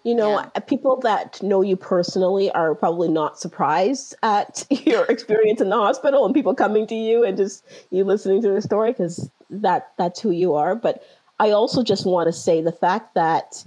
You 0.02 0.14
know, 0.14 0.38
yeah. 0.38 0.60
people 0.60 0.96
that 1.00 1.42
know 1.42 1.60
you 1.60 1.76
personally 1.76 2.50
are 2.52 2.74
probably 2.74 3.10
not 3.10 3.38
surprised 3.38 4.14
at 4.22 4.64
your 4.70 5.04
experience 5.10 5.60
in 5.60 5.68
the 5.68 5.76
hospital 5.76 6.24
and 6.24 6.34
people 6.34 6.54
coming 6.54 6.86
to 6.86 6.94
you 6.94 7.24
and 7.24 7.36
just 7.36 7.66
you 7.90 8.02
listening 8.02 8.40
to 8.40 8.50
the 8.50 8.62
story 8.62 8.92
because 8.92 9.28
that 9.50 9.92
that's 9.98 10.20
who 10.20 10.30
you 10.30 10.54
are. 10.54 10.74
But 10.74 11.04
I 11.38 11.50
also 11.50 11.82
just 11.82 12.06
want 12.06 12.28
to 12.28 12.32
say 12.32 12.62
the 12.62 12.72
fact 12.72 13.12
that 13.12 13.62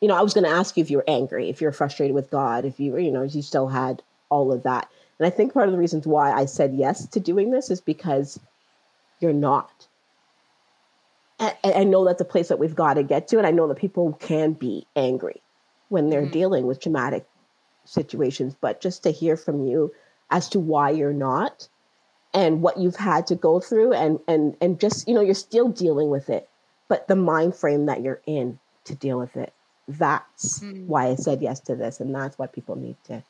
you 0.00 0.08
know, 0.08 0.16
I 0.16 0.22
was 0.22 0.34
going 0.34 0.44
to 0.44 0.50
ask 0.50 0.76
you 0.76 0.82
if 0.82 0.90
you 0.90 0.98
were 0.98 1.08
angry, 1.08 1.48
if 1.48 1.60
you're 1.60 1.72
frustrated 1.72 2.14
with 2.14 2.30
God, 2.30 2.64
if 2.64 2.78
you, 2.78 2.96
you 2.98 3.10
know, 3.10 3.22
you 3.22 3.42
still 3.42 3.66
had 3.66 4.02
all 4.30 4.52
of 4.52 4.62
that. 4.64 4.88
And 5.18 5.26
I 5.26 5.30
think 5.30 5.52
part 5.52 5.68
of 5.68 5.72
the 5.72 5.78
reasons 5.78 6.06
why 6.06 6.32
I 6.32 6.44
said 6.44 6.74
yes 6.74 7.06
to 7.08 7.20
doing 7.20 7.50
this 7.50 7.70
is 7.70 7.80
because 7.80 8.38
you're 9.20 9.32
not. 9.32 9.88
And 11.40 11.54
I 11.64 11.84
know 11.84 12.04
that's 12.04 12.20
a 12.20 12.24
place 12.24 12.48
that 12.48 12.58
we've 12.58 12.74
got 12.74 12.94
to 12.94 13.02
get 13.02 13.28
to. 13.28 13.38
And 13.38 13.46
I 13.46 13.50
know 13.50 13.68
that 13.68 13.76
people 13.78 14.12
can 14.14 14.52
be 14.52 14.86
angry 14.96 15.40
when 15.88 16.10
they're 16.10 16.22
mm-hmm. 16.22 16.32
dealing 16.32 16.66
with 16.66 16.80
traumatic 16.80 17.26
situations. 17.84 18.56
But 18.60 18.80
just 18.80 19.02
to 19.04 19.10
hear 19.10 19.36
from 19.36 19.66
you 19.66 19.92
as 20.30 20.48
to 20.50 20.60
why 20.60 20.90
you're 20.90 21.12
not 21.12 21.68
and 22.34 22.60
what 22.60 22.76
you've 22.76 22.96
had 22.96 23.26
to 23.28 23.34
go 23.34 23.60
through 23.60 23.94
and 23.94 24.18
and 24.28 24.56
and 24.60 24.80
just, 24.80 25.08
you 25.08 25.14
know, 25.14 25.20
you're 25.20 25.34
still 25.34 25.68
dealing 25.68 26.10
with 26.10 26.28
it, 26.28 26.48
but 26.88 27.08
the 27.08 27.16
mind 27.16 27.54
frame 27.54 27.86
that 27.86 28.02
you're 28.02 28.20
in 28.26 28.58
to 28.84 28.94
deal 28.94 29.18
with 29.18 29.36
it. 29.36 29.52
That's 29.86 30.58
mm-hmm. 30.58 30.86
why 30.86 31.06
I 31.06 31.14
said 31.14 31.40
yes 31.40 31.60
to 31.60 31.76
this. 31.76 32.00
And 32.00 32.14
that's 32.14 32.38
why 32.38 32.46
people 32.46 32.76
need 32.76 32.96
to 33.04 33.22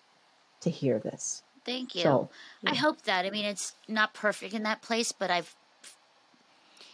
to 0.61 0.71
hear 0.71 0.99
this. 0.99 1.43
Thank 1.65 1.95
you. 1.95 2.03
So, 2.03 2.31
yeah. 2.63 2.71
I 2.71 2.75
hope 2.75 3.03
that. 3.03 3.27
I 3.27 3.31
mean, 3.31 3.45
it's 3.45 3.75
not 3.87 4.15
perfect 4.15 4.55
in 4.55 4.63
that 4.63 4.83
place, 4.83 5.13
but 5.13 5.31
I've. 5.31 5.55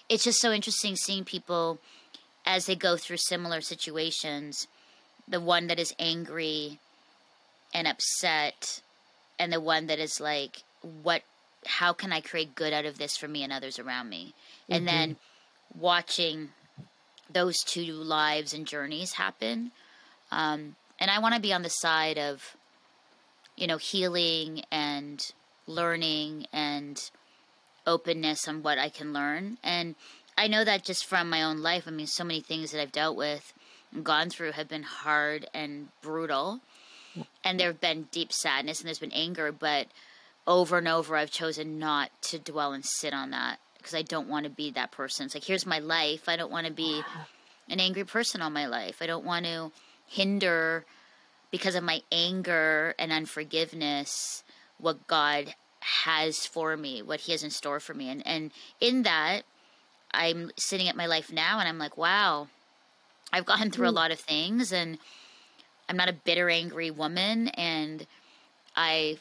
It's 0.09 0.24
just 0.24 0.40
so 0.40 0.53
interesting 0.53 0.96
seeing 0.96 1.24
people 1.24 1.79
as 2.44 2.66
they 2.66 2.74
go 2.74 2.96
through 2.96 3.18
similar 3.18 3.61
situations. 3.61 4.66
The 5.29 5.40
one 5.40 5.68
that 5.68 5.79
is 5.79 5.94
angry 5.98 6.79
and 7.72 7.87
upset, 7.87 8.83
and 9.38 9.53
the 9.53 9.61
one 9.61 9.87
that 9.87 9.98
is 9.98 10.20
like, 10.20 10.62
"What? 11.03 11.22
How 11.66 11.92
can 11.92 12.12
I 12.12 12.20
create 12.20 12.55
good 12.55 12.72
out 12.72 12.85
of 12.85 12.98
this 12.98 13.16
for 13.16 13.29
me 13.29 13.44
and 13.44 13.53
others 13.53 13.79
around 13.79 14.09
me?" 14.09 14.35
Mm-hmm. 14.64 14.74
And 14.74 14.88
then 14.88 15.16
watching 15.79 16.50
those 17.31 17.62
two 17.62 17.92
lives 17.92 18.53
and 18.53 18.66
journeys 18.66 19.14
happen. 19.14 19.72
Um, 20.31 20.77
and 20.98 21.11
I 21.11 21.18
want 21.18 21.35
to 21.35 21.40
be 21.40 21.53
on 21.53 21.62
the 21.62 21.68
side 21.68 22.18
of 22.18 22.57
you 23.56 23.66
know, 23.66 23.76
healing 23.76 24.62
and 24.70 25.32
learning 25.66 26.46
and 26.52 27.10
openness 27.86 28.48
on 28.48 28.62
what 28.62 28.78
I 28.78 28.88
can 28.88 29.12
learn. 29.12 29.58
And 29.62 29.94
I 30.36 30.48
know 30.48 30.64
that 30.64 30.84
just 30.84 31.06
from 31.06 31.30
my 31.30 31.42
own 31.42 31.58
life. 31.58 31.84
I 31.86 31.90
mean, 31.90 32.06
so 32.06 32.24
many 32.24 32.40
things 32.40 32.72
that 32.72 32.80
I've 32.80 32.92
dealt 32.92 33.16
with 33.16 33.52
and 33.92 34.04
gone 34.04 34.30
through 34.30 34.52
have 34.52 34.68
been 34.68 34.82
hard 34.82 35.46
and 35.54 35.88
brutal. 36.02 36.60
And 37.44 37.60
there 37.60 37.68
have 37.68 37.80
been 37.80 38.08
deep 38.10 38.32
sadness 38.32 38.80
and 38.80 38.88
there's 38.88 38.98
been 38.98 39.12
anger, 39.12 39.52
but 39.52 39.86
over 40.46 40.78
and 40.78 40.88
over 40.88 41.16
I've 41.16 41.30
chosen 41.30 41.78
not 41.78 42.10
to 42.22 42.38
dwell 42.38 42.72
and 42.72 42.84
sit 42.84 43.14
on 43.14 43.30
that 43.30 43.58
because 43.78 43.94
I 43.94 44.02
don't 44.02 44.28
want 44.28 44.44
to 44.44 44.50
be 44.50 44.70
that 44.72 44.90
person. 44.90 45.26
It's 45.26 45.34
like, 45.34 45.44
here's 45.44 45.66
my 45.66 45.78
life. 45.78 46.28
I 46.28 46.36
don't 46.36 46.50
want 46.50 46.66
to 46.66 46.72
be 46.72 47.02
an 47.68 47.80
angry 47.80 48.04
person 48.04 48.42
all 48.42 48.50
my 48.50 48.66
life. 48.66 48.96
I 49.00 49.06
don't 49.06 49.24
want 49.24 49.44
to 49.44 49.70
hinder 50.06 50.84
because 51.55 51.76
of 51.76 51.84
my 51.84 52.02
anger 52.11 52.96
and 52.98 53.12
unforgiveness 53.12 54.42
what 54.78 55.07
God 55.07 55.55
has 55.78 56.46
for 56.46 56.76
me, 56.76 57.00
what 57.00 57.20
He 57.20 57.30
has 57.30 57.44
in 57.44 57.50
store 57.50 57.78
for 57.78 57.94
me. 57.94 58.09
And, 58.09 58.26
and 58.26 58.50
in 58.80 59.05
that, 59.05 59.42
I'm 60.11 60.50
sitting 60.57 60.88
at 60.88 60.96
my 60.96 61.07
life 61.07 61.32
now 61.32 61.61
and 61.61 61.68
I'm 61.68 61.78
like, 61.78 61.96
wow, 61.96 62.48
I've 63.32 63.46
gone 63.46 63.70
through 63.70 63.86
a 63.86 63.92
mm. 63.92 63.94
lot 63.94 64.11
of 64.11 64.18
things 64.18 64.72
and 64.72 64.98
I'm 65.88 65.96
not 65.96 66.09
a 66.09 66.12
bitter, 66.12 66.50
angry 66.50 66.90
woman. 66.90 67.46
And 67.50 68.05
I, 68.74 69.18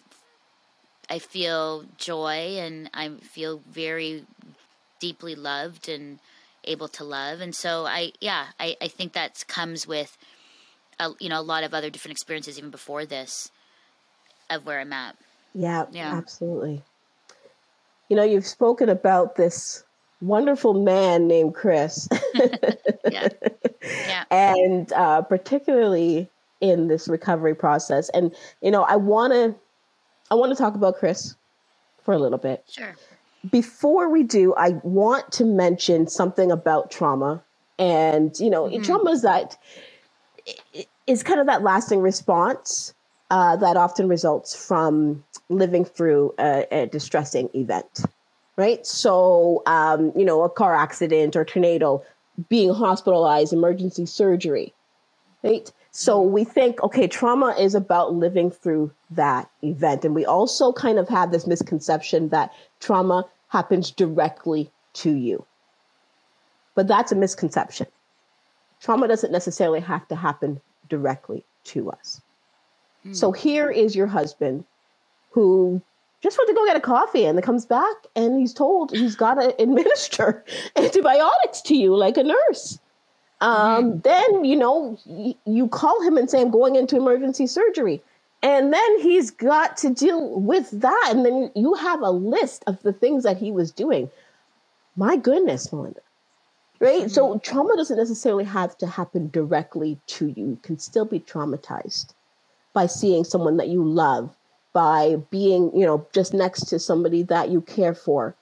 I 1.11 1.19
feel 1.19 1.86
joy 1.99 2.57
and 2.57 2.89
I 2.95 3.09
feel 3.09 3.61
very 3.69 4.25
deeply 4.99 5.36
loved 5.36 5.88
and 5.88 6.17
able 6.63 6.88
to 6.88 7.03
love. 7.03 7.41
And 7.41 7.53
so 7.53 7.86
I, 7.86 8.13
yeah, 8.19 8.47
I, 8.59 8.75
I 8.81 8.88
think 8.88 9.13
that 9.13 9.45
comes 9.47 9.86
with 9.86 10.17
a, 10.99 11.11
you 11.19 11.29
know 11.29 11.39
a 11.39 11.41
lot 11.41 11.63
of 11.63 11.73
other 11.73 11.89
different 11.89 12.13
experiences 12.13 12.57
even 12.57 12.69
before 12.69 13.05
this 13.05 13.51
of 14.49 14.65
where 14.65 14.79
I'm 14.79 14.93
at. 14.93 15.15
Yeah, 15.53 15.85
yeah, 15.91 16.15
absolutely. 16.15 16.81
You 18.09 18.15
know, 18.17 18.23
you've 18.23 18.47
spoken 18.47 18.89
about 18.89 19.35
this 19.35 19.83
wonderful 20.21 20.73
man 20.73 21.27
named 21.27 21.53
Chris. 21.53 22.07
yeah. 23.09 23.29
yeah. 23.81 24.23
And 24.31 24.91
uh, 24.93 25.21
particularly 25.21 26.29
in 26.61 26.87
this 26.87 27.07
recovery 27.07 27.53
process. 27.53 28.09
And, 28.09 28.33
you 28.61 28.71
know, 28.71 28.83
I 28.83 28.95
want 28.95 29.33
to, 29.33 29.55
I 30.31 30.35
want 30.35 30.51
to 30.51 30.55
talk 30.55 30.75
about 30.75 30.95
Chris 30.95 31.35
for 32.03 32.13
a 32.13 32.17
little 32.17 32.37
bit. 32.37 32.63
Sure. 32.69 32.95
Before 33.51 34.09
we 34.09 34.23
do, 34.23 34.53
I 34.55 34.69
want 34.83 35.31
to 35.33 35.45
mention 35.45 36.07
something 36.07 36.51
about 36.51 36.89
trauma. 36.89 37.43
And, 37.77 38.33
you 38.39 38.49
know, 38.49 38.65
mm-hmm. 38.65 38.83
trauma 38.83 39.11
is 39.11 39.23
that 39.23 39.57
is 41.07 41.23
kind 41.23 41.39
of 41.39 41.47
that 41.47 41.63
lasting 41.63 41.99
response 41.99 42.93
uh, 43.31 43.55
that 43.57 43.77
often 43.77 44.07
results 44.07 44.55
from 44.55 45.23
living 45.49 45.85
through 45.85 46.33
a, 46.39 46.65
a 46.71 46.85
distressing 46.87 47.49
event, 47.53 48.05
right? 48.57 48.85
So, 48.85 49.63
um, 49.65 50.11
you 50.15 50.25
know, 50.25 50.43
a 50.43 50.49
car 50.49 50.75
accident 50.75 51.35
or 51.35 51.45
tornado, 51.45 52.03
being 52.49 52.73
hospitalized, 52.73 53.53
emergency 53.53 54.05
surgery, 54.05 54.73
right? 55.43 55.71
So 55.91 56.21
we 56.21 56.43
think, 56.43 56.81
okay, 56.81 57.07
trauma 57.07 57.55
is 57.59 57.75
about 57.75 58.13
living 58.13 58.49
through 58.49 58.91
that 59.11 59.49
event. 59.61 60.03
And 60.03 60.15
we 60.15 60.25
also 60.25 60.73
kind 60.73 60.97
of 60.97 61.07
have 61.09 61.31
this 61.31 61.45
misconception 61.45 62.29
that 62.29 62.51
trauma 62.79 63.25
happens 63.49 63.91
directly 63.91 64.71
to 64.93 65.11
you. 65.11 65.45
But 66.73 66.87
that's 66.87 67.11
a 67.11 67.15
misconception. 67.15 67.85
Trauma 68.84 69.07
doesn't 69.07 69.31
necessarily 69.31 69.79
have 69.79 70.05
to 70.09 70.15
happen 70.15 70.59
directly 70.89 71.43
to 71.63 71.89
us. 71.89 72.21
Mm. 73.05 73.15
So 73.15 73.31
here 73.31 73.71
is 73.71 73.95
your 73.95 74.07
husband 74.07 74.65
who 75.31 75.81
just 76.21 76.38
went 76.38 76.49
to 76.49 76.53
go 76.53 76.65
get 76.65 76.75
a 76.75 76.81
coffee 76.81 77.25
and 77.25 77.38
then 77.38 77.43
comes 77.43 77.65
back 77.65 77.95
and 78.15 78.38
he's 78.38 78.53
told 78.53 78.91
he's 78.91 79.15
got 79.15 79.36
to 79.36 79.55
administer 79.61 80.43
antibiotics 80.75 81.61
to 81.61 81.75
you 81.75 81.95
like 81.95 82.17
a 82.17 82.23
nurse. 82.23 82.77
Um, 83.39 83.86
mm-hmm. 83.86 83.99
Then, 83.99 84.45
you 84.45 84.57
know, 84.57 84.97
y- 85.05 85.36
you 85.45 85.69
call 85.69 86.01
him 86.01 86.17
and 86.17 86.29
say, 86.29 86.41
I'm 86.41 86.51
going 86.51 86.75
into 86.75 86.97
emergency 86.97 87.47
surgery. 87.47 88.01
And 88.41 88.73
then 88.73 88.99
he's 88.99 89.31
got 89.31 89.77
to 89.77 89.89
deal 89.89 90.41
with 90.41 90.69
that. 90.71 91.07
And 91.09 91.25
then 91.25 91.51
you 91.55 91.73
have 91.75 92.01
a 92.01 92.11
list 92.11 92.65
of 92.67 92.81
the 92.84 92.91
things 92.91 93.23
that 93.23 93.38
he 93.38 93.49
was 93.51 93.71
doing. 93.71 94.09
My 94.97 95.15
goodness, 95.15 95.71
Melinda. 95.71 96.01
Right? 96.84 97.03
Mm-hmm. 97.03 97.07
So 97.07 97.39
trauma 97.39 97.77
doesn't 97.77 97.97
necessarily 97.97 98.43
have 98.43 98.77
to 98.79 98.88
happen 98.88 99.29
directly 99.29 99.97
to 100.07 100.27
you. 100.27 100.49
You 100.49 100.59
can 100.61 100.77
still 100.77 101.05
be 101.05 101.21
traumatized 101.21 102.13
by 102.73 102.88
seeing 102.88 103.23
someone 103.23 103.55
that 103.55 103.69
you 103.69 103.86
love, 103.86 104.36
by 104.73 105.15
being, 105.31 105.71
you 105.73 105.86
know, 105.86 106.05
just 106.13 106.34
next 106.34 106.65
to 106.65 106.79
somebody 106.79 107.23
that 107.23 107.49
you 107.49 107.61
care 107.61 107.93
for 107.93 108.36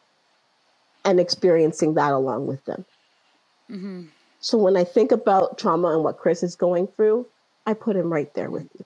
and 1.05 1.19
experiencing 1.19 1.93
that 1.93 2.13
along 2.13 2.47
with 2.47 2.65
them. 2.65 2.83
Mm-hmm. 3.69 4.05
So 4.39 4.57
when 4.57 4.75
I 4.75 4.85
think 4.85 5.11
about 5.11 5.59
trauma 5.59 5.89
and 5.93 6.03
what 6.03 6.17
Chris 6.17 6.41
is 6.41 6.55
going 6.55 6.87
through, 6.87 7.27
I 7.67 7.73
put 7.73 7.95
him 7.95 8.11
right 8.11 8.33
there 8.33 8.49
with 8.49 8.67
you. 8.77 8.85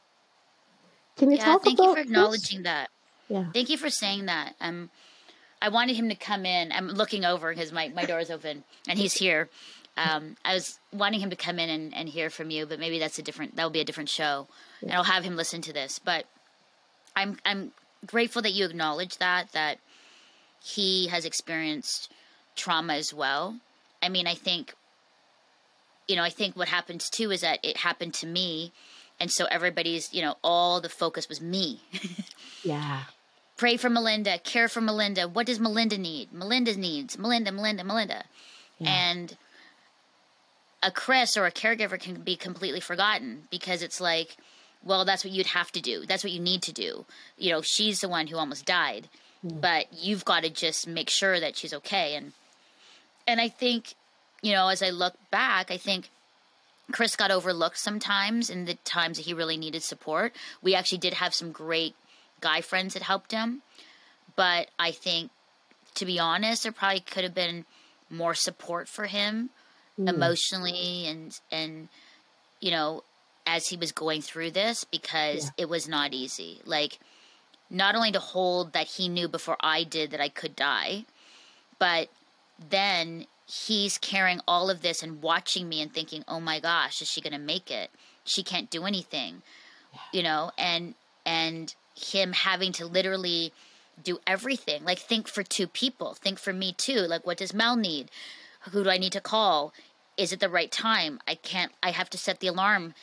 Can 1.16 1.32
you 1.32 1.38
yeah, 1.38 1.46
talk 1.46 1.64
thank 1.64 1.80
about 1.80 1.96
Thank 1.96 1.98
you 1.98 2.04
for 2.04 2.10
acknowledging 2.10 2.64
this? 2.64 2.66
that. 2.66 2.90
Yeah. 3.30 3.46
Thank 3.54 3.70
you 3.70 3.78
for 3.78 3.90
saying 3.90 4.26
that. 4.26 4.56
Um, 4.60 4.90
I 5.66 5.70
wanted 5.70 5.96
him 5.96 6.10
to 6.10 6.16
come 6.16 6.46
in. 6.46 6.72
I'm 6.72 6.88
looking 6.88 7.26
over 7.26 7.50
because 7.50 7.72
my, 7.72 7.90
my 7.90 8.06
door 8.06 8.20
is 8.20 8.30
open 8.30 8.64
and 8.88 9.00
he's 9.00 9.14
here. 9.14 9.50
Um, 9.98 10.36
I 10.46 10.54
was 10.54 10.78
wanting 10.94 11.22
him 11.22 11.32
to 11.32 11.36
come 11.36 11.58
in 11.58 11.70
and, 11.70 11.96
and 11.96 12.08
hear 12.08 12.30
from 12.30 12.52
you, 12.52 12.66
but 12.66 12.80
maybe 12.80 13.00
that's 13.00 13.18
a 13.18 13.24
different, 13.24 13.56
that 13.56 13.64
will 13.64 13.72
be 13.72 13.80
a 13.80 13.86
different 13.86 14.10
show 14.10 14.48
and 14.82 14.92
I'll 14.92 15.04
have 15.04 15.24
him 15.24 15.36
listen 15.36 15.62
to 15.62 15.74
this. 15.74 15.98
But 15.98 16.26
I'm, 17.16 17.40
I'm 17.46 17.72
grateful 18.06 18.44
that 18.44 18.52
you 18.52 18.66
acknowledge 18.66 19.18
that, 19.18 19.54
that 19.54 19.80
he 20.64 21.08
has 21.08 21.26
experienced 21.26 22.12
trauma 22.56 22.94
as 22.94 23.12
well. 23.14 23.60
I 24.04 24.10
mean, 24.10 24.28
I 24.28 24.36
think 24.36 24.76
you 26.08 26.16
know, 26.16 26.24
I 26.24 26.30
think 26.30 26.56
what 26.56 26.68
happens 26.68 27.10
too 27.10 27.32
is 27.32 27.42
that 27.42 27.60
it 27.64 27.78
happened 27.78 28.14
to 28.16 28.28
me. 28.28 28.72
And 29.20 29.32
so 29.32 29.46
everybody's, 29.46 30.14
you 30.14 30.22
know, 30.22 30.36
all 30.44 30.82
the 30.82 30.90
focus 30.90 31.28
was 31.28 31.42
me. 31.42 31.82
yeah. 32.64 33.04
Pray 33.58 33.78
for 33.78 33.90
Melinda, 33.90 34.38
care 34.40 34.68
for 34.68 34.82
Melinda. 34.82 35.28
What 35.28 35.48
does 35.48 35.60
Melinda 35.60 35.98
need? 35.98 36.34
Melinda 36.34 36.76
needs 36.76 37.18
Melinda, 37.18 37.52
Melinda, 37.52 37.84
Melinda. 37.84 38.26
Yeah. 38.80 38.90
And 38.90 39.38
a 40.84 40.92
Chris 40.92 41.38
or 41.38 41.46
a 41.46 41.52
caregiver 41.52 42.00
can 42.00 42.22
be 42.22 42.36
completely 42.36 42.82
forgotten 42.82 43.48
because 43.50 43.82
it's 43.82 44.02
like, 44.02 44.36
well, 44.84 45.06
that's 45.06 45.24
what 45.24 45.34
you'd 45.34 45.48
have 45.48 45.72
to 45.72 45.82
do. 45.82 46.06
That's 46.06 46.24
what 46.24 46.34
you 46.34 46.40
need 46.40 46.62
to 46.64 46.74
do. 46.74 47.06
You 47.38 47.52
know, 47.52 47.62
she's 47.62 48.02
the 48.02 48.10
one 48.10 48.28
who 48.28 48.38
almost 48.38 48.66
died, 48.66 49.08
mm. 49.46 49.60
but 49.62 49.88
you've 49.92 50.26
got 50.26 50.44
to 50.44 50.50
just 50.50 50.88
make 50.88 51.10
sure 51.10 51.40
that 51.40 51.58
she's 51.58 51.74
okay. 51.74 52.16
And 52.16 52.34
and 53.26 53.42
I 53.42 53.48
think 53.48 53.96
you 54.42 54.52
know, 54.52 54.68
as 54.68 54.84
I 54.84 54.92
look 54.92 55.16
back, 55.32 55.72
I 55.72 55.78
think 55.78 56.10
Chris 56.92 57.16
got 57.16 57.32
overlooked 57.32 57.80
sometimes 57.80 58.50
in 58.50 58.66
the 58.66 58.76
times 58.76 59.18
that 59.18 59.26
he 59.26 59.34
really 59.34 59.58
needed 59.58 59.82
support. 59.82 60.34
We 60.62 60.76
actually 60.76 61.00
did 61.00 61.16
have 61.16 61.34
some 61.34 61.52
great 61.52 61.96
guy 62.46 62.62
friends 62.62 62.94
that 62.94 63.04
helped 63.04 63.32
him, 63.32 63.62
but 64.36 64.70
I 64.78 64.92
think, 64.92 65.32
to 65.96 66.06
be 66.06 66.20
honest, 66.20 66.64
there 66.64 66.72
probably 66.72 67.00
could 67.00 67.24
have 67.24 67.34
been 67.34 67.66
more 68.10 68.36
support 68.36 68.88
for 68.88 69.06
him 69.06 69.50
mm. 70.00 70.08
emotionally 70.08 71.08
and 71.08 71.40
and 71.52 71.90
you 72.62 72.72
know 72.72 73.04
as 73.48 73.68
he 73.68 73.78
was 73.78 73.92
going 73.92 74.22
through 74.22 74.52
this 74.52 74.84
because 74.84 75.46
yeah. 75.46 75.64
it 75.64 75.70
was 75.70 75.88
not 75.88 76.14
easy. 76.14 76.62
Like 76.66 77.00
not 77.70 77.96
only 77.96 78.12
to 78.12 78.20
hold 78.20 78.74
that 78.74 78.88
he 78.88 79.10
knew 79.10 79.28
before 79.28 79.58
I 79.60 79.84
did 79.84 80.12
that 80.12 80.22
I 80.22 80.30
could 80.30 80.56
die, 80.56 81.06
but 81.80 82.10
then 82.70 83.26
he's 83.48 83.98
carrying 83.98 84.42
all 84.48 84.70
of 84.70 84.82
this 84.82 85.04
and 85.04 85.22
watching 85.22 85.70
me 85.70 85.82
and 85.82 85.94
thinking, 85.94 86.24
"Oh 86.28 86.40
my 86.40 86.60
gosh, 86.60 87.02
is 87.02 87.08
she 87.08 87.22
going 87.22 87.34
to 87.34 87.40
make 87.40 87.70
it? 87.70 87.92
She 88.24 88.44
can't 88.44 88.70
do 88.70 88.86
anything." 88.86 89.42
You 90.12 90.24
know, 90.24 90.52
and 90.58 90.96
and 91.26 91.74
him 91.96 92.34
having 92.34 92.72
to 92.74 92.86
literally 92.86 93.52
do 94.02 94.20
everything. 94.28 94.84
Like 94.84 95.00
think 95.00 95.28
for 95.28 95.44
two 95.44 95.68
people. 95.68 96.14
Think 96.14 96.40
for 96.40 96.54
me 96.54 96.74
too. 96.74 97.02
Like 97.02 97.26
what 97.26 97.38
does 97.38 97.54
Mel 97.54 97.76
need? 97.76 98.10
Who 98.72 98.84
do 98.84 98.90
I 98.90 98.98
need 98.98 99.14
to 99.14 99.22
call? 99.22 99.74
Is 100.18 100.32
it 100.32 100.40
the 100.40 100.50
right 100.50 100.72
time? 100.72 101.20
I 101.28 101.36
can't 101.36 101.72
I 101.82 101.92
have 101.92 102.10
to 102.12 102.18
set 102.18 102.40
the 102.40 102.48
alarm 102.48 102.94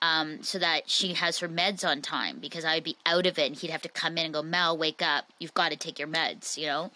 um, 0.00 0.42
so 0.42 0.58
that 0.58 0.90
she 0.90 1.14
has 1.14 1.38
her 1.38 1.48
meds 1.48 1.86
on 1.88 2.02
time 2.02 2.38
because 2.40 2.64
I 2.64 2.74
would 2.74 2.84
be 2.84 2.96
out 3.06 3.26
of 3.26 3.38
it 3.38 3.46
and 3.46 3.56
he'd 3.56 3.70
have 3.70 3.82
to 3.82 3.88
come 3.88 4.18
in 4.18 4.24
and 4.24 4.34
go, 4.34 4.42
Mel, 4.42 4.76
wake 4.76 5.00
up. 5.00 5.26
You've 5.38 5.54
got 5.54 5.70
to 5.70 5.76
take 5.76 5.98
your 5.98 6.08
meds, 6.08 6.58
you 6.58 6.66
know? 6.66 6.90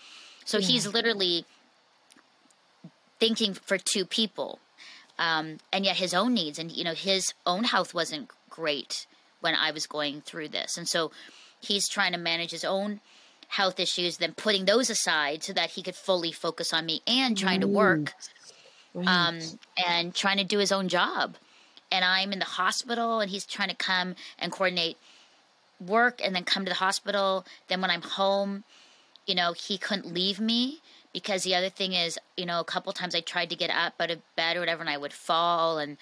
So 0.44 0.58
yeah. 0.58 0.66
he's 0.66 0.86
literally 0.92 1.44
thinking 3.18 3.54
for 3.54 3.78
two 3.78 4.04
people, 4.04 4.58
um, 5.18 5.58
and 5.72 5.84
yet 5.84 5.96
his 5.96 6.14
own 6.14 6.34
needs 6.34 6.58
and 6.58 6.70
you 6.70 6.84
know 6.84 6.94
his 6.94 7.34
own 7.44 7.64
health 7.64 7.94
wasn't 7.94 8.30
great 8.48 9.06
when 9.40 9.54
I 9.54 9.70
was 9.70 9.86
going 9.86 10.20
through 10.22 10.48
this, 10.48 10.76
and 10.76 10.88
so 10.88 11.10
he's 11.66 11.88
trying 11.88 12.12
to 12.12 12.18
manage 12.18 12.50
his 12.50 12.64
own 12.64 13.00
health 13.48 13.78
issues, 13.78 14.16
then 14.16 14.32
putting 14.32 14.64
those 14.64 14.90
aside 14.90 15.42
so 15.44 15.52
that 15.52 15.70
he 15.70 15.82
could 15.82 15.94
fully 15.94 16.32
focus 16.32 16.72
on 16.72 16.84
me 16.84 17.00
and 17.06 17.38
trying 17.38 17.60
to 17.60 17.68
work, 17.68 18.12
right. 18.94 19.06
um, 19.06 19.38
and 19.86 20.14
trying 20.14 20.38
to 20.38 20.44
do 20.44 20.58
his 20.58 20.72
own 20.72 20.88
job. 20.88 21.36
And 21.92 22.04
I'm 22.04 22.32
in 22.32 22.40
the 22.40 22.44
hospital, 22.44 23.20
and 23.20 23.30
he's 23.30 23.46
trying 23.46 23.68
to 23.68 23.76
come 23.76 24.16
and 24.38 24.50
coordinate 24.50 24.96
work, 25.78 26.20
and 26.24 26.34
then 26.34 26.42
come 26.42 26.64
to 26.64 26.70
the 26.70 26.76
hospital. 26.76 27.44
Then 27.68 27.80
when 27.80 27.90
I'm 27.90 28.02
home, 28.02 28.64
you 29.26 29.34
know, 29.34 29.52
he 29.52 29.78
couldn't 29.78 30.12
leave 30.12 30.40
me 30.40 30.80
because 31.12 31.44
the 31.44 31.54
other 31.54 31.70
thing 31.70 31.92
is, 31.92 32.18
you 32.36 32.46
know, 32.46 32.58
a 32.58 32.64
couple 32.64 32.92
times 32.92 33.14
I 33.14 33.20
tried 33.20 33.50
to 33.50 33.56
get 33.56 33.70
up 33.70 33.94
out 34.00 34.10
of 34.10 34.18
bed 34.34 34.56
or 34.56 34.60
whatever, 34.60 34.80
and 34.80 34.90
I 34.90 34.96
would 34.96 35.12
fall 35.12 35.78
and 35.78 35.96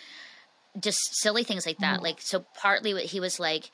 just 0.80 0.98
silly 1.20 1.44
things 1.44 1.66
like 1.66 1.78
that. 1.78 2.00
Mm. 2.00 2.02
Like, 2.02 2.20
so 2.20 2.46
partly 2.56 2.94
what 2.94 3.04
he 3.04 3.20
was 3.20 3.38
like, 3.38 3.70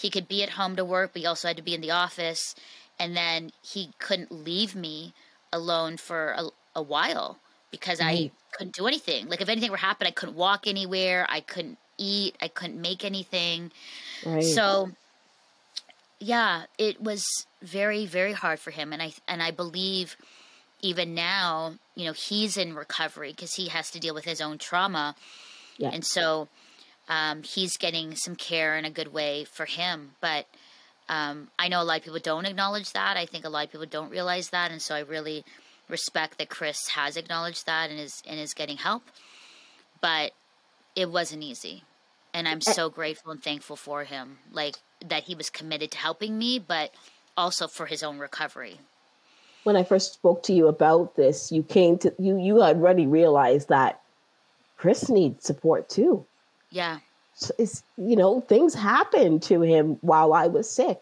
he 0.00 0.10
could 0.10 0.28
be 0.28 0.42
at 0.42 0.50
home 0.50 0.76
to 0.76 0.84
work, 0.84 1.12
but 1.12 1.20
he 1.20 1.26
also 1.26 1.48
had 1.48 1.56
to 1.56 1.62
be 1.62 1.74
in 1.74 1.80
the 1.80 1.90
office, 1.90 2.54
and 2.98 3.16
then 3.16 3.52
he 3.62 3.90
couldn't 3.98 4.32
leave 4.32 4.74
me 4.74 5.12
alone 5.52 5.96
for 5.96 6.30
a, 6.30 6.48
a 6.76 6.82
while 6.82 7.38
because 7.70 8.00
right. 8.00 8.30
I 8.32 8.56
couldn't 8.56 8.74
do 8.74 8.86
anything. 8.86 9.28
Like, 9.28 9.40
if 9.40 9.48
anything 9.48 9.70
were 9.70 9.76
happen, 9.76 10.06
I 10.06 10.10
couldn't 10.10 10.36
walk 10.36 10.66
anywhere, 10.66 11.26
I 11.28 11.40
couldn't 11.40 11.78
eat, 11.98 12.36
I 12.40 12.48
couldn't 12.48 12.80
make 12.80 13.04
anything. 13.04 13.72
Right. 14.24 14.42
So, 14.42 14.90
yeah, 16.18 16.64
it 16.78 17.02
was 17.02 17.24
very, 17.62 18.06
very 18.06 18.32
hard 18.32 18.60
for 18.60 18.70
him, 18.70 18.92
and 18.92 19.02
I 19.02 19.12
and 19.26 19.42
I 19.42 19.50
believe 19.50 20.16
even 20.80 21.14
now, 21.14 21.74
you 21.94 22.04
know, 22.04 22.12
he's 22.12 22.56
in 22.56 22.74
recovery 22.74 23.30
because 23.30 23.54
he 23.54 23.68
has 23.68 23.90
to 23.90 24.00
deal 24.00 24.14
with 24.14 24.24
his 24.24 24.40
own 24.40 24.58
trauma. 24.58 25.16
Yeah. 25.76 25.90
And 25.92 26.04
so 26.04 26.48
um, 27.08 27.42
he's 27.42 27.76
getting 27.76 28.14
some 28.14 28.36
care 28.36 28.76
in 28.76 28.84
a 28.84 28.90
good 28.90 29.12
way 29.12 29.44
for 29.44 29.64
him. 29.64 30.12
But 30.20 30.46
um, 31.08 31.48
I 31.58 31.68
know 31.68 31.82
a 31.82 31.84
lot 31.84 31.98
of 31.98 32.04
people 32.04 32.18
don't 32.18 32.46
acknowledge 32.46 32.92
that. 32.92 33.16
I 33.16 33.26
think 33.26 33.44
a 33.44 33.48
lot 33.48 33.64
of 33.64 33.72
people 33.72 33.86
don't 33.86 34.10
realize 34.10 34.50
that. 34.50 34.70
And 34.70 34.82
so 34.82 34.94
I 34.94 35.00
really 35.00 35.44
respect 35.88 36.38
that 36.38 36.50
Chris 36.50 36.88
has 36.88 37.16
acknowledged 37.16 37.66
that 37.66 37.90
and 37.90 37.98
is, 37.98 38.22
and 38.26 38.38
is 38.38 38.54
getting 38.54 38.76
help. 38.76 39.02
But 40.00 40.32
it 40.94 41.10
wasn't 41.10 41.42
easy. 41.42 41.84
And 42.34 42.46
I'm 42.46 42.58
eh 42.58 42.72
so 42.72 42.90
grateful 42.90 43.32
and 43.32 43.42
thankful 43.42 43.76
for 43.76 44.04
him, 44.04 44.38
like 44.52 44.76
that 45.04 45.24
he 45.24 45.34
was 45.34 45.48
committed 45.48 45.90
to 45.92 45.98
helping 45.98 46.36
me, 46.36 46.58
but 46.58 46.92
also 47.36 47.66
for 47.66 47.86
his 47.86 48.02
own 48.02 48.18
recovery 48.18 48.80
when 49.68 49.76
I 49.76 49.84
first 49.84 50.14
spoke 50.14 50.42
to 50.44 50.54
you 50.54 50.66
about 50.66 51.16
this, 51.16 51.52
you 51.52 51.62
came 51.62 51.98
to 51.98 52.14
you 52.18 52.38
you 52.38 52.62
had 52.62 52.76
already 52.76 53.06
realized 53.06 53.68
that 53.68 54.00
Chris 54.78 55.10
needs 55.10 55.44
support 55.44 55.90
too. 55.90 56.24
Yeah. 56.70 56.98
So 57.34 57.54
it's 57.58 57.82
you 57.96 58.16
know, 58.16 58.40
things 58.40 58.74
happened 58.74 59.42
to 59.44 59.62
him 59.62 59.98
while 60.00 60.32
I 60.32 60.48
was 60.48 60.70
sick. 60.70 61.00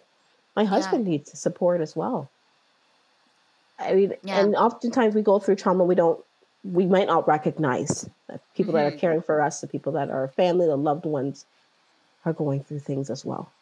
My 0.54 0.64
husband 0.64 1.06
yeah. 1.06 1.12
needs 1.12 1.38
support 1.38 1.80
as 1.80 1.94
well. 1.94 2.30
I 3.78 3.94
mean, 3.94 4.14
yeah. 4.22 4.40
and 4.40 4.56
oftentimes 4.56 5.14
we 5.14 5.22
go 5.22 5.38
through 5.38 5.56
trauma 5.56 5.84
we 5.84 5.94
don't 5.94 6.22
we 6.64 6.86
might 6.86 7.06
not 7.06 7.28
recognize 7.28 8.08
that 8.28 8.40
people 8.54 8.72
mm-hmm. 8.72 8.78
that 8.78 8.86
are 8.86 8.90
mm-hmm. 8.90 8.98
caring 8.98 9.22
for 9.22 9.40
us, 9.40 9.60
the 9.60 9.66
people 9.66 9.92
that 9.92 10.10
are 10.10 10.28
family, 10.28 10.66
the 10.66 10.76
loved 10.76 11.04
ones 11.04 11.46
are 12.24 12.32
going 12.32 12.62
through 12.64 12.80
things 12.80 13.08
as 13.08 13.24
well. 13.24 13.52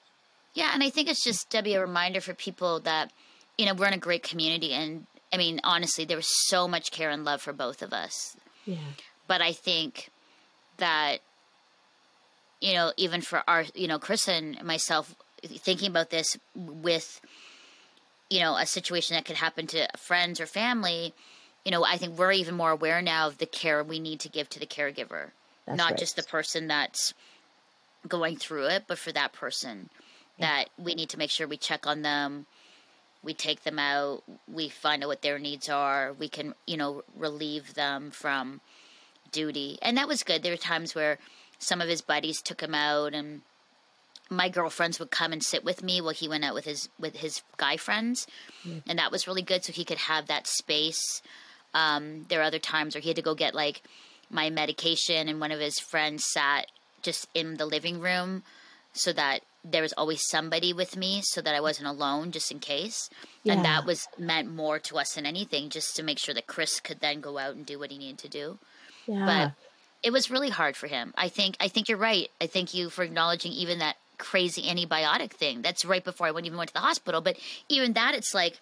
Yeah, 0.54 0.70
and 0.72 0.82
I 0.82 0.90
think 0.90 1.08
it's 1.10 1.22
just 1.22 1.50
Debbie 1.50 1.74
a 1.74 1.80
reminder 1.80 2.20
for 2.20 2.32
people 2.32 2.80
that 2.80 3.12
you 3.58 3.66
know 3.66 3.74
we're 3.74 3.88
in 3.88 3.94
a 3.94 3.98
great 3.98 4.22
community, 4.22 4.72
and 4.72 5.06
I 5.32 5.36
mean 5.36 5.60
honestly, 5.64 6.04
there 6.04 6.16
was 6.16 6.48
so 6.48 6.66
much 6.66 6.90
care 6.90 7.10
and 7.10 7.24
love 7.24 7.42
for 7.42 7.52
both 7.52 7.82
of 7.82 7.92
us. 7.92 8.36
Yeah. 8.64 8.76
But 9.26 9.40
I 9.42 9.52
think 9.52 10.10
that 10.78 11.18
you 12.64 12.72
know 12.72 12.92
even 12.96 13.20
for 13.20 13.42
our 13.46 13.64
you 13.74 13.86
know 13.86 13.98
Chris 13.98 14.26
and 14.26 14.60
myself 14.64 15.14
thinking 15.44 15.88
about 15.88 16.08
this 16.08 16.38
with 16.56 17.20
you 18.30 18.40
know 18.40 18.56
a 18.56 18.64
situation 18.64 19.14
that 19.14 19.26
could 19.26 19.36
happen 19.36 19.66
to 19.66 19.86
friends 19.98 20.40
or 20.40 20.46
family 20.46 21.12
you 21.64 21.70
know 21.70 21.84
i 21.84 21.98
think 21.98 22.18
we're 22.18 22.32
even 22.32 22.54
more 22.54 22.70
aware 22.70 23.02
now 23.02 23.26
of 23.26 23.36
the 23.36 23.46
care 23.46 23.84
we 23.84 24.00
need 24.00 24.18
to 24.20 24.30
give 24.30 24.48
to 24.48 24.58
the 24.58 24.66
caregiver. 24.66 25.30
That's 25.66 25.78
not 25.78 25.90
right. 25.90 25.98
just 25.98 26.16
the 26.16 26.22
person 26.22 26.66
that's 26.68 27.12
going 28.08 28.36
through 28.36 28.66
it 28.68 28.84
but 28.88 28.98
for 28.98 29.12
that 29.12 29.34
person 29.34 29.90
that 30.38 30.64
we 30.78 30.94
need 30.94 31.10
to 31.10 31.18
make 31.18 31.30
sure 31.30 31.46
we 31.46 31.58
check 31.58 31.86
on 31.86 32.00
them 32.00 32.46
we 33.22 33.34
take 33.34 33.62
them 33.62 33.78
out 33.78 34.22
we 34.50 34.70
find 34.70 35.02
out 35.02 35.08
what 35.08 35.22
their 35.22 35.38
needs 35.38 35.68
are 35.68 36.14
we 36.14 36.28
can 36.28 36.54
you 36.66 36.78
know 36.78 37.02
relieve 37.14 37.74
them 37.74 38.10
from 38.10 38.62
duty. 39.34 39.78
And 39.82 39.98
that 39.98 40.08
was 40.08 40.22
good. 40.22 40.42
There 40.42 40.52
were 40.52 40.56
times 40.56 40.94
where 40.94 41.18
some 41.58 41.80
of 41.80 41.88
his 41.88 42.02
buddies 42.02 42.42
took 42.42 42.60
him 42.60 42.74
out 42.74 43.14
and 43.14 43.42
my 44.30 44.48
girlfriends 44.48 44.98
would 44.98 45.10
come 45.10 45.32
and 45.32 45.42
sit 45.42 45.64
with 45.64 45.82
me 45.82 46.00
while 46.00 46.14
he 46.14 46.28
went 46.28 46.44
out 46.44 46.54
with 46.54 46.64
his 46.64 46.88
with 46.98 47.16
his 47.16 47.42
guy 47.56 47.76
friends 47.76 48.26
and 48.88 48.98
that 48.98 49.12
was 49.12 49.26
really 49.26 49.42
good 49.42 49.64
so 49.64 49.72
he 49.72 49.84
could 49.84 49.98
have 49.98 50.26
that 50.26 50.46
space 50.46 51.22
um, 51.74 52.24
there 52.28 52.40
are 52.40 52.44
other 52.44 52.58
times 52.58 52.94
where 52.94 53.02
he 53.02 53.08
had 53.08 53.16
to 53.16 53.22
go 53.22 53.34
get 53.34 53.54
like 53.54 53.82
my 54.30 54.48
medication 54.50 55.28
and 55.28 55.40
one 55.40 55.52
of 55.52 55.60
his 55.60 55.78
friends 55.78 56.24
sat 56.32 56.66
just 57.02 57.28
in 57.34 57.56
the 57.56 57.66
living 57.66 58.00
room 58.00 58.42
so 58.92 59.12
that 59.12 59.40
there 59.64 59.82
was 59.82 59.92
always 59.94 60.28
somebody 60.28 60.72
with 60.72 60.96
me 60.96 61.20
so 61.22 61.40
that 61.40 61.54
I 61.54 61.60
wasn't 61.60 61.88
alone 61.88 62.32
just 62.32 62.50
in 62.50 62.58
case. 62.58 63.08
Yeah. 63.42 63.54
And 63.54 63.64
that 63.64 63.86
was 63.86 64.06
meant 64.18 64.50
more 64.50 64.78
to 64.80 64.98
us 64.98 65.14
than 65.14 65.26
anything, 65.26 65.70
just 65.70 65.96
to 65.96 66.02
make 66.02 66.18
sure 66.18 66.34
that 66.34 66.46
Chris 66.46 66.80
could 66.80 67.00
then 67.00 67.20
go 67.20 67.38
out 67.38 67.54
and 67.54 67.64
do 67.64 67.78
what 67.78 67.90
he 67.90 67.98
needed 67.98 68.18
to 68.18 68.28
do. 68.28 68.58
Yeah. 69.06 69.50
It 70.04 70.12
was 70.12 70.30
really 70.30 70.50
hard 70.50 70.76
for 70.76 70.86
him. 70.86 71.14
I 71.16 71.28
think 71.28 71.56
I 71.60 71.68
think 71.68 71.88
you're 71.88 71.98
right. 71.98 72.30
I 72.40 72.46
thank 72.46 72.74
you 72.74 72.90
for 72.90 73.02
acknowledging 73.02 73.52
even 73.52 73.78
that 73.78 73.96
crazy 74.18 74.62
antibiotic 74.62 75.32
thing. 75.32 75.62
That's 75.62 75.84
right 75.84 76.04
before 76.04 76.26
I 76.26 76.30
went 76.30 76.46
even 76.46 76.58
went 76.58 76.68
to 76.68 76.74
the 76.74 76.80
hospital. 76.80 77.20
But 77.20 77.36
even 77.68 77.94
that 77.94 78.14
it's 78.14 78.34
like 78.34 78.60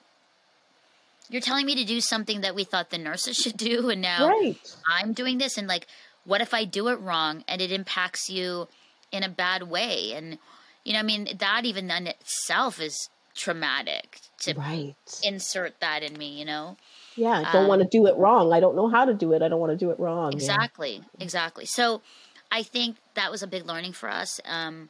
you're 1.28 1.42
telling 1.42 1.66
me 1.66 1.74
to 1.76 1.84
do 1.84 2.00
something 2.00 2.42
that 2.42 2.54
we 2.54 2.64
thought 2.64 2.90
the 2.90 2.98
nurses 2.98 3.36
should 3.42 3.56
do 3.56 3.90
and 3.90 4.00
now 4.00 4.28
right. 4.28 4.56
I'm 4.86 5.12
doing 5.12 5.38
this 5.38 5.58
and 5.58 5.66
like 5.66 5.86
what 6.24 6.40
if 6.40 6.54
I 6.54 6.64
do 6.64 6.88
it 6.88 7.00
wrong 7.00 7.44
and 7.48 7.60
it 7.60 7.72
impacts 7.72 8.30
you 8.30 8.68
in 9.10 9.22
a 9.24 9.28
bad 9.28 9.64
way 9.64 10.12
and 10.14 10.38
you 10.84 10.92
know 10.92 11.00
I 11.00 11.02
mean 11.02 11.28
that 11.38 11.64
even 11.64 11.90
in 11.90 12.06
itself 12.06 12.80
is 12.80 13.08
traumatic 13.34 14.20
to 14.40 14.54
Right. 14.54 14.94
insert 15.22 15.80
that 15.80 16.02
in 16.02 16.16
me, 16.18 16.38
you 16.38 16.44
know. 16.44 16.76
Yeah. 17.16 17.44
I 17.46 17.52
don't 17.52 17.62
um, 17.62 17.68
want 17.68 17.82
to 17.82 17.88
do 17.88 18.06
it 18.06 18.16
wrong. 18.16 18.52
I 18.52 18.60
don't 18.60 18.76
know 18.76 18.88
how 18.88 19.04
to 19.04 19.14
do 19.14 19.32
it. 19.32 19.42
I 19.42 19.48
don't 19.48 19.60
want 19.60 19.72
to 19.72 19.76
do 19.76 19.90
it 19.90 19.98
wrong. 19.98 20.32
Yeah. 20.32 20.36
Exactly, 20.36 21.02
exactly. 21.18 21.66
So 21.66 22.02
I 22.50 22.62
think 22.62 22.96
that 23.14 23.30
was 23.30 23.42
a 23.42 23.46
big 23.46 23.66
learning 23.66 23.92
for 23.92 24.08
us. 24.08 24.40
Um, 24.44 24.88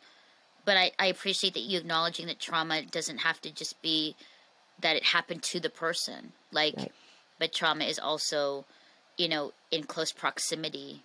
but 0.64 0.76
I, 0.76 0.92
I 0.98 1.06
appreciate 1.06 1.54
that 1.54 1.60
you 1.62 1.78
acknowledging 1.78 2.26
that 2.26 2.38
trauma 2.38 2.82
doesn't 2.82 3.18
have 3.18 3.40
to 3.42 3.50
just 3.50 3.80
be 3.82 4.14
that 4.80 4.96
it 4.96 5.04
happened 5.04 5.42
to 5.44 5.60
the 5.60 5.70
person. 5.70 6.32
Like, 6.50 6.74
Right. 6.76 6.92
but 7.38 7.52
trauma 7.52 7.84
is 7.84 7.98
also, 7.98 8.64
you 9.16 9.28
know, 9.28 9.52
in 9.70 9.84
close 9.84 10.12
proximity 10.12 11.02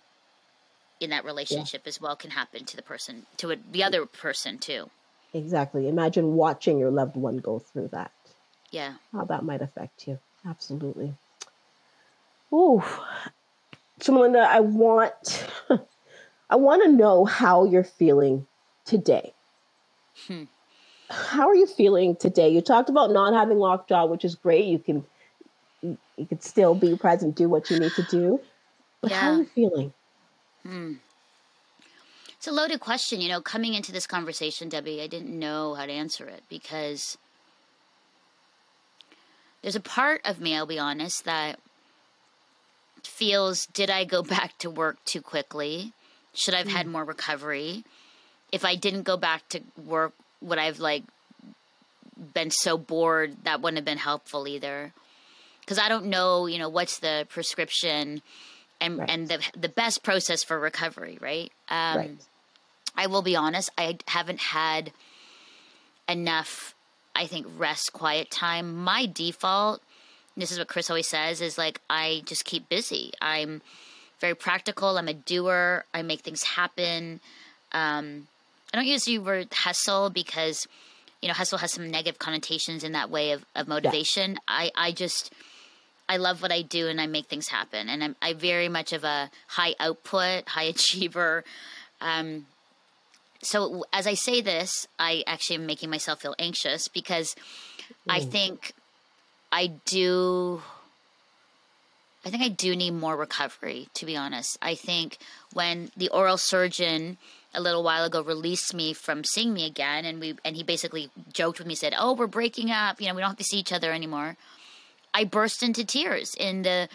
in 1.00 1.10
that 1.10 1.24
relationship 1.24 1.82
as 1.86 2.00
well 2.00 2.16
can 2.16 2.30
happen 2.30 2.64
to 2.64 2.76
the 2.76 2.82
person, 2.82 3.26
to 3.36 3.52
a, 3.52 3.56
the 3.70 3.84
other 3.84 4.04
person 4.06 4.58
too. 4.58 4.90
Exactly. 5.32 5.88
Imagine 5.88 6.34
watching 6.34 6.78
your 6.78 6.90
loved 6.90 7.16
one 7.16 7.38
go 7.38 7.58
through 7.58 7.88
that. 7.88 8.10
Yeah. 8.70 8.94
How 9.12 9.24
that 9.24 9.44
might 9.44 9.62
affect 9.62 10.06
you. 10.08 10.18
Absolutely. 10.46 11.14
Ooh. 12.52 12.82
So 14.00 14.12
Melinda, 14.12 14.40
I 14.40 14.60
want 14.60 15.46
I 16.50 16.56
want 16.56 16.82
to 16.84 16.92
know 16.92 17.24
how 17.24 17.64
you're 17.64 17.84
feeling 17.84 18.46
today. 18.84 19.34
Hmm. 20.26 20.44
How 21.10 21.48
are 21.48 21.54
you 21.54 21.66
feeling 21.66 22.16
today? 22.16 22.48
You 22.50 22.60
talked 22.60 22.90
about 22.90 23.10
not 23.10 23.34
having 23.34 23.58
lockjaw, 23.58 24.06
which 24.06 24.24
is 24.24 24.34
great. 24.34 24.66
You 24.66 24.78
can 24.78 25.04
you 25.82 26.26
can 26.26 26.40
still 26.40 26.74
be 26.74 26.96
present, 26.96 27.36
do 27.36 27.48
what 27.48 27.70
you 27.70 27.78
need 27.78 27.92
to 27.92 28.02
do. 28.02 28.40
But 29.00 29.12
how 29.12 29.32
are 29.32 29.38
you 29.38 29.44
feeling? 29.54 29.92
Hmm. 30.64 30.94
It's 32.36 32.46
a 32.46 32.52
loaded 32.52 32.80
question. 32.80 33.20
You 33.20 33.28
know, 33.28 33.40
coming 33.40 33.74
into 33.74 33.92
this 33.92 34.06
conversation, 34.06 34.68
Debbie, 34.68 35.00
I 35.02 35.06
didn't 35.06 35.36
know 35.36 35.74
how 35.74 35.86
to 35.86 35.92
answer 35.92 36.26
it 36.26 36.42
because 36.48 37.18
there's 39.68 39.76
a 39.76 39.80
part 39.80 40.22
of 40.24 40.40
me, 40.40 40.56
I'll 40.56 40.64
be 40.64 40.78
honest, 40.78 41.26
that 41.26 41.60
feels 43.02 43.66
did 43.66 43.90
I 43.90 44.04
go 44.04 44.22
back 44.36 44.56
to 44.60 44.70
work 44.70 44.96
too 45.04 45.20
quickly? 45.20 45.92
Should 46.32 46.54
I've 46.54 46.68
had 46.68 46.86
more 46.86 47.04
recovery? 47.04 47.84
If 48.50 48.64
I 48.64 48.76
didn't 48.76 49.02
go 49.02 49.18
back 49.18 49.46
to 49.50 49.60
work, 49.76 50.14
would 50.40 50.56
I've 50.56 50.78
like 50.78 51.02
been 52.32 52.50
so 52.50 52.78
bored 52.78 53.36
that 53.44 53.60
wouldn't 53.60 53.76
have 53.76 53.84
been 53.84 53.98
helpful 53.98 54.48
either? 54.48 54.94
Because 55.60 55.78
I 55.78 55.90
don't 55.90 56.06
know, 56.06 56.46
you 56.46 56.56
know, 56.56 56.70
what's 56.70 57.00
the 57.00 57.26
prescription 57.28 58.22
and 58.80 59.00
Right. 59.00 59.10
and 59.10 59.28
the 59.28 59.46
the 59.54 59.68
best 59.68 60.02
process 60.02 60.42
for 60.42 60.58
recovery, 60.58 61.18
right? 61.20 61.52
Um, 61.68 61.96
right. 61.98 62.16
I 62.96 63.06
will 63.06 63.20
be 63.20 63.36
honest, 63.36 63.68
I 63.76 63.98
haven't 64.06 64.40
had 64.40 64.92
enough, 66.08 66.74
I 67.18 67.26
think, 67.26 67.46
rest, 67.58 67.92
quiet 67.92 68.30
time. 68.30 68.76
My 68.76 69.06
default, 69.06 69.82
this 70.36 70.52
is 70.52 70.58
what 70.58 70.68
Chris 70.68 70.88
always 70.88 71.08
says, 71.08 71.40
is 71.40 71.58
like 71.58 71.80
I 71.90 72.22
just 72.24 72.44
keep 72.44 72.68
busy. 72.68 73.12
I'm 73.20 73.60
very 74.20 74.36
practical. 74.36 74.96
I'm 74.96 75.08
a 75.08 75.14
doer. 75.14 75.84
I 75.92 76.02
make 76.02 76.20
things 76.20 76.44
happen. 76.44 77.20
Um, 77.72 78.28
I 78.72 78.76
don't 78.76 78.86
use 78.86 79.04
the 79.04 79.18
word 79.18 79.48
hustle 79.52 80.10
because, 80.10 80.68
you 81.20 81.28
know, 81.28 81.34
hustle 81.34 81.58
has 81.58 81.72
some 81.72 81.90
negative 81.90 82.20
connotations 82.20 82.84
in 82.84 82.92
that 82.92 83.10
way 83.10 83.32
of, 83.32 83.44
of 83.56 83.66
motivation. 83.66 84.38
I, 84.46 84.70
I 84.76 84.92
just, 84.92 85.32
I 86.08 86.18
love 86.18 86.40
what 86.40 86.52
I 86.52 86.62
do 86.62 86.86
and 86.86 87.00
I 87.00 87.06
make 87.06 87.26
things 87.26 87.48
happen. 87.48 87.88
And 87.88 88.04
I'm 88.04 88.16
I 88.22 88.32
very 88.32 88.68
much 88.68 88.92
of 88.92 89.02
a 89.02 89.30
high 89.48 89.74
output, 89.80 90.48
high 90.48 90.62
achiever. 90.74 91.44
Um, 92.00 92.46
so 93.42 93.84
as 93.92 94.06
I 94.06 94.14
say 94.14 94.40
this, 94.40 94.86
I 94.98 95.22
actually 95.26 95.56
am 95.56 95.66
making 95.66 95.90
myself 95.90 96.20
feel 96.22 96.34
anxious 96.38 96.88
because 96.88 97.34
I 98.08 98.20
mm. 98.20 98.30
think 98.30 98.72
I 99.52 99.68
do. 99.86 100.62
I 102.24 102.30
think 102.30 102.42
I 102.42 102.48
do 102.48 102.74
need 102.74 102.90
more 102.90 103.16
recovery, 103.16 103.88
to 103.94 104.04
be 104.04 104.16
honest. 104.16 104.58
I 104.60 104.74
think 104.74 105.18
when 105.52 105.90
the 105.96 106.08
oral 106.08 106.36
surgeon 106.36 107.16
a 107.54 107.60
little 107.60 107.82
while 107.82 108.04
ago 108.04 108.20
released 108.20 108.74
me 108.74 108.92
from 108.92 109.24
seeing 109.24 109.54
me 109.54 109.64
again, 109.64 110.04
and 110.04 110.20
we 110.20 110.36
and 110.44 110.56
he 110.56 110.62
basically 110.62 111.10
joked 111.32 111.58
with 111.58 111.68
me, 111.68 111.74
said, 111.74 111.94
"Oh, 111.96 112.14
we're 112.14 112.26
breaking 112.26 112.70
up. 112.70 113.00
You 113.00 113.08
know, 113.08 113.14
we 113.14 113.20
don't 113.20 113.30
have 113.30 113.38
to 113.38 113.44
see 113.44 113.58
each 113.58 113.72
other 113.72 113.92
anymore." 113.92 114.36
I 115.14 115.24
burst 115.24 115.62
into 115.62 115.84
tears 115.84 116.34
in 116.38 116.62
the 116.62 116.88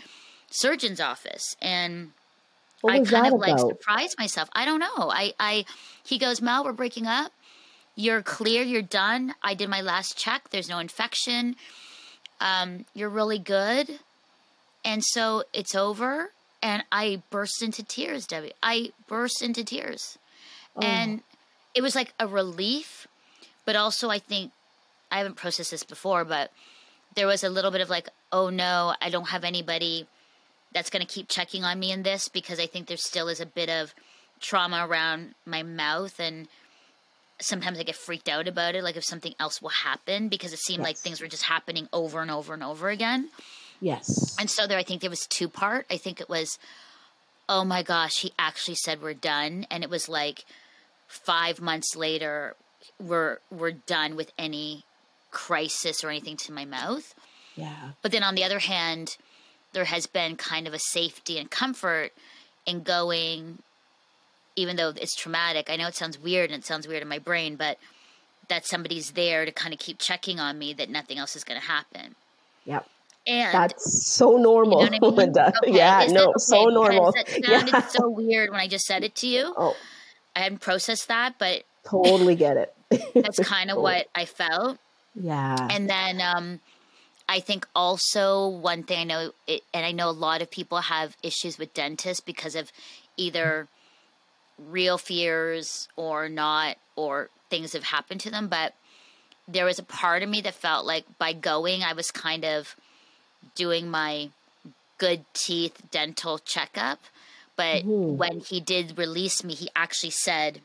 surgeon's 0.52 1.00
office, 1.00 1.56
and 1.62 2.12
What 2.84 2.96
I 2.96 3.00
kind 3.00 3.34
of 3.34 3.40
like 3.40 3.54
about? 3.54 3.70
surprised 3.70 4.16
myself. 4.20 4.50
I 4.54 4.66
don't 4.66 4.80
know. 4.80 5.10
I, 5.10 5.34
I, 5.40 5.64
he 6.04 6.18
goes, 6.18 6.42
Mel, 6.42 6.66
we're 6.66 6.74
breaking 6.74 7.08
up. 7.08 7.32
You're 7.96 8.22
clear. 8.22 8.62
You're 8.62 8.82
done. 8.82 9.36
I 9.42 9.54
did 9.54 9.70
my 9.70 9.80
last 9.80 10.18
check. 10.18 10.50
There's 10.50 10.68
no 10.68 10.80
infection. 10.80 11.56
Um, 12.42 12.84
you're 12.94 13.08
really 13.08 13.40
good. 13.40 14.00
And 14.84 15.02
so 15.02 15.44
it's 15.54 15.76
over. 15.76 16.32
And 16.62 16.84
I 16.92 17.22
burst 17.30 17.64
into 17.64 17.84
tears, 17.84 18.28
Debbie. 18.28 18.52
I 18.62 18.92
burst 19.08 19.42
into 19.42 19.64
tears. 19.64 20.18
Oh. 20.76 20.82
And 20.82 21.22
it 21.74 21.82
was 21.82 21.96
like 21.96 22.14
a 22.20 22.28
relief, 22.28 23.08
but 23.64 23.78
also 23.78 24.10
I 24.10 24.20
think 24.20 24.52
I 25.10 25.20
haven't 25.20 25.38
processed 25.38 25.72
this 25.72 25.86
before, 25.86 26.26
but 26.26 26.52
there 27.16 27.28
was 27.28 27.46
a 27.46 27.50
little 27.50 27.72
bit 27.72 27.80
of 27.80 27.90
like, 27.90 28.10
oh 28.34 28.50
no, 28.50 28.94
I 29.02 29.10
don't 29.10 29.30
have 29.30 29.46
anybody 29.46 30.06
that's 30.74 30.90
going 30.90 31.06
to 31.06 31.12
keep 31.12 31.28
checking 31.28 31.64
on 31.64 31.80
me 31.80 31.92
in 31.92 32.04
this 32.04 32.28
because 32.28 32.60
I 32.60 32.66
think 32.66 32.88
there 32.88 32.98
still 32.98 33.28
is 33.28 33.40
a 33.40 33.46
bit 33.46 33.70
of 33.70 33.94
trauma 34.40 34.86
around 34.88 35.36
my 35.46 35.64
mouth 35.64 36.20
and 36.20 36.48
sometimes 37.40 37.80
I 37.80 37.84
get 37.84 37.96
freaked 37.96 38.30
out 38.30 38.48
about 38.48 38.76
it 38.76 38.84
like 38.84 38.96
if 38.98 39.04
something 39.04 39.34
else 39.40 39.62
will 39.62 39.70
happen 39.70 40.30
because 40.30 40.54
it 40.54 40.60
seemed 40.60 40.84
like 40.84 40.98
things 40.98 41.22
were 41.22 41.28
just 41.28 41.44
happening 41.44 41.88
over 41.94 42.22
and 42.22 42.32
over 42.32 42.54
and 42.54 42.64
over 42.64 42.90
again. 42.90 43.30
Yes. 43.80 44.36
And 44.40 44.50
so 44.50 44.68
there 44.68 44.78
I 44.78 44.84
think 44.84 45.02
there 45.02 45.10
was 45.10 45.26
two 45.28 45.48
part. 45.48 45.86
I 45.90 45.98
think 45.98 46.20
it 46.22 46.30
was 46.30 46.58
oh 47.50 47.66
my 47.66 47.84
gosh, 47.84 48.20
he 48.22 48.32
actually 48.40 48.76
said 48.76 49.02
we're 49.02 49.14
done 49.14 49.66
and 49.70 49.84
it 49.84 49.90
was 49.90 50.08
like 50.08 50.46
5 51.08 51.62
months 51.62 51.96
later 51.96 52.56
we're 53.00 53.40
we're 53.52 53.72
done 53.72 54.16
with 54.16 54.32
any 54.38 54.84
crisis 55.32 56.04
or 56.04 56.10
anything 56.10 56.38
to 56.38 56.52
my 56.52 56.66
mouth. 56.66 57.14
yeah. 57.56 57.92
But 58.02 58.12
then 58.12 58.24
on 58.24 58.36
the 58.36 58.44
other 58.44 58.60
hand, 58.60 59.18
there 59.74 59.86
has 59.86 60.08
been 60.08 60.36
kind 60.36 60.68
of 60.68 60.74
a 60.74 60.80
safety 60.80 61.38
and 61.38 61.50
comfort 61.50 62.12
in 62.66 62.84
going, 62.84 63.60
even 64.56 64.76
though 64.76 64.90
it's 64.90 65.16
traumatic. 65.16 65.70
I 65.70 65.76
know 65.76 65.88
it 65.88 65.96
sounds 65.96 66.20
weird 66.20 66.52
and 66.52 66.60
it 66.60 66.66
sounds 66.66 66.88
weird 66.88 67.02
in 67.02 67.08
my 67.08 67.20
brain, 67.20 67.56
but 67.56 67.78
that 68.50 68.66
somebody's 68.66 69.12
there 69.12 69.46
to 69.46 69.52
kind 69.52 69.74
of 69.74 69.80
keep 69.80 70.00
checking 70.00 70.40
on 70.40 70.58
me 70.58 70.74
that 70.74 70.90
nothing 70.90 71.18
else 71.18 71.36
is 71.36 71.44
going 71.44 71.60
to 71.60 71.66
happen. 71.66 72.16
Yep. 72.66 72.88
And 73.26 73.54
that's 73.54 74.06
so 74.06 74.36
normal, 74.36 74.84
you 74.84 75.00
know 75.00 75.14
I 75.18 75.26
mean? 75.26 75.38
Okay. 75.38 75.52
Yeah, 75.68 76.06
no, 76.10 76.30
okay? 76.30 76.34
so 76.38 76.66
normal. 76.66 77.14
It 77.16 77.46
sounded 77.46 77.72
yeah. 77.72 77.88
so 77.88 78.10
weird 78.10 78.52
when 78.52 78.60
I 78.60 78.68
just 78.68 78.86
said 78.86 79.04
it 79.04 79.16
to 79.16 79.28
you. 79.28 79.54
Oh. 79.58 79.76
I 80.36 80.40
hadn't 80.40 80.60
processed 80.60 81.08
that, 81.08 81.36
but 81.38 81.64
totally 81.86 82.36
get 82.36 82.58
it. 82.58 82.74
that's 83.14 83.40
kind 83.48 83.72
of 83.72 83.78
what 83.78 84.08
I 84.14 84.26
felt. 84.26 84.78
Yeah. 85.16 85.56
And 85.70 85.90
then 85.90 86.22
um, 86.22 86.60
I 87.28 87.40
think 87.40 87.68
also 87.76 88.48
one 88.48 88.84
thing 88.84 89.00
I 89.00 89.04
know, 89.04 89.32
it, 89.48 89.64
and 89.74 89.86
I 89.86 89.92
know 89.92 90.10
a 90.10 90.12
lot 90.12 90.42
of 90.42 90.52
people 90.52 90.80
have 90.80 91.16
issues 91.24 91.58
with 91.58 91.74
dentists 91.74 92.22
because 92.22 92.56
of 92.56 92.72
either 93.18 93.68
real 94.58 94.98
fears 94.98 95.88
or 95.96 96.30
not, 96.30 96.78
or 96.96 97.30
things 97.50 97.74
have 97.74 97.84
happened 97.84 98.22
to 98.22 98.32
them. 98.32 98.48
But 98.48 98.74
there 99.48 99.66
was 99.66 99.80
a 99.80 99.84
part 99.84 100.24
of 100.24 100.30
me 100.30 100.42
that 100.42 100.54
felt 100.54 100.86
like 100.86 101.06
by 101.18 101.34
going, 101.34 101.84
I 101.84 101.94
was 101.94 102.12
kind 102.12 102.46
of 102.46 102.76
doing 103.56 103.90
my 103.90 104.30
good 104.98 105.26
teeth 105.34 105.82
dental 105.92 106.40
checkup. 106.40 107.00
But 107.56 107.86
when 107.86 108.40
he 108.40 108.60
did 108.60 108.98
release 108.98 109.44
me, 109.44 109.54
he 109.54 109.70
actually 109.76 110.10
said, 110.10 110.62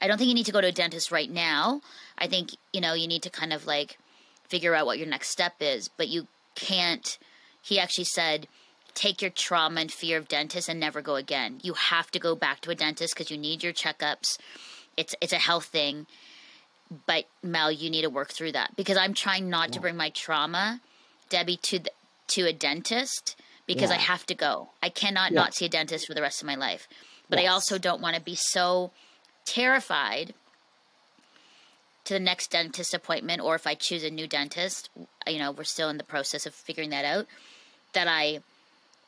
I 0.00 0.06
don't 0.06 0.16
think 0.16 0.28
you 0.28 0.34
need 0.34 0.46
to 0.46 0.52
go 0.52 0.60
to 0.60 0.68
a 0.68 0.72
dentist 0.72 1.12
right 1.12 1.30
now. 1.30 1.82
I 2.16 2.26
think, 2.26 2.50
you 2.72 2.80
know, 2.80 2.94
you 2.94 3.06
need 3.06 3.22
to 3.24 3.30
kind 3.30 3.52
of 3.52 3.66
like 3.66 3.98
figure 4.50 4.74
out 4.74 4.86
what 4.86 4.98
your 4.98 5.06
next 5.06 5.30
step 5.30 5.54
is, 5.60 5.88
but 5.88 6.08
you 6.08 6.26
can't. 6.54 7.18
He 7.62 7.78
actually 7.78 8.04
said, 8.04 8.46
take 8.94 9.22
your 9.22 9.30
trauma 9.30 9.80
and 9.80 9.92
fear 9.92 10.18
of 10.18 10.28
dentists 10.28 10.68
and 10.68 10.80
never 10.80 11.00
go 11.00 11.14
again. 11.14 11.60
You 11.62 11.74
have 11.74 12.10
to 12.10 12.18
go 12.18 12.34
back 12.34 12.60
to 12.62 12.70
a 12.70 12.74
dentist 12.74 13.14
because 13.14 13.30
you 13.30 13.38
need 13.38 13.62
your 13.62 13.72
checkups. 13.72 14.38
It's 14.96 15.14
it's 15.20 15.32
a 15.32 15.38
health 15.38 15.66
thing. 15.66 16.06
But 17.06 17.26
Mel, 17.42 17.70
you 17.70 17.88
need 17.88 18.02
to 18.02 18.10
work 18.10 18.32
through 18.32 18.52
that 18.52 18.74
because 18.76 18.96
I'm 18.96 19.14
trying 19.14 19.48
not 19.48 19.68
yeah. 19.68 19.74
to 19.74 19.80
bring 19.80 19.96
my 19.96 20.10
trauma, 20.10 20.80
Debbie, 21.28 21.58
to 21.62 21.78
the, 21.78 21.90
to 22.28 22.48
a 22.48 22.52
dentist 22.52 23.36
because 23.66 23.90
yeah. 23.90 23.96
I 23.96 24.00
have 24.00 24.26
to 24.26 24.34
go. 24.34 24.70
I 24.82 24.88
cannot 24.88 25.30
yeah. 25.30 25.40
not 25.40 25.54
see 25.54 25.66
a 25.66 25.68
dentist 25.68 26.06
for 26.06 26.14
the 26.14 26.22
rest 26.22 26.42
of 26.42 26.46
my 26.46 26.56
life. 26.56 26.88
But 27.28 27.38
yes. 27.38 27.48
I 27.48 27.52
also 27.52 27.78
don't 27.78 28.02
want 28.02 28.16
to 28.16 28.20
be 28.20 28.34
so 28.34 28.90
terrified 29.44 30.34
to 32.10 32.14
the 32.14 32.20
next 32.20 32.50
dentist 32.50 32.92
appointment 32.92 33.40
or 33.40 33.54
if 33.54 33.68
I 33.68 33.74
choose 33.74 34.02
a 34.02 34.10
new 34.10 34.26
dentist, 34.26 34.90
you 35.28 35.38
know, 35.38 35.52
we're 35.52 35.62
still 35.62 35.88
in 35.88 35.96
the 35.96 36.02
process 36.02 36.44
of 36.44 36.52
figuring 36.52 36.90
that 36.90 37.04
out, 37.04 37.26
that 37.92 38.08
I 38.08 38.40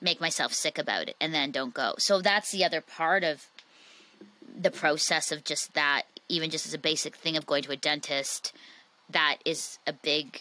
make 0.01 0.21
myself 0.21 0.53
sick 0.53 0.79
about 0.79 1.09
it 1.09 1.17
and 1.21 1.35
then 1.35 1.51
don't 1.51 1.75
go. 1.75 1.95
So 1.99 2.21
that's 2.21 2.53
the 2.53 2.65
other 2.65 2.81
part 2.81 3.25
of 3.25 3.49
the 4.57 4.71
process 4.71 5.33
of 5.33 5.43
just 5.43 5.75
that, 5.75 6.03
even 6.29 6.49
just 6.49 6.65
as 6.65 6.75
a 6.75 6.79
basic 6.79 7.17
thing 7.17 7.37
of 7.37 7.45
going 7.45 7.65
to 7.65 7.73
a 7.73 7.77
dentist, 7.77 8.53
that 9.11 9.39
is 9.45 9.81
a 9.85 9.93
big 9.93 10.41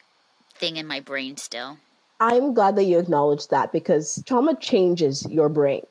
thing 0.53 0.78
in 0.78 0.86
my 0.86 0.99
brain 0.99 1.38
still. 1.38 1.80
I'm 2.20 2.53
glad 2.53 2.76
that 2.76 2.84
you 2.84 2.99
acknowledge 2.99 3.47
that 3.47 3.72
because 3.72 4.22
trauma 4.28 4.55
changes 4.55 5.26
your 5.28 5.49
brain. 5.49 5.88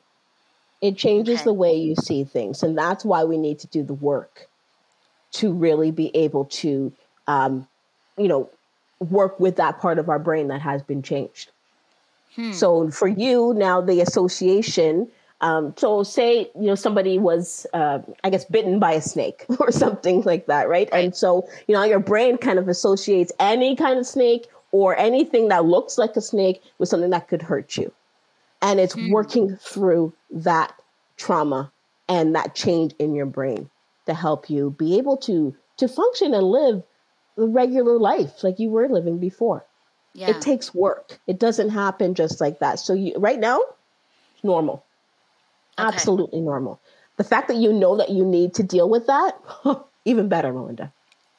It 0.79 0.95
changes 0.95 1.39
okay. 1.41 1.43
the 1.43 1.53
way 1.53 1.73
you 1.73 1.95
see 1.97 2.23
things. 2.23 2.63
And 2.63 2.77
that's 2.77 3.03
why 3.03 3.25
we 3.25 3.37
need 3.37 3.59
to 3.59 3.67
do 3.67 3.83
the 3.83 3.93
work 3.93 4.47
to 5.31 5.51
really 5.51 5.91
be 5.91 6.15
able 6.15 6.45
to, 6.45 6.91
um, 7.27 7.67
you 8.17 8.27
know, 8.27 8.49
work 8.99 9.39
with 9.39 9.55
that 9.55 9.79
part 9.79 9.97
of 9.97 10.09
our 10.09 10.19
brain 10.19 10.47
that 10.49 10.61
has 10.61 10.81
been 10.83 11.01
changed. 11.01 11.49
Hmm. 12.35 12.51
So 12.51 12.91
for 12.91 13.07
you 13.07 13.53
now, 13.55 13.81
the 13.81 14.01
association. 14.01 15.07
Um, 15.41 15.73
so 15.75 16.03
say 16.03 16.51
you 16.53 16.67
know 16.67 16.75
somebody 16.75 17.17
was, 17.17 17.65
uh, 17.73 17.99
I 18.23 18.29
guess, 18.29 18.45
bitten 18.45 18.79
by 18.79 18.93
a 18.93 19.01
snake 19.01 19.45
or 19.59 19.71
something 19.71 20.21
like 20.21 20.45
that, 20.45 20.69
right? 20.69 20.87
right? 20.91 21.03
And 21.03 21.15
so 21.15 21.47
you 21.67 21.73
know 21.73 21.83
your 21.83 21.99
brain 21.99 22.37
kind 22.37 22.59
of 22.59 22.67
associates 22.67 23.31
any 23.39 23.75
kind 23.75 23.97
of 23.97 24.05
snake 24.05 24.47
or 24.71 24.95
anything 24.97 25.49
that 25.49 25.65
looks 25.65 25.97
like 25.97 26.15
a 26.15 26.21
snake 26.21 26.61
with 26.77 26.89
something 26.89 27.09
that 27.09 27.27
could 27.27 27.41
hurt 27.41 27.75
you, 27.75 27.91
and 28.61 28.79
it's 28.79 28.93
hmm. 28.93 29.11
working 29.11 29.57
through 29.57 30.13
that 30.29 30.73
trauma 31.17 31.71
and 32.07 32.35
that 32.35 32.53
change 32.53 32.93
in 32.99 33.15
your 33.15 33.25
brain 33.25 33.69
to 34.05 34.13
help 34.13 34.49
you 34.49 34.71
be 34.71 34.97
able 34.97 35.17
to 35.17 35.55
to 35.77 35.87
function 35.87 36.33
and 36.33 36.43
live 36.43 36.83
the 37.35 37.47
regular 37.47 37.97
life 37.97 38.43
like 38.43 38.59
you 38.59 38.69
were 38.69 38.87
living 38.87 39.19
before. 39.19 39.65
Yeah. 40.13 40.31
It 40.31 40.41
takes 40.41 40.73
work. 40.73 41.19
It 41.27 41.39
doesn't 41.39 41.69
happen 41.69 42.15
just 42.15 42.41
like 42.41 42.59
that. 42.59 42.79
So 42.79 42.93
you 42.93 43.15
right 43.17 43.39
now, 43.39 43.61
normal. 44.43 44.83
Okay. 45.79 45.87
Absolutely 45.87 46.41
normal. 46.41 46.79
The 47.17 47.23
fact 47.23 47.47
that 47.47 47.57
you 47.57 47.71
know 47.71 47.97
that 47.97 48.09
you 48.09 48.25
need 48.25 48.53
to 48.55 48.63
deal 48.63 48.89
with 48.89 49.07
that, 49.07 49.37
even 50.05 50.27
better, 50.27 50.51
Melinda. 50.51 50.91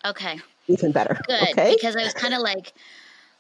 Okay. 0.05 0.41
Even 0.69 0.93
better. 0.93 1.21
Good. 1.27 1.51
Okay? 1.51 1.75
Because 1.75 1.97
I 1.97 2.05
was 2.05 2.15
kind 2.15 2.35
of 2.35 2.41
like, 2.41 2.73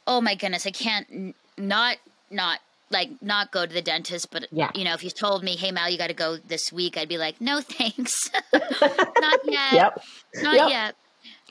oh 0.07 0.21
my 0.21 0.35
goodness, 0.35 0.67
I 0.67 0.71
can't 0.71 1.07
n- 1.11 1.35
not 1.57 1.97
not 2.31 2.61
like 2.93 3.11
not 3.23 3.51
go 3.51 3.67
to 3.67 3.73
the 3.73 3.83
dentist, 3.83 4.31
but 4.31 4.47
yeah. 4.53 4.71
you 4.75 4.85
know, 4.85 4.95
if 4.95 5.03
you 5.03 5.11
told 5.11 5.43
me, 5.43 5.57
"Hey 5.57 5.73
Mal, 5.73 5.91
you 5.91 5.99
got 5.99 6.09
to 6.09 6.15
go 6.15 6.37
this 6.37 6.73
week," 6.73 6.97
I'd 6.97 7.09
be 7.09 7.19
like, 7.19 7.41
"No, 7.41 7.61
thanks, 7.61 8.31
not 8.53 9.41
yet, 9.45 9.73
yep. 9.73 10.03
not 10.37 10.55
yep. 10.57 10.71
yet." 10.71 10.95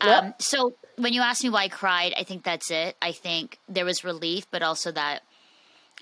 Yep. 0.04 0.24
Um, 0.24 0.34
so 0.40 0.74
when 0.98 1.14
you 1.14 1.22
asked 1.22 1.44
me 1.44 1.50
why 1.50 1.64
I 1.64 1.68
cried, 1.68 2.14
I 2.18 2.24
think 2.24 2.44
that's 2.44 2.72
it. 2.72 2.96
I 3.02 3.12
think 3.12 3.60
there 3.70 3.86
was 3.86 4.04
relief, 4.04 4.46
but 4.52 4.64
also 4.64 4.92
that 4.92 5.22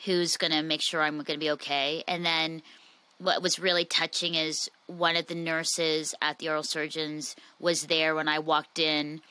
who's 0.06 0.38
going 0.38 0.52
to 0.52 0.62
make 0.62 0.82
sure 0.82 1.02
I'm 1.02 1.16
going 1.16 1.26
to 1.26 1.38
be 1.38 1.52
okay. 1.52 2.04
And 2.08 2.26
then 2.26 2.62
what 3.18 3.42
was 3.42 3.60
really 3.60 3.84
touching 3.84 4.36
is 4.36 4.70
one 4.88 5.18
of 5.18 5.28
the 5.28 5.36
nurses 5.36 6.16
at 6.22 6.40
the 6.40 6.50
oral 6.50 6.64
surgeons 6.64 7.36
was 7.60 7.88
there 7.88 8.16
when 8.16 8.30
I 8.30 8.40
walked 8.40 8.80
in 8.80 9.22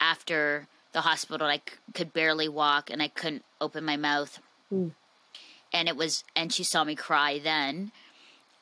after 0.00 0.66
the 0.92 1.02
hospital. 1.02 1.46
I 1.46 1.56
c- 1.56 1.76
could 1.92 2.14
barely 2.14 2.48
walk 2.48 2.88
and 2.88 3.02
I 3.02 3.08
couldn't 3.08 3.44
open 3.60 3.84
my 3.84 3.98
mouth. 3.98 4.40
Mm 4.72 4.92
and 5.74 5.88
it 5.88 5.96
was 5.96 6.24
and 6.34 6.50
she 6.50 6.64
saw 6.64 6.84
me 6.84 6.94
cry 6.94 7.38
then 7.38 7.92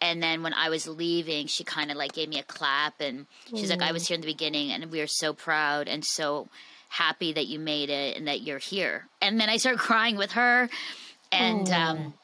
and 0.03 0.21
then 0.21 0.43
when 0.43 0.53
I 0.53 0.69
was 0.69 0.89
leaving, 0.89 1.47
she 1.47 1.63
kind 1.63 1.93
of 1.93 1.97
like 1.97 2.13
gave 2.13 2.29
me 2.29 2.41
a 2.41 2.43
clap 2.43 3.01
and 3.01 3.27
she's 3.51 3.69
mm. 3.69 3.71
like, 3.71 3.89
I 3.89 3.93
was 3.93 4.09
here 4.09 4.17
in 4.17 4.21
the 4.21 4.27
beginning 4.27 4.73
and 4.73 4.91
we 4.91 5.01
are 5.01 5.07
so 5.07 5.33
proud 5.33 5.87
and 5.87 6.05
so 6.05 6.49
happy 6.89 7.33
that 7.33 7.47
you 7.47 7.61
made 7.61 7.89
it 7.89 8.17
and 8.17 8.27
that 8.27 8.43
you're 8.43 8.59
here. 8.59 9.07
And 9.21 9.41
then 9.41 9.49
I 9.49 9.59
started 9.59 9.79
crying 9.79 10.17
with 10.17 10.33
her. 10.33 10.69
And, 11.31 11.71
um, 11.71 12.15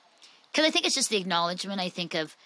cause 0.53 0.64
I 0.64 0.70
think 0.70 0.86
it's 0.86 0.95
just 0.97 1.09
the 1.09 1.18
acknowledgement. 1.18 1.80
I 1.80 1.89
think 1.89 2.14
of 2.14 2.36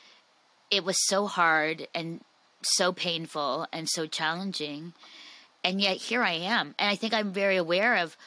it 0.70 0.84
was 0.84 1.03
so 1.09 1.26
hard 1.26 1.88
and 1.95 2.20
so 2.61 2.93
painful 2.93 3.66
and 3.72 3.88
so 3.88 4.07
challenging. 4.07 4.93
And 5.64 5.80
yet 5.80 5.97
here 5.97 6.22
I 6.22 6.32
am. 6.32 6.74
And 6.78 6.90
I 6.90 6.95
think 6.95 7.14
I'm 7.14 7.32
very 7.32 7.57
aware 7.57 7.97
of 7.97 8.18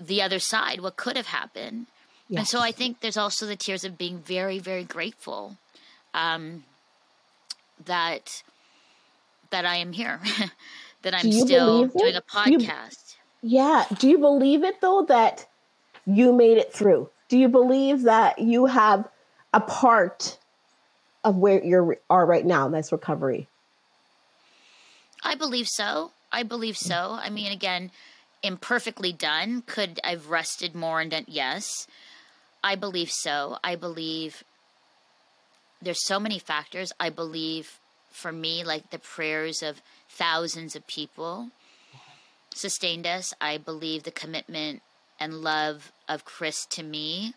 the 0.00 0.20
other 0.20 0.40
side, 0.40 0.80
what 0.80 0.96
could 0.96 1.16
have 1.16 1.28
happened 1.28 1.86
Yes. 2.32 2.38
And 2.38 2.48
so 2.48 2.60
I 2.60 2.72
think 2.72 3.00
there's 3.00 3.18
also 3.18 3.44
the 3.44 3.56
tears 3.56 3.84
of 3.84 3.98
being 3.98 4.18
very, 4.20 4.58
very 4.58 4.84
grateful 4.84 5.58
um, 6.14 6.64
that 7.84 8.42
that 9.50 9.66
I 9.66 9.76
am 9.76 9.92
here, 9.92 10.18
that 11.02 11.12
I'm 11.12 11.30
still 11.30 11.88
doing 11.88 12.16
a 12.16 12.22
podcast. 12.22 13.16
You, 13.42 13.58
yeah. 13.58 13.84
Do 13.98 14.08
you 14.08 14.16
believe 14.16 14.64
it 14.64 14.80
though 14.80 15.04
that 15.10 15.46
you 16.06 16.32
made 16.32 16.56
it 16.56 16.72
through? 16.72 17.10
Do 17.28 17.36
you 17.36 17.50
believe 17.50 18.04
that 18.04 18.38
you 18.38 18.64
have 18.64 19.06
a 19.52 19.60
part 19.60 20.38
of 21.24 21.36
where 21.36 21.62
you 21.62 21.96
are 22.08 22.24
right 22.24 22.46
now? 22.46 22.70
That's 22.70 22.92
recovery. 22.92 23.46
I 25.22 25.34
believe 25.34 25.68
so. 25.68 26.12
I 26.32 26.44
believe 26.44 26.78
so. 26.78 27.18
I 27.20 27.28
mean, 27.28 27.52
again, 27.52 27.90
imperfectly 28.42 29.12
done. 29.12 29.64
Could 29.66 30.00
I've 30.02 30.30
rested 30.30 30.74
more 30.74 31.02
and 31.02 31.10
done? 31.10 31.26
Yes. 31.28 31.86
I 32.62 32.74
believe 32.76 33.10
so. 33.10 33.58
I 33.62 33.76
believe 33.76 34.44
there's 35.80 36.06
so 36.06 36.20
many 36.20 36.38
factors. 36.38 36.92
I 37.00 37.10
believe 37.10 37.78
for 38.10 38.32
me, 38.32 38.62
like 38.64 38.90
the 38.90 38.98
prayers 38.98 39.62
of 39.62 39.82
thousands 40.08 40.76
of 40.76 40.86
people 40.86 41.48
sustained 42.54 43.06
us. 43.06 43.34
I 43.40 43.58
believe 43.58 44.02
the 44.02 44.10
commitment 44.10 44.82
and 45.18 45.42
love 45.42 45.92
of 46.08 46.24
Chris 46.24 46.66
to 46.66 46.82
me. 46.82 47.34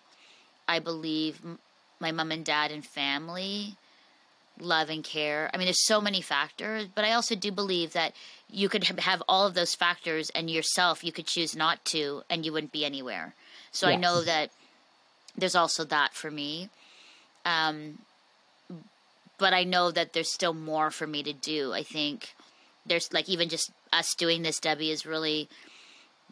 I 0.67 0.79
believe 0.79 1.41
my 1.99 2.11
mom 2.11 2.31
and 2.31 2.45
dad 2.45 2.71
and 2.71 2.85
family 2.85 3.77
love 4.59 4.89
and 4.89 5.03
care. 5.03 5.49
I 5.53 5.57
mean, 5.57 5.65
there's 5.65 5.85
so 5.85 5.99
many 5.99 6.21
factors, 6.21 6.87
but 6.93 7.03
I 7.03 7.11
also 7.11 7.35
do 7.35 7.51
believe 7.51 7.93
that 7.93 8.13
you 8.49 8.69
could 8.69 8.83
have 8.83 9.21
all 9.27 9.45
of 9.45 9.53
those 9.53 9.75
factors 9.75 10.29
and 10.29 10.49
yourself, 10.49 11.03
you 11.03 11.11
could 11.11 11.27
choose 11.27 11.55
not 11.55 11.83
to, 11.85 12.23
and 12.29 12.45
you 12.45 12.53
wouldn't 12.53 12.71
be 12.71 12.85
anywhere. 12.85 13.33
So 13.71 13.87
yes. 13.87 13.97
I 13.97 13.99
know 13.99 14.21
that 14.21 14.51
there's 15.37 15.55
also 15.55 15.83
that 15.85 16.13
for 16.13 16.31
me. 16.31 16.69
Um, 17.45 17.99
but 19.37 19.53
I 19.53 19.63
know 19.63 19.91
that 19.91 20.13
there's 20.13 20.31
still 20.31 20.53
more 20.53 20.91
for 20.91 21.05
me 21.05 21.23
to 21.23 21.33
do. 21.33 21.73
I 21.73 21.83
think 21.83 22.35
there's 22.85 23.11
like 23.11 23.29
even 23.29 23.49
just 23.49 23.71
us 23.91 24.15
doing 24.15 24.41
this, 24.41 24.59
Debbie, 24.59 24.91
is 24.91 25.05
really 25.05 25.49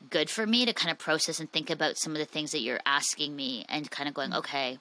good 0.10 0.30
for 0.30 0.46
me 0.46 0.66
to 0.66 0.74
kind 0.74 0.92
of 0.92 0.98
process 0.98 1.40
and 1.40 1.52
think 1.52 1.70
about 1.70 1.98
some 1.98 2.14
of 2.14 2.20
the 2.20 2.26
things 2.26 2.52
that 2.52 2.62
you're 2.62 2.80
asking 2.86 3.36
me 3.36 3.66
and 3.70 3.90
kind 3.90 4.08
of 4.08 4.16
going, 4.16 4.30
mm-hmm. 4.30 4.40
okay, 4.40 4.80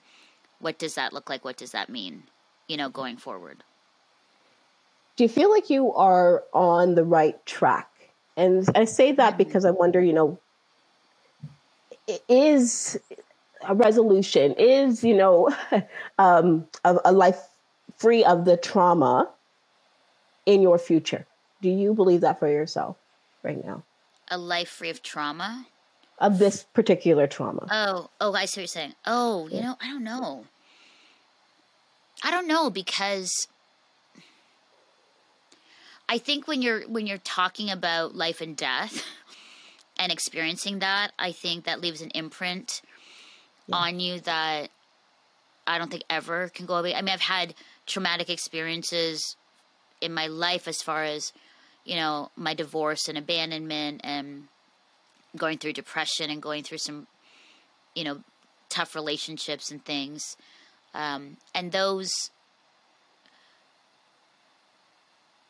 what 0.61 0.79
does 0.79 0.95
that 0.95 1.13
look 1.13 1.29
like? 1.29 1.45
What 1.45 1.57
does 1.57 1.73
that 1.73 1.89
mean? 1.89 2.25
You 2.69 2.77
know, 2.77 2.89
going 2.89 3.17
forward. 3.17 3.63
do 5.17 5.25
you 5.25 5.29
feel 5.29 5.51
like 5.51 5.71
you 5.71 5.93
are 5.93 6.45
on 6.53 6.95
the 6.95 7.05
right 7.05 7.45
track? 7.47 7.89
And 8.37 8.67
I 8.75 8.85
say 8.87 9.13
that 9.13 9.37
because 9.37 9.65
I 9.65 9.71
wonder, 9.71 10.01
you 10.01 10.13
know, 10.13 10.39
is 12.29 12.99
a 13.67 13.75
resolution, 13.75 14.55
is, 14.59 15.05
you 15.05 15.17
know, 15.17 15.55
um, 16.19 16.67
a, 16.85 16.99
a 17.07 17.13
life 17.13 17.41
free 17.97 18.25
of 18.25 18.45
the 18.45 18.57
trauma 18.57 19.29
in 20.47 20.63
your 20.63 20.79
future? 20.79 21.27
Do 21.61 21.69
you 21.69 21.95
believe 21.95 22.23
that 22.23 22.39
for 22.39 22.49
yourself 22.49 22.97
right 23.43 23.65
now? 23.65 23.83
A 24.29 24.39
life 24.39 24.69
free 24.69 24.91
of 24.91 25.03
trauma? 25.03 25.67
Of 26.19 26.39
this 26.39 26.65
particular 26.73 27.27
trauma. 27.27 27.67
Oh, 27.71 28.11
oh, 28.21 28.35
I 28.35 28.45
see 28.45 28.61
what 28.61 28.63
you're 28.63 28.67
saying. 28.69 28.95
Oh, 29.07 29.49
you 29.49 29.61
know, 29.61 29.77
I 29.81 29.89
don't 29.89 30.05
know. 30.05 30.45
I 32.23 32.31
don't 32.31 32.47
know 32.47 32.71
because 32.71 33.49
I 36.09 36.19
think 36.19 36.47
when 36.47 36.63
you're 36.63 36.83
when 36.83 37.07
you're 37.07 37.19
talking 37.19 37.71
about 37.71 38.15
life 38.15 38.41
and 38.41 38.57
death 38.57 39.05
and 39.99 40.13
experiencing 40.13 40.79
that, 40.79 41.13
I 41.19 41.33
think 41.33 41.65
that 41.65 41.81
leaves 41.81 42.01
an 42.01 42.11
imprint 42.11 42.83
yeah. 43.67 43.77
on 43.77 44.01
you 44.01 44.21
that 44.21 44.71
I 45.67 45.79
don't 45.79 45.91
think 45.91 46.05
ever 46.11 46.49
can 46.49 46.67
go 46.67 46.75
away. 46.75 46.95
I 46.95 47.03
mean, 47.03 47.13
I've 47.13 47.21
had 47.21 47.55
traumatic 47.87 48.31
experiences 48.31 49.37
in 50.01 50.13
my 50.13 50.27
life 50.27 50.67
as 50.69 50.83
far 50.83 51.05
as 51.05 51.33
you 51.85 51.97
know 51.97 52.31
my 52.37 52.55
divorce 52.55 53.09
and 53.09 53.17
abandonment 53.17 54.01
and 54.05 54.45
going 55.37 55.59
through 55.59 55.73
depression 55.73 56.31
and 56.31 56.43
going 56.43 56.63
through 56.63 56.79
some 56.79 57.07
you 57.95 58.05
know 58.05 58.21
tough 58.69 58.95
relationships 58.95 59.71
and 59.71 59.85
things 59.85 60.37
um, 60.95 61.37
and 61.55 61.73
those 61.73 62.31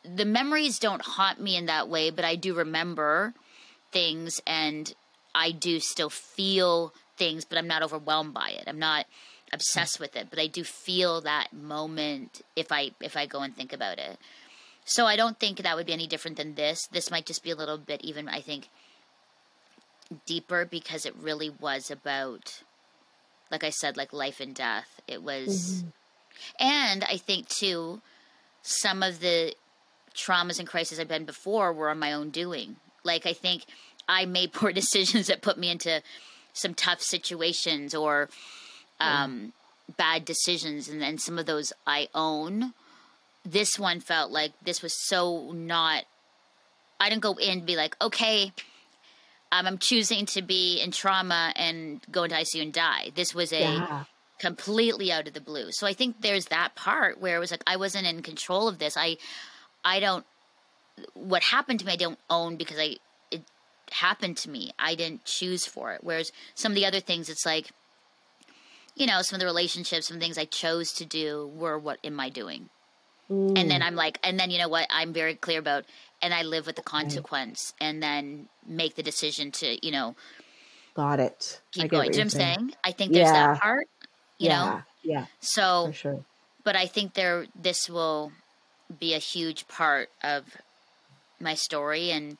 the 0.03 0.25
memories 0.25 0.79
don't 0.79 1.01
haunt 1.01 1.39
me 1.39 1.55
in 1.55 1.65
that 1.65 1.87
way 1.87 2.09
but 2.09 2.25
i 2.25 2.35
do 2.35 2.53
remember 2.53 3.33
things 3.91 4.41
and 4.45 4.93
i 5.33 5.51
do 5.51 5.79
still 5.79 6.09
feel 6.09 6.93
things 7.23 7.45
but 7.45 7.57
i'm 7.57 7.67
not 7.67 7.83
overwhelmed 7.83 8.33
by 8.33 8.49
it 8.49 8.63
i'm 8.67 8.79
not 8.79 9.05
obsessed 9.51 9.99
with 9.99 10.15
it 10.15 10.27
but 10.29 10.39
i 10.39 10.47
do 10.47 10.63
feel 10.63 11.21
that 11.21 11.53
moment 11.53 12.41
if 12.55 12.71
i 12.71 12.91
if 13.01 13.15
i 13.15 13.25
go 13.25 13.39
and 13.41 13.55
think 13.55 13.71
about 13.71 13.97
it 13.97 14.17
so 14.85 15.05
I 15.05 15.15
don't 15.15 15.39
think 15.39 15.59
that 15.59 15.75
would 15.75 15.85
be 15.85 15.93
any 15.93 16.07
different 16.07 16.37
than 16.37 16.55
this. 16.55 16.87
This 16.87 17.09
might 17.09 17.25
just 17.25 17.43
be 17.43 17.51
a 17.51 17.55
little 17.55 17.77
bit 17.77 18.01
even, 18.03 18.27
I 18.27 18.41
think, 18.41 18.69
deeper 20.25 20.65
because 20.65 21.05
it 21.05 21.15
really 21.15 21.49
was 21.49 21.89
about, 21.89 22.61
like 23.49 23.63
I 23.63 23.69
said, 23.69 23.95
like 23.95 24.11
life 24.11 24.39
and 24.39 24.53
death. 24.53 24.99
It 25.07 25.23
was, 25.23 25.83
mm-hmm. 25.83 26.63
and 26.63 27.03
I 27.05 27.17
think 27.17 27.47
too, 27.47 28.01
some 28.61 29.03
of 29.03 29.19
the 29.19 29.55
traumas 30.13 30.59
and 30.59 30.67
crises 30.67 30.99
I've 30.99 31.07
been 31.07 31.25
before 31.25 31.71
were 31.71 31.89
on 31.89 31.99
my 31.99 32.11
own 32.11 32.29
doing. 32.29 32.75
Like 33.03 33.25
I 33.25 33.33
think 33.33 33.65
I 34.07 34.25
made 34.25 34.51
poor 34.53 34.73
decisions 34.73 35.27
that 35.27 35.41
put 35.41 35.57
me 35.57 35.71
into 35.71 36.01
some 36.53 36.73
tough 36.73 37.01
situations 37.01 37.93
or 37.93 38.29
um, 38.99 39.53
mm. 39.89 39.95
bad 39.97 40.25
decisions, 40.25 40.87
and 40.87 41.01
then 41.01 41.17
some 41.17 41.37
of 41.37 41.45
those 41.45 41.73
I 41.85 42.07
own 42.13 42.73
this 43.45 43.77
one 43.77 43.99
felt 43.99 44.31
like 44.31 44.53
this 44.63 44.81
was 44.81 44.93
so 45.07 45.51
not 45.51 46.05
I 46.99 47.09
didn't 47.09 47.21
go 47.21 47.33
in 47.33 47.59
and 47.59 47.65
be 47.65 47.75
like, 47.75 47.97
okay, 48.01 48.53
um, 49.51 49.67
I'm 49.67 49.77
choosing 49.77 50.25
to 50.27 50.41
be 50.41 50.79
in 50.81 50.91
trauma 50.91 51.51
and 51.55 52.01
go 52.09 52.23
into 52.23 52.35
ICU 52.35 52.61
and 52.61 52.73
die. 52.73 53.11
This 53.13 53.35
was 53.35 53.51
a 53.51 53.61
yeah. 53.61 54.03
completely 54.39 55.11
out 55.11 55.27
of 55.27 55.33
the 55.33 55.41
blue. 55.41 55.71
So 55.71 55.85
I 55.85 55.93
think 55.93 56.21
there's 56.21 56.45
that 56.45 56.75
part 56.75 57.19
where 57.19 57.35
it 57.35 57.39
was 57.39 57.51
like 57.51 57.63
I 57.67 57.75
wasn't 57.75 58.07
in 58.07 58.21
control 58.21 58.67
of 58.67 58.79
this. 58.79 58.95
I 58.95 59.17
I 59.83 59.99
don't 59.99 60.25
what 61.13 61.43
happened 61.43 61.79
to 61.81 61.85
me 61.85 61.93
I 61.93 61.97
don't 61.97 62.19
own 62.29 62.55
because 62.55 62.77
I 62.79 62.97
happened 63.93 64.37
to 64.37 64.49
me. 64.49 64.71
I 64.77 64.95
didn't 64.95 65.25
choose 65.25 65.65
for 65.65 65.93
it. 65.93 66.03
Whereas 66.03 66.31
some 66.55 66.71
of 66.71 66.75
the 66.75 66.85
other 66.85 66.99
things 66.99 67.29
it's 67.29 67.45
like 67.45 67.71
you 68.95 69.07
know, 69.07 69.21
some 69.21 69.37
of 69.37 69.39
the 69.39 69.45
relationships, 69.45 70.07
some 70.07 70.19
things 70.19 70.37
I 70.37 70.45
chose 70.45 70.91
to 70.93 71.05
do 71.05 71.51
were 71.55 71.79
what 71.79 71.97
am 72.03 72.19
I 72.19 72.29
doing? 72.29 72.69
And 73.29 73.71
then 73.71 73.81
I'm 73.81 73.95
like, 73.95 74.19
and 74.21 74.39
then 74.39 74.51
you 74.51 74.59
know 74.59 74.67
what? 74.67 74.85
I'm 74.91 75.11
very 75.11 75.33
clear 75.33 75.57
about, 75.57 75.85
and 76.21 76.35
I 76.35 76.43
live 76.43 76.67
with 76.67 76.75
the 76.75 76.83
consequence, 76.83 77.73
and 77.81 78.03
then 78.03 78.47
make 78.67 78.95
the 78.95 79.01
decision 79.01 79.49
to, 79.53 79.83
you 79.83 79.91
know, 79.91 80.15
got 80.93 81.19
it. 81.19 81.59
Keep 81.71 81.89
going. 81.89 82.11
Do 82.11 82.17
you 82.19 82.23
know 82.23 82.27
what 82.27 82.35
I'm 82.35 82.39
saying? 82.57 82.75
I 82.83 82.91
think 82.91 83.13
there's 83.13 83.25
yeah. 83.29 83.53
that 83.53 83.61
part. 83.61 83.87
You 84.37 84.49
yeah. 84.49 84.65
know. 84.65 84.81
Yeah. 85.03 85.25
So. 85.39 85.87
For 85.87 85.93
sure. 85.93 86.25
But 86.63 86.75
I 86.75 86.85
think 86.85 87.15
there, 87.15 87.47
this 87.59 87.89
will 87.89 88.31
be 88.99 89.15
a 89.15 89.19
huge 89.19 89.67
part 89.67 90.09
of 90.23 90.45
my 91.39 91.55
story 91.55 92.11
and 92.11 92.37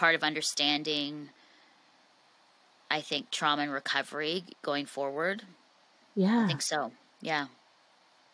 part 0.00 0.14
of 0.14 0.24
understanding. 0.24 1.28
I 2.90 3.02
think 3.02 3.30
trauma 3.30 3.62
and 3.62 3.70
recovery 3.70 4.44
going 4.62 4.86
forward. 4.86 5.42
Yeah. 6.16 6.44
I 6.44 6.46
think 6.48 6.62
so. 6.62 6.90
Yeah. 7.20 7.48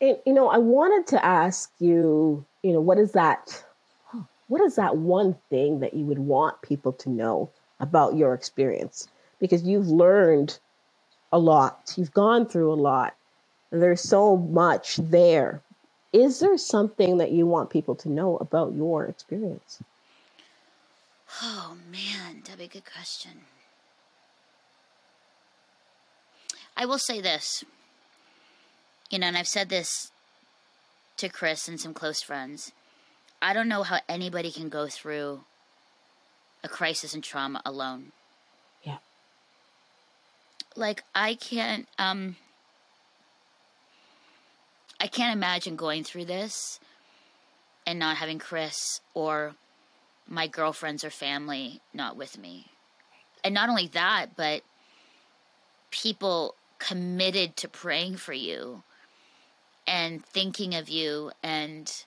And, 0.01 0.17
you 0.25 0.33
know, 0.33 0.49
I 0.49 0.59
wanted 0.59 1.09
to 1.09 1.25
ask 1.25 1.73
you, 1.81 2.47
you 2.63 2.73
know, 2.73 2.81
what 2.81 2.99
is 2.99 3.13
that? 3.13 3.65
What 4.47 4.61
is 4.61 4.77
that 4.77 4.97
one 4.97 5.35
thing 5.51 5.81
that 5.81 5.93
you 5.95 6.05
would 6.05 6.21
want 6.21 6.63
people 6.63 6.93
to 6.93 7.11
know 7.11 7.51
about 7.81 8.15
your 8.15 8.33
experience? 8.33 9.09
Because 9.41 9.65
you've 9.65 9.89
learned 9.89 10.61
a 11.33 11.39
lot, 11.41 11.93
you've 11.97 12.13
gone 12.13 12.47
through 12.47 12.73
a 12.73 12.75
lot, 12.75 13.17
and 13.73 13.83
there's 13.83 14.01
so 14.01 14.37
much 14.37 14.97
there. 14.99 15.61
Is 16.13 16.39
there 16.39 16.57
something 16.57 17.19
that 17.19 17.33
you 17.33 17.45
want 17.45 17.71
people 17.71 17.97
to 17.97 18.09
know 18.09 18.37
about 18.37 18.73
your 18.75 19.05
experience? 19.07 19.83
Oh 21.43 21.77
man, 21.91 22.43
that'd 22.45 22.59
be 22.59 22.65
a 22.65 22.69
good 22.69 22.85
question. 22.91 23.43
I 26.77 26.87
will 26.87 26.99
say 26.99 27.21
this 27.21 27.65
you 29.11 29.19
know, 29.19 29.29
and 29.29 29.37
I've 29.37 29.49
said 29.49 29.69
this 29.69 30.11
to 31.19 31.29
Chris 31.29 31.69
and 31.69 31.81
some 31.81 31.95
close 31.95 32.23
friends. 32.23 32.73
I 33.41 33.53
don't 33.53 33.69
know 33.69 33.83
how 33.83 34.01
anybody 34.09 34.51
can 34.51 34.69
go 34.69 34.89
through 34.89 35.45
a 36.65 36.69
crisis 36.69 37.15
and 37.15 37.23
trauma 37.23 37.63
alone. 37.65 38.13
Yeah. 38.83 38.99
Like 40.75 41.05
I 41.15 41.35
can't 41.35 41.87
um 41.99 42.37
I 45.01 45.07
can't 45.07 45.37
imagine 45.37 45.77
going 45.77 46.03
through 46.05 46.25
this 46.25 46.81
and 47.87 47.99
not 47.99 48.17
having 48.17 48.39
Chris 48.39 49.01
or 49.15 49.55
my 50.29 50.47
girlfriends 50.47 51.05
or 51.05 51.11
family 51.11 51.81
not 51.95 52.17
with 52.17 52.39
me. 52.39 52.67
And 53.45 53.55
not 53.55 53.69
only 53.69 53.89
that, 53.89 54.37
but 54.37 54.63
people 55.91 56.55
committed 56.79 57.57
to 57.57 57.69
praying 57.69 58.17
for 58.17 58.33
you 58.33 58.83
and 59.87 60.25
thinking 60.25 60.75
of 60.75 60.89
you 60.89 61.31
and 61.43 62.05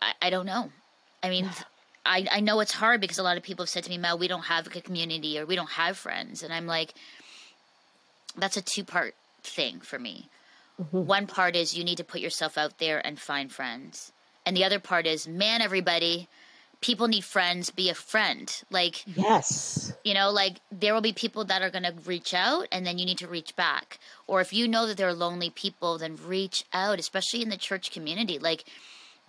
I, 0.00 0.12
I 0.22 0.30
don't 0.30 0.46
know. 0.46 0.70
I 1.22 1.30
mean, 1.30 1.50
I, 2.04 2.26
I 2.30 2.40
know 2.40 2.60
it's 2.60 2.72
hard 2.72 3.00
because 3.00 3.18
a 3.18 3.22
lot 3.22 3.36
of 3.36 3.42
people 3.42 3.64
have 3.64 3.70
said 3.70 3.84
to 3.84 3.90
me, 3.90 3.98
Mel, 3.98 4.18
we 4.18 4.28
don't 4.28 4.44
have 4.44 4.66
a 4.66 4.80
community 4.80 5.38
or 5.38 5.46
we 5.46 5.56
don't 5.56 5.70
have 5.70 5.96
friends. 5.96 6.42
And 6.42 6.52
I'm 6.52 6.66
like, 6.66 6.94
that's 8.36 8.56
a 8.56 8.62
two 8.62 8.84
part 8.84 9.14
thing 9.42 9.80
for 9.80 9.98
me. 9.98 10.28
Mm-hmm. 10.80 11.06
One 11.06 11.26
part 11.26 11.56
is 11.56 11.76
you 11.76 11.84
need 11.84 11.98
to 11.98 12.04
put 12.04 12.20
yourself 12.20 12.56
out 12.56 12.78
there 12.78 13.04
and 13.04 13.18
find 13.18 13.50
friends. 13.50 14.12
And 14.48 14.56
the 14.56 14.64
other 14.64 14.80
part 14.80 15.06
is, 15.06 15.28
man, 15.28 15.60
everybody, 15.60 16.26
people 16.80 17.06
need 17.06 17.22
friends 17.22 17.68
be 17.68 17.90
a 17.90 17.94
friend. 17.94 18.62
Like 18.70 19.04
yes. 19.14 19.92
you 20.04 20.14
know 20.14 20.30
like 20.30 20.60
there 20.72 20.94
will 20.94 21.02
be 21.02 21.12
people 21.12 21.44
that 21.44 21.60
are 21.60 21.68
going 21.68 21.84
to 21.84 21.92
reach 22.06 22.32
out 22.32 22.66
and 22.72 22.86
then 22.86 22.96
you 22.96 23.04
need 23.04 23.18
to 23.18 23.28
reach 23.28 23.54
back. 23.56 23.98
Or 24.26 24.40
if 24.40 24.54
you 24.54 24.66
know 24.66 24.86
that 24.86 24.96
there 24.96 25.08
are 25.08 25.12
lonely 25.12 25.50
people 25.50 25.98
then 25.98 26.16
reach 26.16 26.64
out 26.72 26.98
especially 26.98 27.42
in 27.42 27.50
the 27.50 27.58
church 27.58 27.90
community. 27.90 28.38
Like 28.38 28.64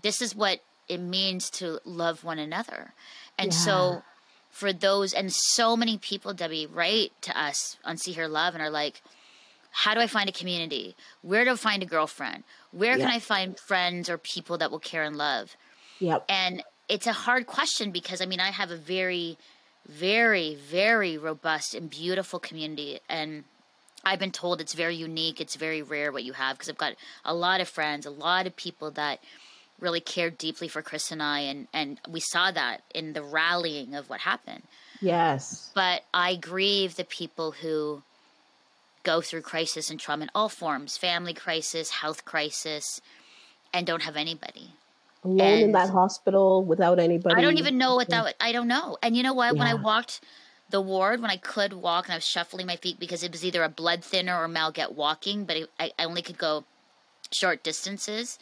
this 0.03 0.21
is 0.21 0.33
what 0.33 0.61
it 0.87 0.99
means 0.99 1.49
to 1.51 1.81
love 1.83 2.23
one 2.23 2.39
another. 2.39 2.93
And 3.37 3.51
yeah. 3.51 3.59
so 3.59 4.03
for 4.49 4.71
those 4.71 5.11
and 5.11 5.33
so 5.33 5.75
many 5.75 5.97
people 5.97 6.33
debbie 6.33 6.65
write 6.65 7.11
to 7.23 7.37
us 7.37 7.75
on 7.83 7.97
See 7.97 8.13
Hear 8.13 8.29
Love 8.29 8.53
and 8.53 8.63
are 8.63 8.69
like 8.69 9.01
how 9.71 9.93
do 9.93 9.99
i 9.99 10.07
find 10.07 10.29
a 10.29 10.33
community 10.33 10.95
where 11.21 11.45
do 11.45 11.51
i 11.51 11.55
find 11.55 11.83
a 11.83 11.85
girlfriend 11.85 12.43
where 12.71 12.97
yep. 12.97 13.01
can 13.01 13.09
i 13.09 13.19
find 13.19 13.59
friends 13.59 14.09
or 14.09 14.17
people 14.17 14.57
that 14.57 14.71
will 14.71 14.79
care 14.79 15.03
and 15.03 15.15
love 15.15 15.55
Yep. 15.99 16.25
And 16.29 16.63
it's 16.87 17.07
a 17.07 17.13
hard 17.13 17.45
question 17.45 17.91
because 17.91 18.21
I 18.21 18.25
mean 18.25 18.39
I 18.39 18.51
have 18.51 18.71
a 18.71 18.77
very 18.77 19.37
very 19.87 20.55
very 20.55 21.17
robust 21.17 21.73
and 21.73 21.89
beautiful 21.89 22.39
community 22.39 22.99
and 23.09 23.43
I've 24.05 24.19
been 24.19 24.31
told 24.31 24.61
it's 24.61 24.73
very 24.73 24.95
unique, 24.95 25.41
it's 25.41 25.55
very 25.55 25.81
rare 25.81 26.11
what 26.11 26.23
you 26.23 26.33
have 26.33 26.55
because 26.55 26.69
I've 26.69 26.77
got 26.77 26.93
a 27.25 27.33
lot 27.33 27.59
of 27.59 27.67
friends, 27.67 28.05
a 28.05 28.11
lot 28.11 28.47
of 28.47 28.55
people 28.55 28.91
that 28.91 29.19
really 29.79 29.99
care 29.99 30.29
deeply 30.29 30.69
for 30.69 30.81
Chris 30.81 31.11
and 31.11 31.21
I 31.21 31.41
and 31.41 31.67
and 31.73 31.99
we 32.07 32.19
saw 32.19 32.51
that 32.51 32.81
in 32.93 33.13
the 33.13 33.23
rallying 33.23 33.95
of 33.95 34.09
what 34.09 34.21
happened. 34.21 34.63
Yes. 35.01 35.71
But 35.73 36.03
I 36.13 36.35
grieve 36.35 36.95
the 36.95 37.05
people 37.05 37.51
who 37.51 38.03
go 39.03 39.21
through 39.21 39.41
crisis 39.41 39.89
and 39.89 39.99
trauma 39.99 40.23
in 40.23 40.31
all 40.35 40.49
forms, 40.49 40.97
family 40.97 41.33
crisis, 41.33 41.89
health 41.89 42.25
crisis 42.25 43.01
and 43.73 43.85
don't 43.85 44.03
have 44.03 44.15
anybody 44.15 44.73
alone 45.23 45.41
and 45.41 45.61
in 45.61 45.71
that 45.73 45.89
hospital 45.89 46.63
without 46.63 46.99
anybody. 46.99 47.35
I 47.35 47.41
don't 47.41 47.57
even 47.57 47.77
know 47.77 47.95
what 47.95 48.09
that. 48.09 48.35
I 48.39 48.51
don't 48.51 48.67
know. 48.67 48.97
And 49.01 49.15
you 49.15 49.23
know 49.23 49.33
what? 49.33 49.53
Yeah. 49.53 49.59
When 49.59 49.67
I 49.67 49.73
walked 49.73 50.21
the 50.69 50.81
ward, 50.81 51.21
when 51.21 51.31
I 51.31 51.37
could 51.37 51.73
walk 51.73 52.05
and 52.05 52.13
I 52.13 52.17
was 52.17 52.25
shuffling 52.25 52.67
my 52.67 52.75
feet 52.75 52.99
because 52.99 53.23
it 53.23 53.31
was 53.31 53.43
either 53.43 53.63
a 53.63 53.69
blood 53.69 54.03
thinner 54.03 54.37
or 54.37 54.47
Malget 54.47 54.93
walking, 54.93 55.45
but 55.45 55.57
it, 55.57 55.69
I, 55.79 55.91
I 55.97 56.05
only 56.05 56.21
could 56.21 56.37
go 56.37 56.63
short 57.31 57.63
distances. 57.63 58.39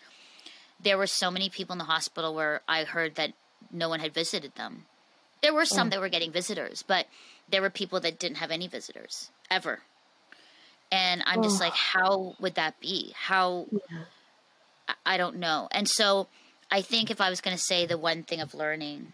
There 0.79 0.97
were 0.97 1.07
so 1.07 1.31
many 1.31 1.49
people 1.49 1.73
in 1.73 1.79
the 1.79 1.85
hospital 1.85 2.35
where 2.35 2.61
I 2.67 2.83
heard 2.83 3.15
that 3.15 3.33
no 3.71 3.89
one 3.89 3.99
had 3.99 4.13
visited 4.13 4.55
them. 4.55 4.85
There 5.41 5.53
were 5.53 5.65
some 5.65 5.87
oh. 5.87 5.89
that 5.91 5.99
were 5.99 6.09
getting 6.09 6.31
visitors, 6.31 6.83
but 6.85 7.07
there 7.49 7.61
were 7.61 7.69
people 7.69 7.99
that 8.01 8.19
didn't 8.19 8.37
have 8.37 8.51
any 8.51 8.67
visitors 8.67 9.31
ever. 9.49 9.79
And 10.91 11.23
I'm 11.25 11.39
oh. 11.39 11.43
just 11.43 11.59
like, 11.59 11.73
how 11.73 12.35
would 12.39 12.55
that 12.55 12.79
be? 12.79 13.13
How? 13.15 13.67
Yeah. 13.71 13.99
I 15.05 15.17
don't 15.17 15.37
know. 15.37 15.67
And 15.71 15.87
so 15.87 16.27
I 16.71 16.81
think 16.81 17.11
if 17.11 17.19
I 17.19 17.29
was 17.29 17.41
going 17.41 17.55
to 17.55 17.61
say 17.61 17.85
the 17.85 17.97
one 17.97 18.23
thing 18.23 18.39
of 18.39 18.53
learning, 18.53 19.13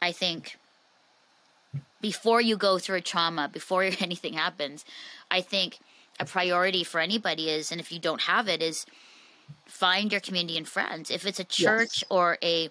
I 0.00 0.12
think 0.12 0.56
before 2.00 2.40
you 2.40 2.56
go 2.56 2.78
through 2.78 2.96
a 2.98 3.02
trauma, 3.02 3.48
before 3.48 3.82
anything 4.00 4.34
happens, 4.34 4.84
I 5.30 5.40
think 5.40 5.78
a 6.18 6.24
priority 6.24 6.84
for 6.84 7.00
anybody 7.00 7.50
is, 7.50 7.70
and 7.72 7.80
if 7.80 7.92
you 7.92 7.98
don't 7.98 8.22
have 8.22 8.48
it, 8.48 8.62
is 8.62 8.86
find 9.66 10.12
your 10.12 10.20
community 10.20 10.56
and 10.56 10.68
friends. 10.68 11.10
If 11.10 11.26
it's 11.26 11.40
a 11.40 11.44
church 11.44 12.02
yes. 12.02 12.04
or 12.10 12.38
a 12.42 12.70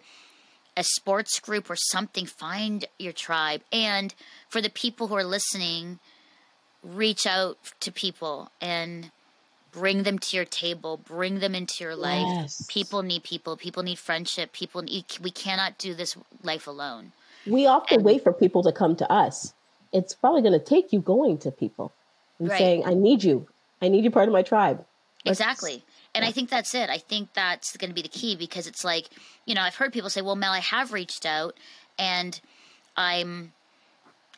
a 0.78 0.84
sports 0.84 1.40
group 1.42 1.70
or 1.70 1.76
something, 1.76 2.26
find 2.26 2.86
your 2.98 3.12
tribe. 3.12 3.62
And 3.72 4.14
for 4.48 4.62
the 4.62 4.70
people 4.70 5.08
who 5.08 5.16
are 5.16 5.26
listening, 5.26 6.00
reach 6.84 7.26
out 7.26 7.58
to 7.80 7.92
people 7.92 8.52
and 8.62 9.12
bring 9.72 10.04
them 10.04 10.18
to 10.18 10.36
your 10.36 10.46
table 10.46 10.98
bring 10.98 11.40
them 11.40 11.56
into 11.56 11.84
your 11.84 11.96
life. 11.96 12.26
Yes. 12.28 12.66
people 12.68 13.04
need 13.04 13.24
people. 13.24 13.56
People 13.58 13.84
need 13.84 14.00
friendship. 14.00 14.52
People 14.52 14.82
need 14.82 15.06
we 15.22 15.32
cannot 15.32 15.78
do 15.78 15.94
this 15.94 16.18
life 16.44 16.68
alone. 16.68 17.12
We 17.46 17.68
often 17.68 17.98
and, 17.98 18.06
wait 18.06 18.24
for 18.24 18.34
people 18.34 18.64
to 18.64 18.72
come 18.72 18.96
to 18.98 19.12
us. 19.12 19.54
It's 19.92 20.14
probably 20.14 20.42
going 20.42 20.54
to 20.54 20.64
take 20.64 20.92
you 20.94 21.00
going 21.00 21.38
to 21.40 21.52
people 21.52 21.92
and 22.38 22.50
right. 22.50 22.58
saying 22.58 22.84
i 22.86 22.94
need 22.94 23.24
you. 23.24 23.48
I 23.82 23.88
need 23.88 24.04
you 24.04 24.12
part 24.12 24.28
of 24.28 24.34
my 24.34 24.42
tribe. 24.42 24.86
Let's, 25.26 25.40
exactly. 25.40 25.84
And 26.16 26.24
yeah. 26.24 26.30
i 26.30 26.32
think 26.32 26.50
that's 26.50 26.74
it. 26.74 26.90
I 26.90 26.98
think 26.98 27.34
that's 27.34 27.78
going 27.78 27.90
to 27.90 27.96
be 27.96 28.02
the 28.02 28.08
key 28.08 28.36
because 28.36 28.68
it's 28.68 28.84
like 28.84 29.10
you 29.46 29.54
know 29.56 29.62
i've 29.62 29.76
heard 29.76 29.94
people 29.94 30.10
say 30.10 30.22
well 30.22 30.36
mel 30.36 30.54
i 30.54 30.60
have 30.60 30.94
reached 30.94 31.26
out 31.26 31.56
and 31.98 32.40
i'm 32.98 33.54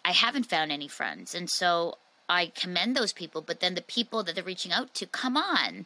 i 0.04 0.12
haven't 0.12 0.48
found 0.48 0.72
any 0.72 0.88
friends. 0.88 1.34
And 1.34 1.50
so 1.50 1.96
I 2.32 2.52
commend 2.56 2.96
those 2.96 3.12
people, 3.12 3.42
but 3.42 3.60
then 3.60 3.76
the 3.76 3.82
people 3.82 4.24
that 4.24 4.36
they're 4.36 4.44
reaching 4.44 4.72
out 4.72 4.94
to, 4.96 5.06
come 5.06 5.36
on. 5.36 5.86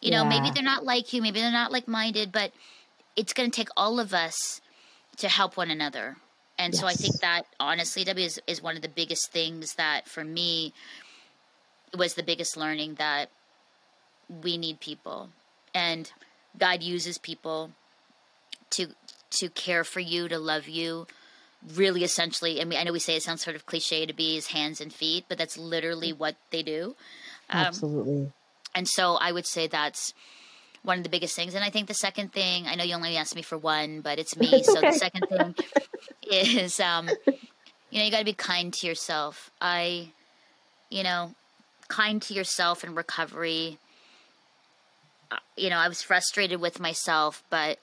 You 0.00 0.10
know, 0.10 0.24
maybe 0.24 0.50
they're 0.50 0.64
not 0.64 0.84
like 0.84 1.12
you, 1.12 1.22
maybe 1.22 1.40
they're 1.40 1.52
not 1.52 1.70
like 1.70 1.86
minded, 1.86 2.32
but 2.32 2.52
it's 3.16 3.34
going 3.34 3.50
to 3.50 3.54
take 3.54 3.68
all 3.76 4.00
of 4.00 4.12
us 4.12 4.60
to 5.18 5.28
help 5.28 5.56
one 5.56 5.70
another. 5.70 6.16
And 6.58 6.72
yes. 6.72 6.80
so 6.80 6.86
I 6.86 6.94
think 6.94 7.20
that 7.20 7.42
honestly, 7.60 8.02
W 8.04 8.26
is, 8.26 8.40
is 8.46 8.62
one 8.62 8.76
of 8.76 8.82
the 8.82 8.88
biggest 8.88 9.30
things 9.30 9.74
that 9.74 10.08
for 10.08 10.24
me 10.24 10.72
was 11.96 12.14
the 12.14 12.22
biggest 12.22 12.56
learning 12.56 12.94
that 12.94 13.30
we 14.42 14.56
need 14.56 14.80
people 14.80 15.28
and 15.74 16.10
God 16.58 16.82
uses 16.82 17.18
people 17.18 17.72
to 18.70 18.88
to 19.30 19.48
care 19.48 19.84
for 19.84 20.00
you, 20.00 20.28
to 20.28 20.38
love 20.38 20.68
you, 20.68 21.06
really 21.74 22.04
essentially, 22.04 22.60
I 22.60 22.64
mean, 22.64 22.78
I 22.78 22.84
know 22.84 22.92
we 22.92 22.98
say 22.98 23.16
it 23.16 23.22
sounds 23.22 23.42
sort 23.42 23.56
of 23.56 23.66
cliche 23.66 24.06
to 24.06 24.12
be 24.12 24.34
his 24.34 24.48
hands 24.48 24.80
and 24.80 24.92
feet, 24.92 25.24
but 25.28 25.38
that's 25.38 25.58
literally 25.58 26.12
what 26.12 26.36
they 26.50 26.62
do. 26.62 26.96
Um, 27.50 27.66
Absolutely. 27.66 28.32
And 28.74 28.88
so 28.88 29.14
I 29.14 29.32
would 29.32 29.46
say 29.46 29.66
that's 29.66 30.14
one 30.82 30.98
of 30.98 31.04
the 31.04 31.10
biggest 31.10 31.36
things. 31.36 31.54
And 31.54 31.64
I 31.64 31.70
think 31.70 31.88
the 31.88 31.94
second 31.94 32.32
thing, 32.32 32.66
I 32.66 32.74
know 32.74 32.84
you 32.84 32.94
only 32.94 33.16
asked 33.16 33.36
me 33.36 33.42
for 33.42 33.58
one, 33.58 34.00
but 34.00 34.18
it's 34.18 34.36
me. 34.36 34.62
So 34.64 34.78
okay. 34.78 34.90
the 34.90 34.98
second 34.98 35.26
thing 35.28 35.54
is, 36.30 36.80
um, 36.80 37.08
you 37.90 37.98
know, 37.98 38.04
you 38.04 38.10
got 38.10 38.20
to 38.20 38.24
be 38.24 38.32
kind 38.32 38.72
to 38.74 38.86
yourself. 38.86 39.50
I, 39.60 40.10
you 40.88 41.02
know, 41.02 41.34
kind 41.88 42.22
to 42.22 42.34
yourself 42.34 42.84
in 42.84 42.94
recovery. 42.94 43.78
Uh, 45.30 45.36
you 45.56 45.70
know, 45.70 45.76
I 45.76 45.88
was 45.88 46.02
frustrated 46.02 46.60
with 46.60 46.80
myself, 46.80 47.42
but 47.50 47.78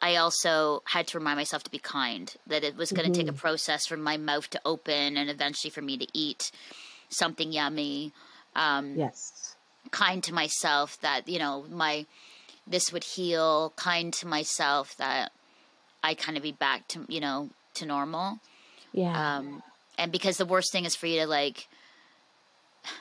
I 0.00 0.16
also 0.16 0.82
had 0.84 1.06
to 1.08 1.18
remind 1.18 1.38
myself 1.38 1.64
to 1.64 1.70
be 1.70 1.78
kind, 1.78 2.32
that 2.46 2.64
it 2.64 2.76
was 2.76 2.92
going 2.92 3.04
to 3.04 3.10
mm-hmm. 3.10 3.20
take 3.20 3.28
a 3.28 3.32
mm-hmm. 3.32 3.40
process 3.40 3.86
for 3.86 3.96
my 3.96 4.16
mouth 4.16 4.48
to 4.50 4.60
open 4.64 5.16
and 5.16 5.28
eventually 5.28 5.70
for 5.70 5.82
me 5.82 5.96
to 5.98 6.06
eat 6.12 6.50
something 7.08 7.52
yummy. 7.52 8.12
Um, 8.54 8.94
yes. 8.96 9.56
Kind 9.90 10.22
to 10.24 10.34
myself 10.34 11.00
that, 11.00 11.28
you 11.28 11.38
know, 11.38 11.64
my, 11.70 12.06
this 12.66 12.92
would 12.92 13.04
heal, 13.04 13.72
kind 13.76 14.12
to 14.14 14.26
myself 14.26 14.96
that 14.98 15.32
I 16.02 16.14
kind 16.14 16.36
of 16.36 16.42
be 16.42 16.52
back 16.52 16.86
to, 16.88 17.04
you 17.08 17.20
know, 17.20 17.50
to 17.74 17.86
normal. 17.86 18.38
Yeah. 18.92 19.38
Um, 19.38 19.62
and 19.96 20.12
because 20.12 20.36
the 20.36 20.46
worst 20.46 20.70
thing 20.70 20.84
is 20.84 20.94
for 20.94 21.06
you 21.06 21.20
to 21.20 21.26
like 21.26 21.66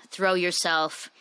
throw 0.09 0.33
yourself, 0.33 1.11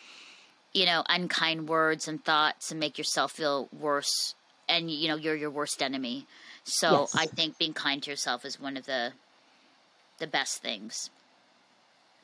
you 0.73 0.85
know, 0.85 1.03
unkind 1.07 1.69
words 1.69 2.07
and 2.07 2.23
thoughts 2.23 2.71
and 2.71 2.79
make 2.79 2.97
yourself 2.97 3.33
feel 3.33 3.69
worse 3.71 4.33
and 4.69 4.89
you 4.91 5.07
know 5.07 5.15
you're 5.15 5.35
your 5.35 5.49
worst 5.49 5.81
enemy. 5.81 6.25
So 6.63 7.01
yes. 7.01 7.15
I 7.15 7.25
think 7.25 7.57
being 7.57 7.73
kind 7.73 8.01
to 8.03 8.09
yourself 8.09 8.45
is 8.45 8.59
one 8.59 8.77
of 8.77 8.85
the 8.85 9.13
the 10.19 10.27
best 10.27 10.61
things. 10.61 11.09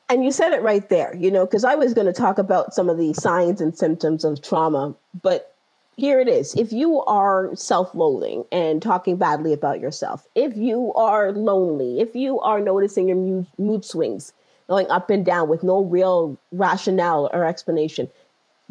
And 0.08 0.22
you 0.22 0.32
said 0.32 0.52
it 0.52 0.62
right 0.62 0.86
there, 0.90 1.16
you 1.16 1.30
know, 1.30 1.46
because 1.46 1.64
I 1.64 1.76
was 1.76 1.94
going 1.94 2.06
to 2.06 2.12
talk 2.12 2.38
about 2.38 2.74
some 2.74 2.90
of 2.90 2.98
the 2.98 3.14
signs 3.14 3.60
and 3.62 3.76
symptoms 3.76 4.22
of 4.22 4.42
trauma, 4.42 4.94
but 5.22 5.54
here 5.96 6.20
it 6.20 6.28
is. 6.28 6.54
If 6.56 6.72
you 6.72 7.00
are 7.02 7.54
self 7.54 7.94
loathing 7.94 8.44
and 8.52 8.82
talking 8.82 9.16
badly 9.16 9.52
about 9.52 9.80
yourself, 9.80 10.26
if 10.34 10.56
you 10.56 10.92
are 10.94 11.32
lonely, 11.32 12.00
if 12.00 12.14
you 12.14 12.40
are 12.40 12.60
noticing 12.60 13.08
your 13.08 13.16
mood, 13.16 13.46
mood 13.58 13.84
swings 13.84 14.32
going 14.68 14.90
up 14.90 15.10
and 15.10 15.24
down 15.24 15.48
with 15.48 15.62
no 15.62 15.82
real 15.82 16.38
rationale 16.52 17.30
or 17.32 17.44
explanation, 17.44 18.10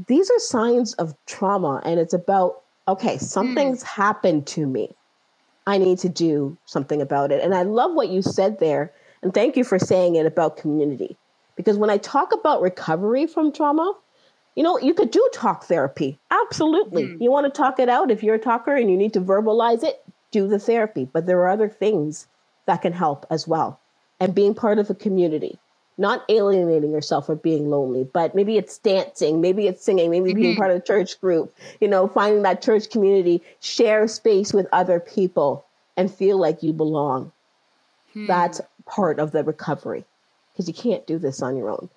these 0.08 0.30
are 0.30 0.40
signs 0.40 0.94
of 0.96 1.16
trauma. 1.26 1.82
And 1.86 2.00
it's 2.00 2.14
about 2.14 2.63
okay, 2.88 3.18
something's 3.18 3.84
mm. 3.84 3.88
happened 3.88 4.48
to 4.48 4.66
me. 4.66 4.96
I 5.66 5.78
need 5.78 6.00
to 6.00 6.10
do 6.10 6.58
something 6.66 7.02
about 7.02 7.32
it. 7.32 7.42
And 7.44 7.56
I 7.56 7.64
love 7.64 7.94
what 7.94 8.10
you 8.10 8.22
said 8.22 8.60
there. 8.60 8.92
And 9.22 9.34
thank 9.34 9.56
you 9.56 9.64
for 9.64 9.80
saying 9.80 10.16
it 10.16 10.26
about 10.26 10.58
community. 10.58 11.18
Because 11.56 11.78
when 11.78 11.90
I 11.90 11.98
talk 11.98 12.34
about 12.34 12.62
recovery 12.62 13.28
from 13.28 13.54
trauma, 13.54 13.94
you 14.56 14.64
know, 14.64 14.78
you 14.80 14.94
could 14.94 15.12
do 15.12 15.30
talk 15.34 15.64
therapy. 15.64 16.20
Absolutely. 16.30 17.04
Mm. 17.06 17.22
You 17.22 17.32
want 17.32 17.46
to 17.46 17.58
talk 17.58 17.80
it 17.80 17.90
out. 17.90 18.12
If 18.12 18.22
you're 18.24 18.36
a 18.36 18.40
talker 18.40 18.76
and 18.76 18.90
you 18.90 18.98
need 18.98 19.14
to 19.14 19.22
verbalize 19.22 19.84
it, 19.84 20.04
do 20.32 20.48
the 20.48 20.60
therapy. 20.60 21.08
But 21.12 21.26
there 21.26 21.40
are 21.40 21.50
other 21.50 21.70
things 21.70 22.28
that 22.66 22.82
can 22.82 22.94
help 22.94 23.26
as 23.30 23.48
well. 23.48 23.80
And 24.20 24.36
being 24.36 24.54
part 24.54 24.80
of 24.80 24.90
a 24.90 24.96
community, 24.96 25.60
not 25.98 26.24
alienating 26.30 26.92
yourself 26.92 27.30
or 27.30 27.36
being 27.36 27.70
lonely, 27.70 28.04
but 28.04 28.34
maybe 28.34 28.58
it's 28.58 28.78
dancing, 28.80 29.42
maybe 29.42 29.68
it's 29.68 29.84
singing, 29.84 30.10
maybe 30.10 30.32
mm-hmm. 30.32 30.42
being 30.42 30.56
part 30.56 30.72
of 30.72 30.78
a 30.78 30.82
church 30.82 31.20
group, 31.22 31.56
you 31.80 31.88
know, 31.88 32.08
finding 32.08 32.42
that 32.44 32.62
church 32.62 32.90
community, 32.90 33.42
share 33.60 34.08
space 34.08 34.54
with 34.54 34.68
other 34.72 35.00
people 35.00 35.66
and 35.96 36.12
feel 36.14 36.38
like 36.38 36.64
you 36.64 36.74
belong. 36.74 37.32
Hmm. 38.14 38.26
That's 38.26 38.62
part 38.86 39.20
of 39.20 39.32
the 39.32 39.44
recovery 39.44 40.06
because 40.52 40.68
you 40.68 40.74
can't 40.74 41.06
do 41.06 41.18
this 41.20 41.42
on 41.42 41.56
your 41.56 41.70
own. 41.70 41.90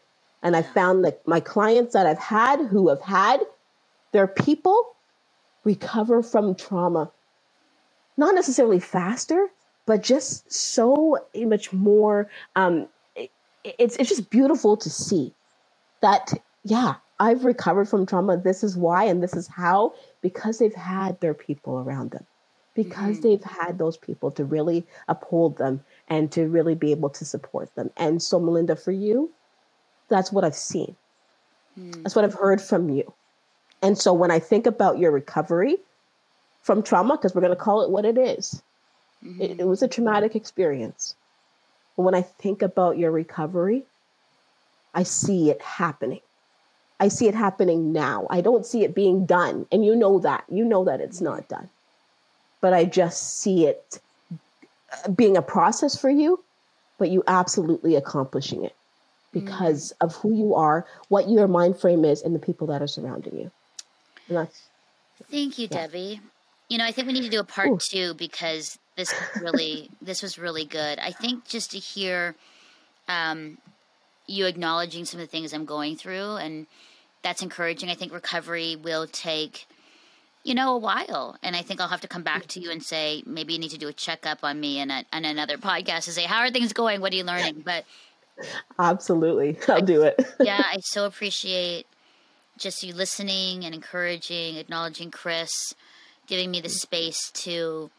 And 0.42 0.54
I 0.56 0.62
found 0.62 1.04
that 1.04 1.26
my 1.26 1.40
clients 1.40 1.94
that 1.94 2.06
I've 2.06 2.18
had 2.18 2.60
who 2.66 2.88
have 2.88 3.00
had 3.00 3.40
their 4.12 4.26
people 4.26 4.94
recover 5.64 6.22
from 6.22 6.54
trauma, 6.54 7.10
not 8.16 8.34
necessarily 8.34 8.78
faster, 8.78 9.48
but 9.86 10.02
just 10.02 10.50
so 10.52 11.18
much 11.34 11.72
more 11.72 12.28
um, 12.54 12.88
it's 13.78 13.96
it's 13.96 14.08
just 14.08 14.30
beautiful 14.30 14.76
to 14.76 14.90
see 14.90 15.32
that 16.00 16.32
yeah 16.64 16.94
i've 17.20 17.44
recovered 17.44 17.88
from 17.88 18.06
trauma 18.06 18.36
this 18.36 18.62
is 18.62 18.76
why 18.76 19.04
and 19.04 19.22
this 19.22 19.34
is 19.34 19.46
how 19.46 19.92
because 20.22 20.58
they've 20.58 20.74
had 20.74 21.18
their 21.20 21.34
people 21.34 21.78
around 21.78 22.10
them 22.10 22.24
because 22.74 23.18
mm-hmm. 23.18 23.28
they've 23.28 23.44
had 23.44 23.78
those 23.78 23.96
people 23.96 24.30
to 24.30 24.44
really 24.44 24.86
uphold 25.08 25.56
them 25.56 25.82
and 26.08 26.30
to 26.30 26.46
really 26.46 26.74
be 26.74 26.90
able 26.90 27.10
to 27.10 27.24
support 27.24 27.74
them 27.74 27.90
and 27.96 28.22
so 28.22 28.38
melinda 28.38 28.76
for 28.76 28.92
you 28.92 29.30
that's 30.08 30.32
what 30.32 30.44
i've 30.44 30.54
seen 30.54 30.94
mm-hmm. 31.78 32.02
that's 32.02 32.14
what 32.14 32.24
i've 32.24 32.34
heard 32.34 32.60
from 32.60 32.88
you 32.90 33.12
and 33.82 33.98
so 33.98 34.12
when 34.12 34.30
i 34.30 34.38
think 34.38 34.66
about 34.66 34.98
your 34.98 35.10
recovery 35.10 35.76
from 36.66 36.82
trauma 36.82 37.16
because 37.16 37.32
we're 37.32 37.40
going 37.40 37.52
to 37.52 37.56
call 37.56 37.82
it 37.82 37.90
what 37.90 38.04
it 38.04 38.18
is, 38.18 38.60
mm-hmm. 39.24 39.40
it, 39.40 39.60
it 39.60 39.68
was 39.68 39.84
a 39.84 39.88
traumatic 39.88 40.34
experience 40.34 41.14
when 41.96 42.14
I 42.14 42.22
think 42.22 42.62
about 42.62 42.98
your 42.98 43.10
recovery, 43.10 43.84
I 44.94 45.02
see 45.02 45.50
it 45.50 45.60
happening. 45.60 46.20
I 46.98 47.08
see 47.08 47.28
it 47.28 47.34
happening 47.34 47.92
now. 47.92 48.26
I 48.30 48.40
don't 48.40 48.64
see 48.64 48.84
it 48.84 48.94
being 48.94 49.26
done. 49.26 49.66
And 49.70 49.84
you 49.84 49.94
know 49.94 50.18
that. 50.20 50.44
You 50.48 50.64
know 50.64 50.84
that 50.84 51.00
it's 51.00 51.20
not 51.20 51.48
done. 51.48 51.68
But 52.60 52.72
I 52.72 52.84
just 52.84 53.38
see 53.38 53.66
it 53.66 54.00
uh, 55.04 55.10
being 55.10 55.36
a 55.36 55.42
process 55.42 55.98
for 55.98 56.08
you, 56.08 56.42
but 56.98 57.10
you 57.10 57.22
absolutely 57.26 57.96
accomplishing 57.96 58.64
it 58.64 58.74
because 59.32 59.92
mm. 59.92 60.06
of 60.06 60.14
who 60.16 60.34
you 60.34 60.54
are, 60.54 60.86
what 61.08 61.28
your 61.28 61.48
mind 61.48 61.78
frame 61.78 62.04
is, 62.04 62.22
and 62.22 62.34
the 62.34 62.38
people 62.38 62.66
that 62.68 62.80
are 62.80 62.86
surrounding 62.86 63.36
you. 63.36 63.50
Thank 65.30 65.58
you, 65.58 65.68
yeah. 65.70 65.86
Debbie. 65.86 66.20
you 66.68 66.78
know, 66.78 66.84
I 66.84 66.92
think 66.92 67.06
we 67.06 67.12
need 67.12 67.24
to 67.24 67.30
do 67.30 67.40
a 67.40 67.44
part 67.44 67.68
Ooh. 67.68 67.78
two 67.78 68.14
because 68.14 68.78
this 68.96 69.14
really 69.40 69.90
this 70.02 70.22
was 70.22 70.38
really 70.38 70.64
good. 70.64 70.98
I 70.98 71.12
think 71.12 71.44
just 71.46 71.72
to 71.72 71.78
hear 71.78 72.34
um, 73.08 73.58
you 74.26 74.46
acknowledging 74.46 75.04
some 75.04 75.20
of 75.20 75.26
the 75.26 75.30
things 75.30 75.52
I'm 75.52 75.64
going 75.64 75.96
through 75.96 76.36
and 76.36 76.66
that's 77.22 77.42
encouraging. 77.42 77.90
I 77.90 77.94
think 77.94 78.12
recovery 78.12 78.76
will 78.76 79.06
take 79.06 79.66
you 80.44 80.54
know 80.54 80.74
a 80.74 80.78
while 80.78 81.36
and 81.42 81.56
I 81.56 81.62
think 81.62 81.80
I'll 81.80 81.88
have 81.88 82.00
to 82.02 82.08
come 82.08 82.22
back 82.22 82.46
to 82.48 82.60
you 82.60 82.70
and 82.70 82.82
say 82.82 83.22
maybe 83.26 83.52
you 83.52 83.58
need 83.58 83.70
to 83.70 83.78
do 83.78 83.88
a 83.88 83.92
checkup 83.92 84.44
on 84.44 84.60
me 84.60 84.78
and 84.78 84.90
on 84.90 85.24
another 85.24 85.58
podcast 85.58 86.04
to 86.04 86.12
say 86.12 86.22
how 86.22 86.40
are 86.40 86.50
things 86.50 86.72
going? 86.72 87.00
What 87.00 87.12
are 87.12 87.16
you 87.16 87.24
learning? 87.24 87.62
But 87.64 87.84
Absolutely. 88.78 89.58
I'll 89.68 89.76
I, 89.76 89.80
do 89.80 90.02
it. 90.02 90.24
yeah, 90.40 90.62
I 90.64 90.78
so 90.80 91.06
appreciate 91.06 91.86
just 92.58 92.82
you 92.82 92.94
listening 92.94 93.64
and 93.64 93.74
encouraging, 93.74 94.56
acknowledging 94.56 95.10
Chris, 95.10 95.74
giving 96.26 96.50
me 96.50 96.60
the 96.60 96.68
space 96.68 97.30
to 97.32 97.90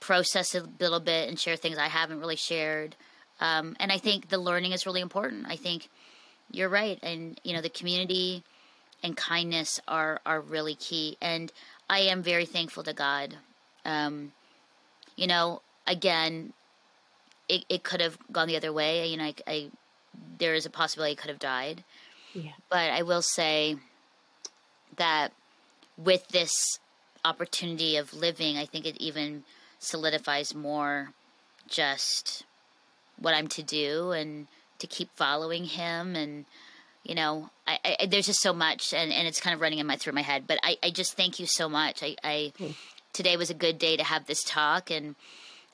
process 0.00 0.54
a 0.54 0.66
little 0.80 1.00
bit 1.00 1.28
and 1.28 1.38
share 1.38 1.56
things 1.56 1.78
I 1.78 1.88
haven't 1.88 2.20
really 2.20 2.36
shared. 2.36 2.96
Um, 3.40 3.76
and 3.80 3.92
I 3.92 3.98
think 3.98 4.28
the 4.28 4.38
learning 4.38 4.72
is 4.72 4.86
really 4.86 5.00
important. 5.00 5.46
I 5.48 5.56
think 5.56 5.88
you're 6.50 6.68
right, 6.68 6.98
and 7.02 7.40
you 7.44 7.52
know 7.52 7.60
the 7.60 7.68
community 7.68 8.44
and 9.02 9.16
kindness 9.16 9.80
are 9.86 10.20
are 10.24 10.40
really 10.40 10.74
key. 10.74 11.16
And 11.20 11.52
I 11.88 12.00
am 12.00 12.22
very 12.22 12.46
thankful 12.46 12.82
to 12.84 12.92
God. 12.92 13.36
Um, 13.84 14.32
you 15.16 15.26
know, 15.26 15.60
again, 15.86 16.52
it 17.48 17.64
it 17.68 17.82
could 17.82 18.00
have 18.00 18.18
gone 18.32 18.48
the 18.48 18.56
other 18.56 18.72
way. 18.72 19.06
You 19.08 19.16
know, 19.16 19.24
I, 19.24 19.34
I 19.46 19.70
there 20.38 20.54
is 20.54 20.66
a 20.66 20.70
possibility 20.70 21.12
I 21.12 21.20
could 21.20 21.30
have 21.30 21.38
died. 21.38 21.84
Yeah. 22.32 22.52
But 22.68 22.90
I 22.90 23.02
will 23.02 23.22
say 23.22 23.76
that 24.96 25.32
with 25.96 26.28
this 26.28 26.78
opportunity 27.24 27.96
of 27.96 28.12
living, 28.14 28.56
I 28.56 28.66
think 28.66 28.86
it 28.86 28.96
even 28.98 29.44
solidifies 29.78 30.54
more 30.54 31.12
just 31.68 32.44
what 33.18 33.34
I'm 33.34 33.48
to 33.48 33.62
do 33.62 34.12
and 34.12 34.46
to 34.78 34.86
keep 34.86 35.10
following 35.16 35.64
him 35.64 36.14
and 36.16 36.44
you 37.02 37.14
know 37.14 37.50
I, 37.66 37.96
I, 38.00 38.06
there's 38.06 38.26
just 38.26 38.42
so 38.42 38.52
much 38.52 38.92
and, 38.92 39.12
and 39.12 39.26
it's 39.26 39.40
kind 39.40 39.54
of 39.54 39.60
running 39.60 39.78
in 39.78 39.86
my 39.86 39.96
through 39.96 40.12
my 40.12 40.22
head 40.22 40.44
but 40.46 40.58
I, 40.62 40.76
I 40.82 40.90
just 40.90 41.16
thank 41.16 41.40
you 41.40 41.46
so 41.46 41.68
much. 41.68 42.02
I, 42.02 42.16
I 42.22 42.52
hmm. 42.58 42.70
today 43.12 43.36
was 43.36 43.50
a 43.50 43.54
good 43.54 43.78
day 43.78 43.96
to 43.96 44.04
have 44.04 44.26
this 44.26 44.44
talk 44.44 44.90
and 44.90 45.14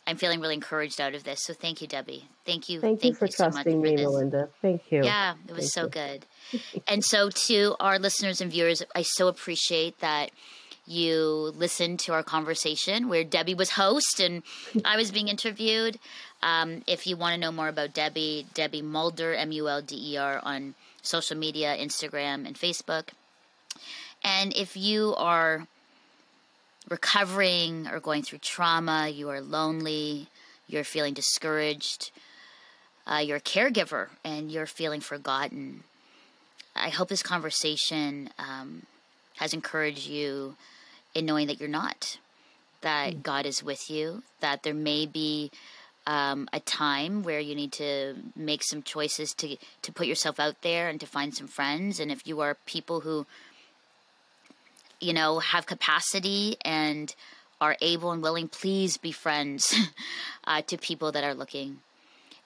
I'm 0.04 0.16
feeling 0.16 0.40
really 0.40 0.54
encouraged 0.54 1.00
out 1.00 1.14
of 1.14 1.22
this. 1.22 1.44
So 1.44 1.54
thank 1.54 1.80
you 1.80 1.86
Debbie. 1.86 2.28
Thank 2.44 2.68
you. 2.68 2.80
Thank, 2.80 3.00
thank 3.00 3.12
you 3.12 3.18
for 3.18 3.26
you 3.26 3.32
trusting 3.32 3.72
so 3.72 3.78
me 3.78 3.96
for 3.96 4.02
Melinda. 4.02 4.48
Thank 4.60 4.82
you. 4.90 5.04
Yeah 5.04 5.34
it 5.48 5.52
was 5.52 5.72
thank 5.72 5.72
so 5.72 5.82
you. 5.82 5.88
good. 5.88 6.26
And 6.88 7.04
so 7.04 7.30
to 7.30 7.76
our 7.80 7.98
listeners 7.98 8.40
and 8.40 8.50
viewers 8.50 8.82
I 8.94 9.02
so 9.02 9.28
appreciate 9.28 9.98
that 10.00 10.30
you 10.86 11.52
listened 11.56 12.00
to 12.00 12.12
our 12.12 12.22
conversation 12.22 13.08
where 13.08 13.24
Debbie 13.24 13.54
was 13.54 13.70
host 13.70 14.20
and 14.20 14.42
I 14.84 14.96
was 14.96 15.10
being 15.10 15.28
interviewed. 15.28 15.98
Um, 16.42 16.82
if 16.86 17.06
you 17.06 17.16
want 17.16 17.34
to 17.34 17.40
know 17.40 17.52
more 17.52 17.68
about 17.68 17.94
Debbie, 17.94 18.46
Debbie 18.54 18.82
Mulder, 18.82 19.34
M 19.34 19.52
U 19.52 19.68
L 19.68 19.80
D 19.80 20.14
E 20.14 20.16
R, 20.16 20.40
on 20.42 20.74
social 21.02 21.36
media, 21.36 21.76
Instagram, 21.76 22.46
and 22.46 22.56
Facebook. 22.56 23.08
And 24.24 24.52
if 24.54 24.76
you 24.76 25.14
are 25.16 25.66
recovering 26.88 27.88
or 27.88 28.00
going 28.00 28.22
through 28.22 28.38
trauma, 28.38 29.08
you 29.08 29.28
are 29.28 29.40
lonely, 29.40 30.28
you're 30.66 30.84
feeling 30.84 31.14
discouraged, 31.14 32.10
uh, 33.06 33.18
you're 33.18 33.38
a 33.38 33.40
caregiver, 33.40 34.08
and 34.24 34.50
you're 34.50 34.66
feeling 34.66 35.00
forgotten, 35.00 35.84
I 36.74 36.88
hope 36.88 37.08
this 37.08 37.22
conversation 37.22 38.30
um, 38.38 38.86
has 39.36 39.52
encouraged 39.52 40.06
you 40.06 40.56
in 41.14 41.26
knowing 41.26 41.46
that 41.46 41.60
you're 41.60 41.68
not, 41.68 42.18
that 42.80 43.14
mm. 43.14 43.22
God 43.22 43.46
is 43.46 43.62
with 43.62 43.90
you, 43.90 44.22
that 44.40 44.62
there 44.62 44.74
may 44.74 45.06
be 45.06 45.50
um, 46.06 46.48
a 46.52 46.60
time 46.60 47.22
where 47.22 47.40
you 47.40 47.54
need 47.54 47.72
to 47.72 48.16
make 48.34 48.62
some 48.62 48.82
choices 48.82 49.34
to 49.34 49.56
to 49.82 49.92
put 49.92 50.06
yourself 50.06 50.40
out 50.40 50.62
there 50.62 50.88
and 50.88 51.00
to 51.00 51.06
find 51.06 51.34
some 51.34 51.46
friends. 51.46 52.00
And 52.00 52.10
if 52.10 52.26
you 52.26 52.40
are 52.40 52.56
people 52.66 53.00
who, 53.00 53.26
you 55.00 55.12
know, 55.12 55.38
have 55.38 55.66
capacity 55.66 56.56
and 56.64 57.14
are 57.60 57.76
able 57.80 58.10
and 58.10 58.22
willing, 58.22 58.48
please 58.48 58.96
be 58.96 59.12
friends 59.12 59.74
uh, 60.44 60.62
to 60.62 60.76
people 60.76 61.12
that 61.12 61.24
are 61.24 61.34
looking. 61.34 61.78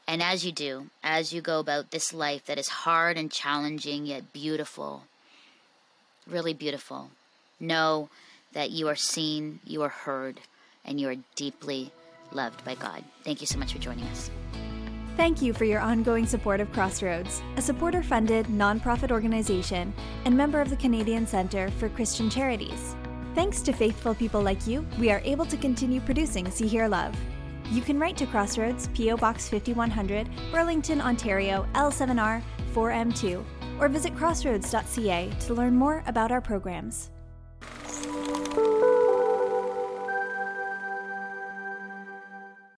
And 0.06 0.22
as 0.22 0.44
you 0.44 0.52
do, 0.52 0.90
as 1.02 1.32
you 1.32 1.40
go 1.40 1.58
about 1.58 1.90
this 1.90 2.12
life 2.12 2.44
that 2.46 2.58
is 2.58 2.68
hard 2.68 3.16
and 3.16 3.32
challenging 3.32 4.06
yet 4.06 4.32
beautiful, 4.32 5.04
really 6.28 6.54
beautiful, 6.54 7.10
know 7.58 8.08
that 8.52 8.70
you 8.70 8.88
are 8.88 8.96
seen, 8.96 9.60
you 9.64 9.82
are 9.82 9.88
heard, 9.88 10.40
and 10.84 11.00
you 11.00 11.08
are 11.08 11.16
deeply 11.34 11.92
loved 12.32 12.64
by 12.64 12.74
God. 12.74 13.04
Thank 13.24 13.40
you 13.40 13.46
so 13.46 13.58
much 13.58 13.72
for 13.72 13.78
joining 13.78 14.04
us. 14.06 14.30
Thank 15.16 15.40
you 15.40 15.54
for 15.54 15.64
your 15.64 15.80
ongoing 15.80 16.26
support 16.26 16.60
of 16.60 16.70
Crossroads, 16.72 17.42
a 17.56 17.62
supporter 17.62 18.02
funded 18.02 18.46
nonprofit 18.46 19.10
organization 19.10 19.94
and 20.26 20.36
member 20.36 20.60
of 20.60 20.68
the 20.68 20.76
Canadian 20.76 21.26
Centre 21.26 21.70
for 21.78 21.88
Christian 21.88 22.28
Charities. 22.28 22.94
Thanks 23.34 23.62
to 23.62 23.72
faithful 23.72 24.14
people 24.14 24.42
like 24.42 24.66
you, 24.66 24.86
we 24.98 25.10
are 25.10 25.22
able 25.24 25.46
to 25.46 25.56
continue 25.56 26.00
producing 26.00 26.50
See 26.50 26.66
Hear 26.66 26.86
Love. 26.86 27.14
You 27.70 27.82
can 27.82 27.98
write 27.98 28.16
to 28.18 28.26
Crossroads, 28.26 28.88
P.O. 28.88 29.16
Box 29.16 29.48
5100, 29.48 30.28
Burlington, 30.52 31.00
Ontario, 31.00 31.66
L7R 31.74 32.42
4M2, 32.74 33.44
or 33.80 33.88
visit 33.88 34.14
crossroads.ca 34.14 35.30
to 35.40 35.54
learn 35.54 35.74
more 35.74 36.04
about 36.06 36.30
our 36.30 36.40
programs. 36.40 37.10